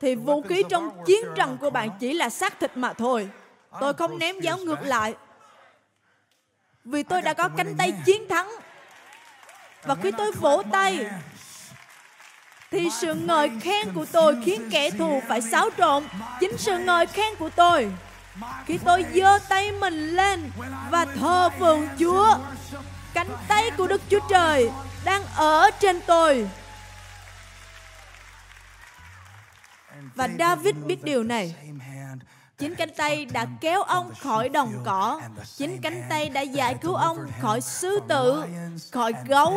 thì 0.00 0.14
vũ 0.14 0.42
khí 0.42 0.62
trong 0.70 1.04
chiến 1.06 1.24
trận 1.36 1.58
của 1.60 1.70
bạn 1.70 1.90
chỉ 2.00 2.12
là 2.12 2.30
xác 2.30 2.60
thịt 2.60 2.76
mà 2.76 2.92
thôi. 2.92 3.30
Tôi 3.80 3.94
không 3.94 4.18
ném 4.18 4.40
giáo 4.40 4.58
ngược 4.58 4.82
lại. 4.82 5.14
Vì 6.84 7.02
tôi 7.02 7.22
đã 7.22 7.34
có 7.34 7.48
cánh 7.56 7.74
tay 7.78 7.92
chiến 8.06 8.28
thắng. 8.28 8.50
Và 9.82 9.94
khi 9.94 10.10
tôi 10.18 10.32
vỗ 10.32 10.62
tay, 10.72 11.10
thì 12.70 12.88
sự 13.00 13.14
ngợi 13.14 13.50
khen 13.60 13.92
của 13.94 14.04
tôi 14.12 14.36
khiến 14.44 14.68
kẻ 14.70 14.90
thù 14.90 15.22
phải 15.28 15.40
xáo 15.40 15.70
trộn. 15.78 16.04
Chính 16.40 16.58
sự 16.58 16.78
ngợi 16.78 17.06
khen 17.06 17.34
của 17.38 17.50
tôi 17.50 17.88
khi 18.66 18.78
tôi 18.84 19.04
giơ 19.14 19.38
tay 19.48 19.72
mình 19.72 20.08
lên 20.08 20.50
và 20.90 21.04
thờ 21.04 21.50
phượng 21.58 21.88
Chúa. 21.98 22.36
Cánh 23.14 23.28
tay 23.48 23.70
của 23.76 23.86
Đức 23.86 24.02
Chúa 24.10 24.20
Trời 24.30 24.70
đang 25.04 25.22
ở 25.34 25.70
trên 25.80 26.00
tôi. 26.06 26.48
Và 30.14 30.28
David 30.38 30.74
biết 30.86 31.04
điều 31.04 31.22
này. 31.24 31.54
Chính 32.58 32.74
cánh 32.74 32.90
tay 32.96 33.24
đã 33.24 33.46
kéo 33.60 33.82
ông 33.82 34.10
khỏi 34.20 34.48
đồng 34.48 34.72
cỏ. 34.84 35.20
Chính 35.56 35.80
cánh 35.80 36.02
tay 36.08 36.28
đã 36.28 36.40
giải 36.40 36.74
cứu 36.74 36.94
ông 36.94 37.18
khỏi 37.40 37.60
sư 37.60 38.00
tử, 38.08 38.44
khỏi 38.92 39.12
gấu 39.26 39.54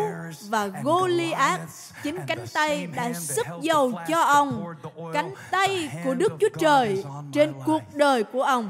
và 0.49 0.67
Goliath. 0.67 1.61
Chính 2.03 2.17
cánh 2.27 2.45
tay 2.53 2.87
đã 2.95 3.13
sức 3.13 3.47
dầu 3.61 3.91
cho 4.07 4.21
ông. 4.21 4.65
Cánh 5.13 5.33
tay 5.51 5.89
của 6.03 6.13
Đức 6.13 6.33
Chúa 6.39 6.49
Trời 6.57 7.03
trên 7.33 7.53
cuộc 7.65 7.81
đời 7.93 8.23
của 8.23 8.43
ông. 8.43 8.69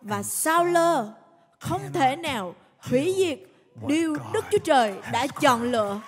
Và 0.00 0.22
sao 0.22 0.64
lơ 0.64 1.08
không 1.58 1.82
thể 1.92 2.16
nào 2.16 2.54
hủy 2.78 3.14
diệt 3.16 3.38
điều 3.86 4.16
Đức 4.32 4.44
Chúa 4.50 4.58
Trời 4.58 4.94
đã 5.12 5.26
chọn 5.26 5.62
lựa. 5.62 6.00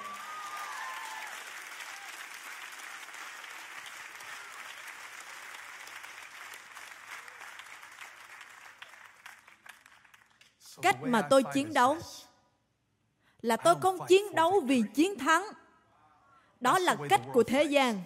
Cách 10.85 11.03
mà 11.03 11.23
tôi 11.23 11.43
chiến 11.55 11.75
đấu 11.75 11.97
là 13.43 13.57
tôi 13.57 13.75
không 13.81 13.99
chiến 14.09 14.35
đấu 14.35 14.61
vì 14.61 14.83
chiến 14.95 15.19
thắng. 15.19 15.47
Đó 16.61 16.79
là 16.79 16.97
cách 17.09 17.21
của 17.33 17.43
thế 17.43 17.65
gian. 17.65 18.03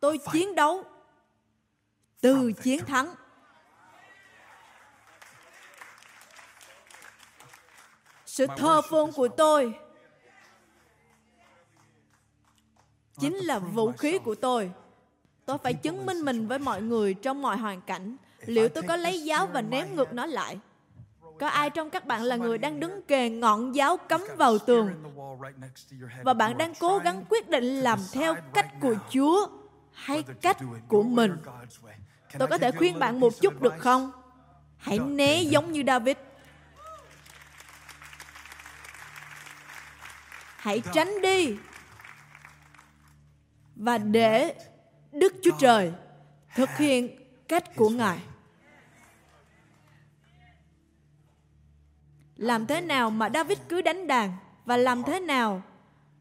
Tôi 0.00 0.18
chiến 0.32 0.54
đấu 0.54 0.84
từ 2.20 2.52
chiến 2.62 2.84
thắng. 2.84 3.14
Sự 8.26 8.46
thờ 8.56 8.82
phượng 8.90 9.12
của 9.12 9.28
tôi 9.28 9.74
chính 13.20 13.36
là 13.36 13.58
vũ 13.58 13.92
khí 13.92 14.18
của 14.18 14.34
tôi. 14.34 14.72
Tôi 15.44 15.58
phải 15.58 15.74
chứng 15.74 16.06
minh 16.06 16.24
mình 16.24 16.48
với 16.48 16.58
mọi 16.58 16.82
người 16.82 17.14
trong 17.14 17.42
mọi 17.42 17.56
hoàn 17.56 17.80
cảnh 17.80 18.16
liệu 18.46 18.68
tôi 18.68 18.82
có 18.82 18.96
lấy 18.96 19.22
giáo 19.22 19.46
và 19.46 19.60
ném 19.60 19.96
ngược 19.96 20.12
nó 20.12 20.26
lại? 20.26 20.58
có 21.38 21.48
ai 21.48 21.70
trong 21.70 21.90
các 21.90 22.06
bạn 22.06 22.22
là 22.22 22.36
người 22.36 22.58
đang 22.58 22.80
đứng 22.80 23.02
kề 23.02 23.30
ngọn 23.30 23.74
giáo 23.74 23.96
cắm 23.96 24.24
vào 24.36 24.58
tường. 24.58 24.90
và 26.22 26.34
bạn 26.34 26.58
đang 26.58 26.74
cố 26.80 26.98
gắng 26.98 27.24
quyết 27.28 27.48
định 27.48 27.64
làm 27.64 27.98
theo 28.12 28.34
cách 28.54 28.66
của 28.80 28.94
Chúa 29.10 29.48
hay 29.92 30.24
cách 30.42 30.56
của 30.88 31.02
mình? 31.02 31.36
Tôi 32.38 32.48
có 32.48 32.58
thể 32.58 32.70
khuyên 32.70 32.98
bạn 32.98 33.20
một 33.20 33.32
chút 33.40 33.62
được 33.62 33.74
không? 33.78 34.12
Hãy 34.76 34.98
né 34.98 35.42
giống 35.42 35.72
như 35.72 35.82
David. 35.86 36.16
Hãy 40.56 40.82
tránh 40.92 41.22
đi. 41.22 41.56
và 43.76 43.98
để 43.98 44.54
Đức 45.12 45.34
Chúa 45.42 45.50
Trời 45.58 45.92
thực 46.54 46.76
hiện 46.76 47.17
cách 47.48 47.76
của 47.76 47.88
Ngài. 47.88 48.18
Làm 52.36 52.66
thế 52.66 52.80
nào 52.80 53.10
mà 53.10 53.30
David 53.34 53.58
cứ 53.68 53.82
đánh 53.82 54.06
đàn 54.06 54.32
và 54.64 54.76
làm 54.76 55.02
thế 55.02 55.20
nào 55.20 55.62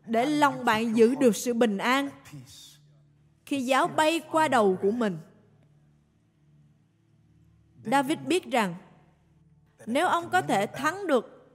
để 0.06 0.26
lòng 0.26 0.66
bạn 0.66 0.98
giữ 0.98 1.16
được 1.16 1.36
sự 1.36 1.54
bình 1.54 1.78
an 1.78 2.10
khi 3.46 3.62
giáo 3.62 3.88
bay 3.88 4.22
qua 4.32 4.48
đầu 4.48 4.78
của 4.82 4.92
mình. 4.92 5.18
David 7.84 8.18
biết 8.26 8.52
rằng 8.52 8.76
nếu 9.86 10.08
ông 10.08 10.30
có 10.30 10.42
thể 10.42 10.66
thắng 10.66 11.08
được 11.08 11.50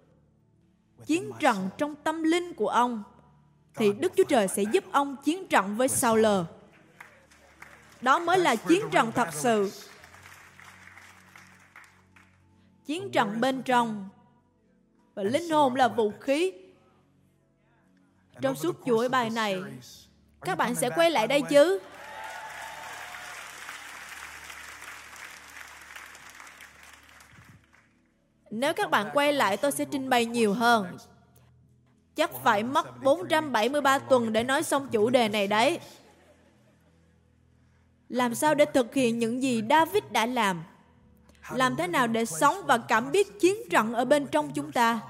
chiến 1.07 1.31
trận 1.41 1.69
trong 1.79 1.95
tâm 1.95 2.23
linh 2.23 2.55
của 2.55 2.69
ông 2.69 3.03
thì 3.75 3.93
Đức 3.93 4.13
Chúa 4.17 4.25
Trời 4.29 4.49
sẽ 4.49 4.63
giúp 4.63 4.85
ông 4.93 5.17
chiến 5.25 5.47
trận 5.47 5.77
với 5.77 5.89
Saul. 5.89 6.27
Đó 8.03 8.19
mới 8.19 8.39
là 8.39 8.57
chiến 8.57 8.91
trận 8.91 9.13
thật 9.13 9.29
sự. 9.33 9.73
Chiến 12.85 13.11
trận 13.13 13.41
bên 13.41 13.63
trong 13.63 14.09
và 15.15 15.23
linh 15.23 15.51
hồn 15.51 15.75
là 15.75 15.89
vũ 15.89 16.13
khí. 16.21 16.53
Trong 18.41 18.57
suốt 18.57 18.77
chuỗi 18.87 19.09
bài 19.09 19.31
này, 19.31 19.63
các 20.41 20.59
bạn 20.59 20.75
sẽ 20.75 20.91
quay 20.91 21.11
lại 21.11 21.27
đây 21.27 21.43
chứ? 21.43 21.81
Nếu 28.51 28.75
các 28.75 28.91
bạn 28.91 29.11
quay 29.13 29.33
lại 29.33 29.57
tôi 29.57 29.73
sẽ 29.73 29.85
trình 29.85 30.09
bày 30.09 30.27
nhiều 30.27 30.55
hơn. 30.55 30.97
Chắc 32.15 32.31
phải 32.45 32.63
mất 32.63 33.03
473 33.03 33.99
tuần 33.99 34.33
để 34.33 34.43
nói 34.43 34.63
xong 34.63 34.89
chủ 34.89 35.11
đề 35.11 35.29
này 35.29 35.47
đấy. 35.47 35.81
Làm 38.13 38.35
sao 38.35 38.55
để 38.55 38.65
thực 38.65 38.95
hiện 38.95 39.19
những 39.19 39.43
gì 39.43 39.63
David 39.71 40.03
đã 40.11 40.27
làm? 40.27 40.63
làm 41.51 41.77
thế 41.77 41.87
nào 41.87 42.07
để 42.07 42.25
sống 42.25 42.57
và 42.67 42.79
cảm 42.79 43.13
biết 43.13 43.41
chiến 43.41 43.57
trận 43.71 43.93
ở 43.93 44.05
bên 44.05 44.27
trong 44.27 44.53
chúng 44.53 44.73
ta? 44.73 45.01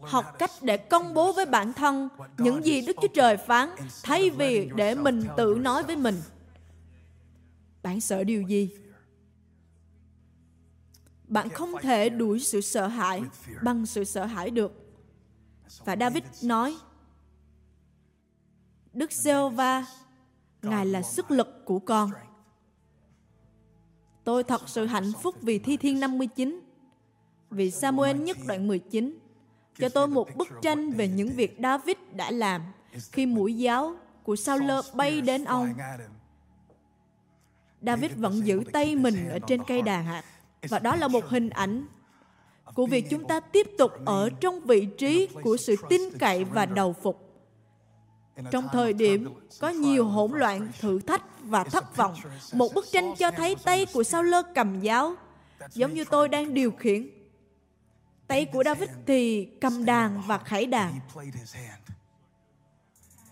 Học 0.00 0.38
cách 0.38 0.50
để 0.62 0.76
công 0.76 1.14
bố 1.14 1.32
với 1.32 1.46
bản 1.46 1.72
thân 1.72 2.08
những 2.38 2.64
gì 2.64 2.80
đức 2.86 2.96
chúa 3.02 3.08
trời 3.08 3.36
phán, 3.36 3.68
thay 4.02 4.30
vì 4.30 4.70
để 4.74 4.94
mình 4.94 5.24
tự 5.36 5.58
nói 5.60 5.82
với 5.82 5.96
mình. 5.96 6.22
Bạn 7.82 8.00
sợ 8.00 8.24
điều 8.24 8.42
gì? 8.42 8.70
Bạn 11.28 11.48
không 11.48 11.72
thể 11.82 12.08
đuổi 12.08 12.40
sự 12.40 12.60
sợ 12.60 12.86
hãi 12.86 13.22
bằng 13.62 13.86
sự 13.86 14.04
sợ 14.04 14.24
hãi 14.24 14.50
được. 14.50 14.72
Và 15.84 15.96
david 16.00 16.24
nói, 16.42 16.76
đức 18.92 19.12
giê 19.12 19.48
va 19.48 19.86
ngài 20.64 20.86
là 20.86 21.02
sức 21.02 21.30
lực 21.30 21.64
của 21.64 21.78
con 21.78 22.10
Tôi 24.24 24.44
thật 24.44 24.68
sự 24.68 24.86
hạnh 24.86 25.12
phúc 25.22 25.34
vì 25.42 25.58
Thi 25.58 25.76
Thiên 25.76 26.00
59, 26.00 26.60
vì 27.50 27.70
Samuel 27.70 28.16
nhất 28.16 28.36
đoạn 28.46 28.68
19, 28.68 29.18
cho 29.78 29.88
tôi 29.88 30.08
một 30.08 30.36
bức 30.36 30.48
tranh 30.62 30.90
về 30.90 31.08
những 31.08 31.28
việc 31.28 31.58
David 31.62 31.96
đã 32.12 32.30
làm 32.30 32.62
khi 33.12 33.26
mũi 33.26 33.56
giáo 33.56 33.94
của 34.22 34.36
Saul 34.36 34.70
bay 34.94 35.20
đến 35.20 35.44
ông. 35.44 35.74
David 37.82 38.10
vẫn 38.16 38.46
giữ 38.46 38.62
tay 38.72 38.96
mình 38.96 39.28
ở 39.28 39.38
trên 39.38 39.64
cây 39.64 39.82
đàn 39.82 40.04
hạt. 40.04 40.24
Và 40.68 40.78
đó 40.78 40.96
là 40.96 41.08
một 41.08 41.28
hình 41.28 41.50
ảnh 41.50 41.86
của 42.74 42.86
việc 42.86 43.06
chúng 43.10 43.28
ta 43.28 43.40
tiếp 43.40 43.66
tục 43.78 43.92
ở 44.04 44.30
trong 44.40 44.60
vị 44.60 44.88
trí 44.98 45.28
của 45.42 45.56
sự 45.56 45.76
tin 45.88 46.00
cậy 46.18 46.44
và 46.44 46.66
đầu 46.66 46.92
phục 46.92 47.33
trong 48.50 48.68
thời 48.72 48.92
điểm 48.92 49.34
có 49.60 49.68
nhiều 49.68 50.04
hỗn 50.04 50.32
loạn 50.32 50.68
thử 50.80 51.00
thách 51.00 51.22
và 51.42 51.64
thất 51.64 51.96
vọng. 51.96 52.14
một 52.52 52.74
bức 52.74 52.86
tranh 52.92 53.14
cho 53.18 53.30
thấy 53.30 53.56
tay 53.64 53.86
của 53.92 54.02
sao 54.02 54.22
lơ 54.22 54.42
cầm 54.54 54.80
giáo 54.80 55.14
giống 55.72 55.94
như 55.94 56.04
tôi 56.04 56.28
đang 56.28 56.54
điều 56.54 56.70
khiển. 56.70 57.08
Tay 58.26 58.44
của 58.44 58.64
david 58.64 58.90
thì 59.06 59.48
cầm 59.60 59.84
đàn 59.84 60.22
và 60.26 60.38
khải 60.38 60.66
đàn. 60.66 61.00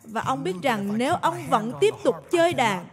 và 0.04 0.20
ông 0.20 0.44
biết 0.44 0.54
rằng 0.62 0.98
nếu 0.98 1.14
ông 1.14 1.46
vẫn 1.50 1.72
tiếp 1.80 1.94
tục 2.04 2.16
chơi 2.30 2.52
đàn 2.52 2.86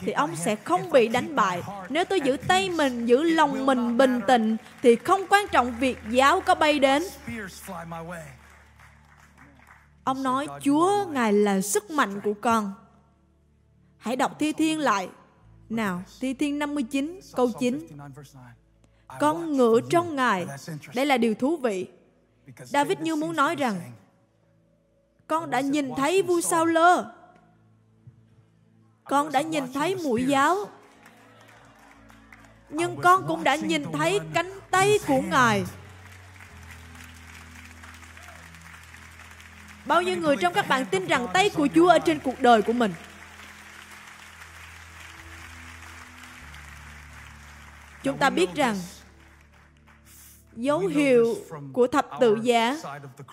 thì 0.00 0.12
ông 0.12 0.36
sẽ 0.36 0.56
không 0.56 0.90
bị 0.90 1.08
đánh 1.08 1.36
bại. 1.36 1.62
Nếu 1.88 2.04
tôi 2.04 2.20
giữ 2.20 2.36
tay 2.48 2.70
mình, 2.70 3.06
giữ 3.06 3.22
lòng 3.22 3.66
mình 3.66 3.96
bình 3.96 4.20
tĩnh, 4.26 4.56
thì 4.82 4.96
không 4.96 5.20
quan 5.30 5.48
trọng 5.52 5.78
việc 5.78 5.98
giáo 6.10 6.40
có 6.40 6.54
bay 6.54 6.78
đến. 6.78 7.02
Ông 10.08 10.22
nói, 10.22 10.46
Chúa, 10.62 11.06
Ngài 11.10 11.32
là 11.32 11.60
sức 11.60 11.90
mạnh 11.90 12.20
của 12.24 12.34
con. 12.40 12.72
Hãy 13.96 14.16
đọc 14.16 14.38
Thi 14.38 14.52
Thiên 14.52 14.78
lại. 14.78 15.08
Nào, 15.68 16.02
Thi 16.20 16.34
Thiên 16.34 16.58
59, 16.58 17.20
câu 17.34 17.50
9. 17.58 17.86
Con 19.20 19.56
ngựa 19.56 19.80
trong 19.90 20.16
Ngài. 20.16 20.46
Đây 20.94 21.06
là 21.06 21.16
điều 21.16 21.34
thú 21.34 21.56
vị. 21.56 21.86
David 22.64 22.98
như 22.98 23.16
muốn 23.16 23.36
nói 23.36 23.56
rằng, 23.56 23.80
con 25.26 25.50
đã 25.50 25.60
nhìn 25.60 25.94
thấy 25.96 26.22
vua 26.22 26.40
sao 26.40 26.66
lơ 26.66 27.14
con 29.04 29.32
đã 29.32 29.40
nhìn 29.40 29.72
thấy 29.72 29.96
mũi 29.96 30.24
giáo 30.26 30.56
nhưng 32.70 32.96
con 33.02 33.24
cũng 33.28 33.44
đã 33.44 33.56
nhìn 33.56 33.84
thấy 33.92 34.20
cánh 34.34 34.50
tay 34.70 34.98
của 35.06 35.20
ngài 35.20 35.64
bao 39.88 40.02
nhiêu 40.02 40.16
người 40.16 40.36
trong 40.36 40.52
các 40.52 40.68
bạn 40.68 40.86
tin 40.86 41.06
rằng 41.06 41.26
tay 41.32 41.50
của 41.50 41.68
chúa 41.74 41.88
ở 41.88 41.98
trên 41.98 42.18
cuộc 42.18 42.40
đời 42.40 42.62
của 42.62 42.72
mình 42.72 42.92
chúng 48.02 48.18
ta 48.18 48.30
biết 48.30 48.54
rằng 48.54 48.76
dấu 50.56 50.78
hiệu 50.78 51.36
của 51.72 51.86
thập 51.86 52.06
tự 52.20 52.38
giá 52.42 52.76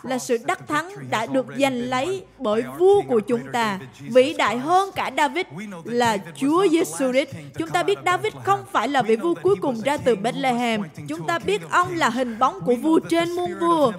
là 0.03 0.17
sự 0.19 0.37
đắc 0.45 0.67
thắng 0.67 0.89
đã 1.09 1.25
được 1.25 1.45
giành 1.59 1.73
lấy 1.73 2.25
bởi 2.39 2.63
vua 2.79 3.01
của 3.01 3.19
chúng 3.19 3.41
ta 3.53 3.79
vĩ 3.99 4.33
đại 4.33 4.57
hơn 4.57 4.89
cả 4.95 5.11
David 5.17 5.45
là 5.83 6.17
Chúa 6.35 6.67
Giêsu 6.71 7.11
Christ. 7.11 7.29
Chúng 7.57 7.69
ta 7.69 7.83
biết 7.83 7.99
David 8.05 8.33
không 8.43 8.65
phải 8.71 8.87
là 8.87 9.01
vị 9.01 9.15
vua 9.15 9.33
cuối 9.43 9.55
cùng 9.61 9.81
ra 9.81 9.97
từ 9.97 10.15
Bethlehem. 10.15 10.81
Chúng 11.07 11.27
ta 11.27 11.39
biết 11.39 11.61
ông 11.69 11.95
là 11.95 12.09
hình 12.09 12.39
bóng 12.39 12.59
của 12.65 12.75
vua 12.75 12.99
trên 12.99 13.31
muôn 13.31 13.59
vua. 13.59 13.91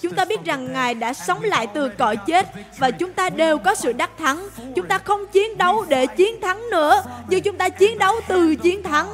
Chúng 0.00 0.14
ta 0.14 0.24
biết 0.24 0.44
rằng 0.44 0.72
Ngài 0.72 0.94
đã 0.94 1.12
sống 1.12 1.42
lại 1.42 1.66
từ 1.66 1.88
cõi 1.88 2.16
chết 2.16 2.48
và 2.78 2.90
chúng 2.90 3.12
ta 3.12 3.30
đều 3.30 3.58
có 3.58 3.74
sự 3.74 3.92
đắc 3.92 4.10
thắng. 4.18 4.48
Chúng 4.76 4.88
ta 4.88 4.98
không 4.98 5.26
chiến 5.26 5.58
đấu 5.58 5.84
để 5.88 6.06
chiến 6.06 6.40
thắng 6.40 6.70
nữa, 6.70 7.02
nhưng 7.28 7.42
chúng 7.42 7.56
ta 7.56 7.68
chiến 7.68 7.98
đấu 7.98 8.14
từ 8.28 8.56
chiến 8.56 8.82
thắng 8.82 9.08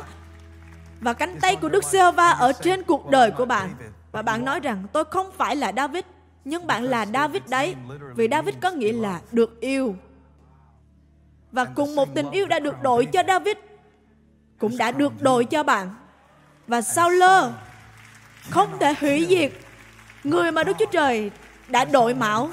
và 1.00 1.12
cánh 1.12 1.40
tay 1.40 1.56
của 1.56 1.68
Đức 1.68 1.84
giê 1.84 2.10
va 2.12 2.30
ở 2.30 2.52
trên 2.52 2.82
cuộc 2.82 3.10
đời 3.10 3.30
của 3.30 3.44
bạn. 3.44 3.70
Và 4.12 4.22
bạn 4.22 4.44
nói 4.44 4.60
rằng 4.60 4.84
tôi 4.92 5.04
không 5.04 5.30
phải 5.36 5.56
là 5.56 5.72
David, 5.76 6.04
nhưng 6.44 6.66
bạn 6.66 6.84
là 6.84 7.06
David 7.06 7.42
đấy. 7.48 7.74
Vì 8.16 8.28
David 8.30 8.54
có 8.60 8.70
nghĩa 8.70 8.92
là 8.92 9.20
được 9.32 9.60
yêu. 9.60 9.96
Và 11.52 11.64
cùng 11.64 11.94
một 11.94 12.14
tình 12.14 12.30
yêu 12.30 12.46
đã 12.46 12.58
được 12.58 12.82
đổi 12.82 13.06
cho 13.06 13.22
David, 13.28 13.56
cũng 14.58 14.76
đã 14.76 14.90
được 14.90 15.22
đổi 15.22 15.44
cho 15.44 15.62
bạn. 15.62 15.94
Và 16.66 16.82
sao 16.82 17.10
lơ 17.10 17.52
không 18.50 18.78
thể 18.80 18.94
hủy 19.00 19.26
diệt 19.28 19.52
người 20.24 20.52
mà 20.52 20.64
Đức 20.64 20.76
Chúa 20.78 20.90
Trời 20.92 21.30
đã 21.68 21.84
đổi 21.84 22.14
mão 22.14 22.50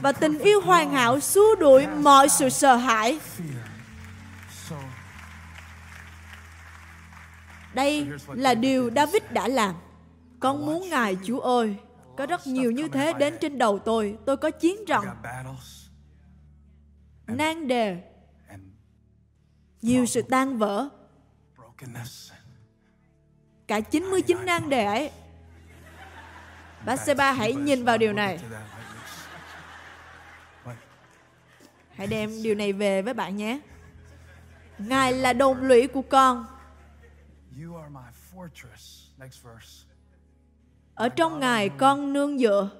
và 0.00 0.12
tình 0.12 0.38
yêu 0.38 0.60
hoàn 0.60 0.90
hảo 0.92 1.20
xua 1.20 1.54
đuổi 1.54 1.86
mọi 1.86 2.28
sự 2.28 2.48
sợ 2.48 2.76
hãi 2.76 3.18
Đây 7.74 8.08
là 8.28 8.54
điều 8.54 8.90
David 8.96 9.22
đã 9.30 9.48
làm. 9.48 9.74
Con 10.40 10.66
muốn 10.66 10.88
Ngài 10.90 11.16
Chúa 11.24 11.40
ơi, 11.40 11.76
có 12.16 12.26
rất 12.26 12.46
nhiều 12.46 12.70
như 12.70 12.88
thế 12.88 13.12
đến 13.12 13.34
trên 13.40 13.58
đầu 13.58 13.78
tôi. 13.78 14.18
Tôi 14.26 14.36
có 14.36 14.50
chiến 14.50 14.86
trận, 14.86 15.04
nan 17.26 17.68
đề, 17.68 18.02
nhiều 19.82 20.06
sự 20.06 20.22
tan 20.22 20.58
vỡ. 20.58 20.88
Cả 23.66 23.80
99 23.80 24.46
nan 24.46 24.68
đề 24.70 24.84
ấy. 24.84 25.10
Bathsheba 26.88 27.32
hãy 27.32 27.54
nhìn 27.54 27.84
vào 27.84 27.98
điều 27.98 28.12
này. 28.12 28.38
Hãy 31.90 32.06
đem 32.06 32.30
điều 32.42 32.54
này 32.54 32.72
về 32.72 33.02
với 33.02 33.14
bạn 33.14 33.36
nhé. 33.36 33.60
Ngài 34.78 35.12
là 35.12 35.32
đồng 35.32 35.62
lũy 35.62 35.86
của 35.86 36.02
con 36.02 36.46
ở 40.94 41.08
trong 41.08 41.40
Ngài 41.40 41.68
con 41.68 42.12
nương 42.12 42.38
dựa. 42.38 42.70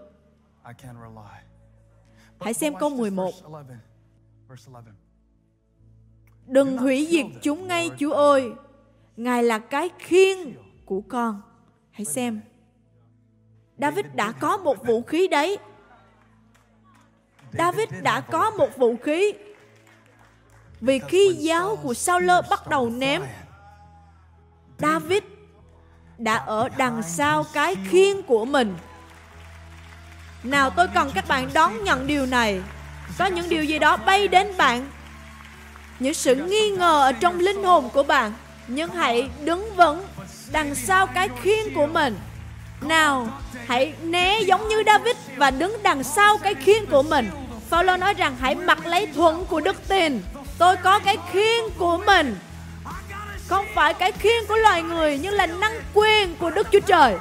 Hãy 2.40 2.54
xem 2.54 2.74
câu 2.80 2.90
11. 2.90 3.32
Đừng 6.46 6.78
hủy 6.78 7.08
diệt 7.10 7.26
chúng 7.42 7.68
ngay, 7.68 7.90
Chúa 7.98 8.12
ơi. 8.12 8.52
Ngài 9.16 9.42
là 9.42 9.58
cái 9.58 9.88
khiên 9.98 10.38
của 10.84 11.00
con. 11.08 11.42
Hãy 11.90 12.04
xem. 12.04 12.40
David 13.78 14.06
đã 14.14 14.32
có 14.32 14.56
một 14.56 14.86
vũ 14.86 15.02
khí 15.02 15.28
đấy. 15.28 15.58
David 17.52 17.88
đã 18.02 18.20
có 18.20 18.50
một 18.50 18.76
vũ 18.76 18.96
khí. 19.02 19.32
Vì 20.80 21.00
khi 21.08 21.36
giáo 21.38 21.76
của 21.82 21.94
Saul 21.94 22.30
bắt 22.50 22.68
đầu 22.68 22.90
ném, 22.90 23.22
David 24.78 25.22
đã 26.18 26.34
ở 26.34 26.68
đằng 26.76 27.02
sau 27.02 27.44
cái 27.52 27.76
khiên 27.88 28.22
của 28.22 28.44
mình. 28.44 28.76
Nào 30.42 30.70
tôi 30.70 30.88
cần 30.94 31.10
các 31.14 31.28
bạn 31.28 31.50
đón 31.54 31.84
nhận 31.84 32.06
điều 32.06 32.26
này. 32.26 32.62
Có 33.18 33.26
những 33.26 33.48
điều 33.48 33.64
gì 33.64 33.78
đó 33.78 33.96
bay 33.96 34.28
đến 34.28 34.56
bạn. 34.58 34.90
Những 35.98 36.14
sự 36.14 36.34
nghi 36.34 36.70
ngờ 36.70 37.02
ở 37.02 37.12
trong 37.12 37.38
linh 37.38 37.64
hồn 37.64 37.90
của 37.92 38.02
bạn. 38.02 38.32
Nhưng 38.68 38.90
hãy 38.90 39.30
đứng 39.44 39.74
vững 39.76 40.06
đằng 40.52 40.74
sau 40.74 41.06
cái 41.06 41.28
khiên 41.42 41.74
của 41.74 41.86
mình. 41.86 42.16
Nào, 42.80 43.28
hãy 43.66 43.92
né 44.02 44.40
giống 44.40 44.68
như 44.68 44.82
David 44.86 45.16
và 45.36 45.50
đứng 45.50 45.76
đằng 45.82 46.02
sau 46.02 46.38
cái 46.38 46.54
khiên 46.54 46.86
của 46.86 47.02
mình. 47.02 47.30
Phaolô 47.70 47.96
nói 47.96 48.14
rằng 48.14 48.36
hãy 48.40 48.54
mặc 48.54 48.86
lấy 48.86 49.06
thuận 49.06 49.44
của 49.44 49.60
đức 49.60 49.88
tin. 49.88 50.22
Tôi 50.58 50.76
có 50.76 50.98
cái 50.98 51.16
khiên 51.32 51.64
của 51.78 51.98
mình 52.06 52.36
không 53.48 53.66
phải 53.74 53.94
cái 53.94 54.12
khiên 54.12 54.46
của 54.48 54.56
loài 54.56 54.82
người 54.82 55.18
nhưng 55.22 55.34
là 55.34 55.46
năng 55.46 55.80
quyền 55.94 56.36
của 56.36 56.50
Đức 56.50 56.66
Chúa 56.72 56.80
Trời. 56.80 57.16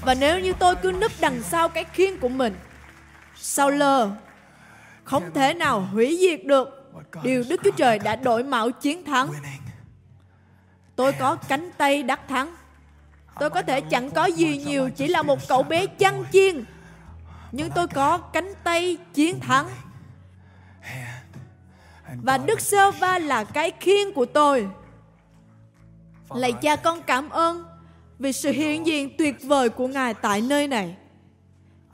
Và 0.00 0.14
nếu 0.14 0.40
như 0.40 0.52
tôi 0.58 0.76
cứ 0.76 0.92
núp 0.92 1.12
đằng 1.20 1.42
sau 1.42 1.68
cái 1.68 1.84
khiên 1.92 2.18
của 2.18 2.28
mình, 2.28 2.54
sau 3.36 3.70
lơ, 3.70 4.10
không 5.04 5.30
thể 5.34 5.54
nào 5.54 5.80
hủy 5.92 6.18
diệt 6.20 6.44
được 6.44 6.92
điều 7.22 7.44
Đức 7.48 7.60
Chúa 7.64 7.70
Trời 7.70 7.98
đã 7.98 8.16
đổi 8.16 8.42
mạo 8.42 8.70
chiến 8.70 9.04
thắng. 9.04 9.28
Tôi 10.98 11.12
có 11.12 11.36
cánh 11.48 11.70
tay 11.78 12.02
đắc 12.02 12.28
thắng. 12.28 12.54
Tôi 13.40 13.50
có 13.50 13.62
thể 13.62 13.80
chẳng 13.80 14.10
có 14.10 14.26
gì 14.26 14.58
nhiều, 14.66 14.90
chỉ 14.96 15.08
là 15.08 15.22
một 15.22 15.38
cậu 15.48 15.62
bé 15.62 15.86
chăn 15.86 16.24
chiên. 16.32 16.64
Nhưng 17.52 17.70
tôi 17.70 17.86
có 17.88 18.18
cánh 18.18 18.52
tay 18.64 18.96
chiến 19.14 19.40
thắng 19.40 19.68
và 22.22 22.38
Đức 22.38 22.60
Sơ 22.60 22.90
Va 22.90 23.18
là 23.18 23.44
cái 23.44 23.72
khiên 23.80 24.12
của 24.12 24.26
tôi. 24.26 24.68
Lạy 26.34 26.52
cha 26.52 26.76
con 26.76 27.02
cảm 27.02 27.30
ơn 27.30 27.64
vì 28.18 28.32
sự 28.32 28.52
hiện 28.52 28.86
diện 28.86 29.16
tuyệt 29.18 29.42
vời 29.42 29.68
của 29.68 29.88
Ngài 29.88 30.14
tại 30.14 30.40
nơi 30.40 30.68
này. 30.68 30.96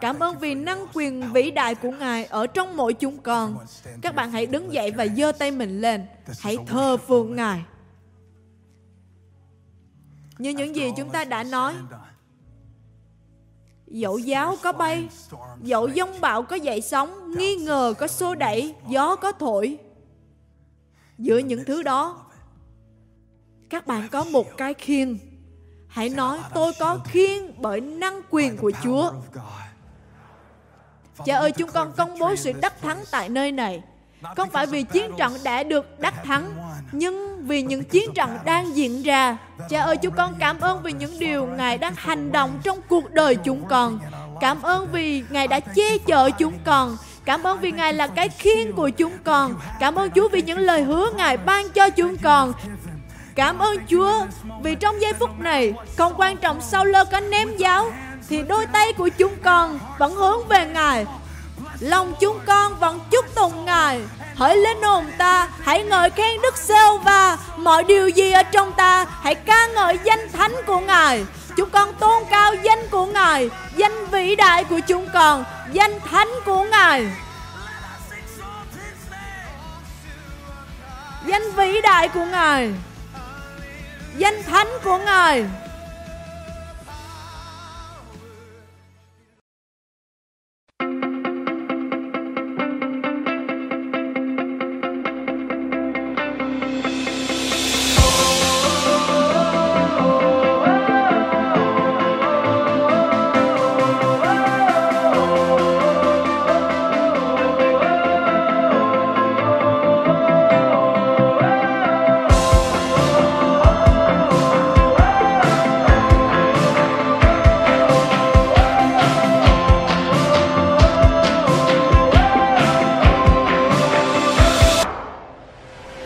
Cảm 0.01 0.19
ơn 0.19 0.39
vì 0.39 0.55
năng 0.55 0.87
quyền 0.95 1.33
vĩ 1.33 1.51
đại 1.51 1.75
của 1.75 1.91
Ngài 1.91 2.25
ở 2.25 2.47
trong 2.47 2.77
mỗi 2.77 2.95
chúng 2.95 3.19
con. 3.19 3.59
Các 4.03 4.15
bạn 4.15 4.33
hãy 4.33 4.47
đứng 4.47 4.73
dậy 4.73 4.91
và 4.91 5.07
giơ 5.07 5.33
tay 5.33 5.51
mình 5.51 5.81
lên. 5.81 6.07
Hãy 6.41 6.59
thờ 6.67 6.97
phượng 6.97 7.37
Ngài. 7.37 7.61
Như 10.39 10.51
những 10.51 10.77
gì 10.77 10.93
chúng 10.97 11.11
ta 11.11 11.25
đã 11.25 11.43
nói, 11.43 11.75
dẫu 13.87 14.19
giáo 14.19 14.57
có 14.63 14.73
bay, 14.73 15.09
dẫu 15.63 15.89
giông 15.89 16.21
bão 16.21 16.43
có 16.43 16.57
dậy 16.57 16.81
sóng, 16.81 17.35
nghi 17.37 17.57
ngờ 17.57 17.95
có 17.99 18.07
xô 18.07 18.35
đẩy, 18.35 18.75
gió 18.89 19.17
có 19.17 19.33
thổi, 19.33 19.79
giữa 21.19 21.39
những 21.39 21.65
thứ 21.65 21.83
đó 21.83 22.25
các 23.75 23.87
bạn 23.87 24.09
có 24.09 24.25
một 24.25 24.57
cái 24.57 24.75
khiên. 24.75 25.19
Hãy 25.89 26.09
nói 26.09 26.39
tôi 26.55 26.73
có 26.81 26.99
khiên 27.05 27.53
bởi 27.59 27.81
năng 27.81 28.21
quyền 28.31 28.57
của 28.57 28.73
chúa. 28.83 29.13
Cha 31.25 31.39
ơi 31.39 31.53
chúng 31.53 31.71
con 31.71 31.93
công 31.97 32.19
bố 32.19 32.37
sự 32.37 32.53
đắc 32.53 32.81
thắng 32.81 33.05
tại 33.11 33.29
nơi 33.29 33.53
này 33.53 33.83
không 34.37 34.51
phải 34.51 34.67
vì 34.67 34.83
chiến 34.83 35.11
trận 35.19 35.37
đã 35.45 35.63
được 35.63 36.01
đắc 36.01 36.15
thắng 36.25 36.55
nhưng 36.93 37.47
vì 37.47 37.63
những 37.63 37.85
chiến 37.85 38.15
trận 38.15 38.39
đang 38.45 38.77
diễn 38.77 39.03
ra. 39.03 39.37
Cha 39.69 39.83
ơi 39.83 39.97
chúng 39.97 40.15
con 40.17 40.35
cảm 40.39 40.61
ơn 40.61 40.83
vì 40.83 40.93
những 40.93 41.19
điều 41.19 41.47
ngài 41.47 41.79
đang 41.79 41.95
hành 41.97 42.33
động 42.33 42.61
trong 42.63 42.81
cuộc 42.89 43.11
đời 43.11 43.37
chúng 43.37 43.65
con. 43.69 43.99
Cảm 44.41 44.63
ơn 44.63 44.89
vì 44.93 45.23
ngài 45.31 45.49
đã 45.49 45.61
che 45.61 45.99
chở 45.99 46.31
chúng 46.39 46.59
con. 46.65 46.97
Cảm 47.25 47.43
ơn 47.43 47.61
vì 47.61 47.73
Ngài 47.73 47.95
là 47.95 48.07
cái 48.07 48.29
khiên 48.29 48.73
của 48.73 48.89
chúng 48.89 49.13
con. 49.25 49.55
Cảm 49.81 49.95
ơn 49.95 50.11
Chúa 50.11 50.29
vì 50.29 50.43
những 50.43 50.59
lời 50.59 50.83
hứa 50.83 51.11
Ngài 51.17 51.37
ban 51.37 51.69
cho 51.69 51.91
chúng 51.91 52.17
con. 52.17 52.53
Cảm 53.35 53.59
ơn 53.59 53.77
Chúa 53.91 54.27
vì 54.63 54.75
trong 54.75 55.01
giây 55.01 55.13
phút 55.13 55.31
này, 55.39 55.75
không 55.97 56.13
quan 56.17 56.37
trọng 56.37 56.61
sau 56.61 56.85
lơ 56.85 57.05
có 57.05 57.21
ném 57.21 57.57
giáo, 57.57 57.93
thì 58.29 58.43
đôi 58.43 58.67
tay 58.67 58.93
của 58.93 59.09
chúng 59.09 59.33
con 59.43 59.79
vẫn 59.99 60.15
hướng 60.15 60.49
về 60.49 60.67
Ngài. 60.67 61.07
Lòng 61.85 62.15
chúng 62.21 62.39
con 62.47 62.79
vẫn 62.79 63.01
chúc 63.11 63.35
tụng 63.35 63.65
Ngài. 63.65 64.01
Hỡi 64.37 64.57
linh 64.57 64.83
hồn 64.83 65.07
ta, 65.19 65.49
hãy 65.63 65.83
ngợi 65.83 66.11
khen 66.11 66.43
Đức 66.43 66.57
Sêu 66.57 66.99
và 66.99 67.39
mọi 67.57 67.85
điều 67.85 68.09
gì 68.09 68.33
ở 68.33 68.43
trong 68.43 68.73
ta, 68.73 69.07
hãy 69.23 69.35
ca 69.35 69.67
ngợi 69.67 69.99
danh 70.05 70.33
thánh 70.33 70.55
của 70.67 70.81
Ngài. 70.81 71.25
Chúng 71.57 71.71
con 71.71 71.95
tôn 71.95 72.23
cao 72.31 72.55
danh 72.55 72.89
của 72.91 73.07
Ngài, 73.07 73.51
danh 73.77 74.07
vĩ 74.07 74.37
đại 74.37 74.65
của 74.65 74.81
chúng 74.87 75.09
con, 75.13 75.45
danh 75.73 76.01
thánh 76.11 76.29
của 76.45 76.65
Ngài. 76.65 77.07
Danh 81.27 81.53
vĩ 81.53 81.81
đại 81.81 82.09
của 82.09 82.25
Ngài. 82.25 82.73
Danh 84.17 84.43
thánh 84.43 84.69
của 84.85 84.99
Ngài. 84.99 85.45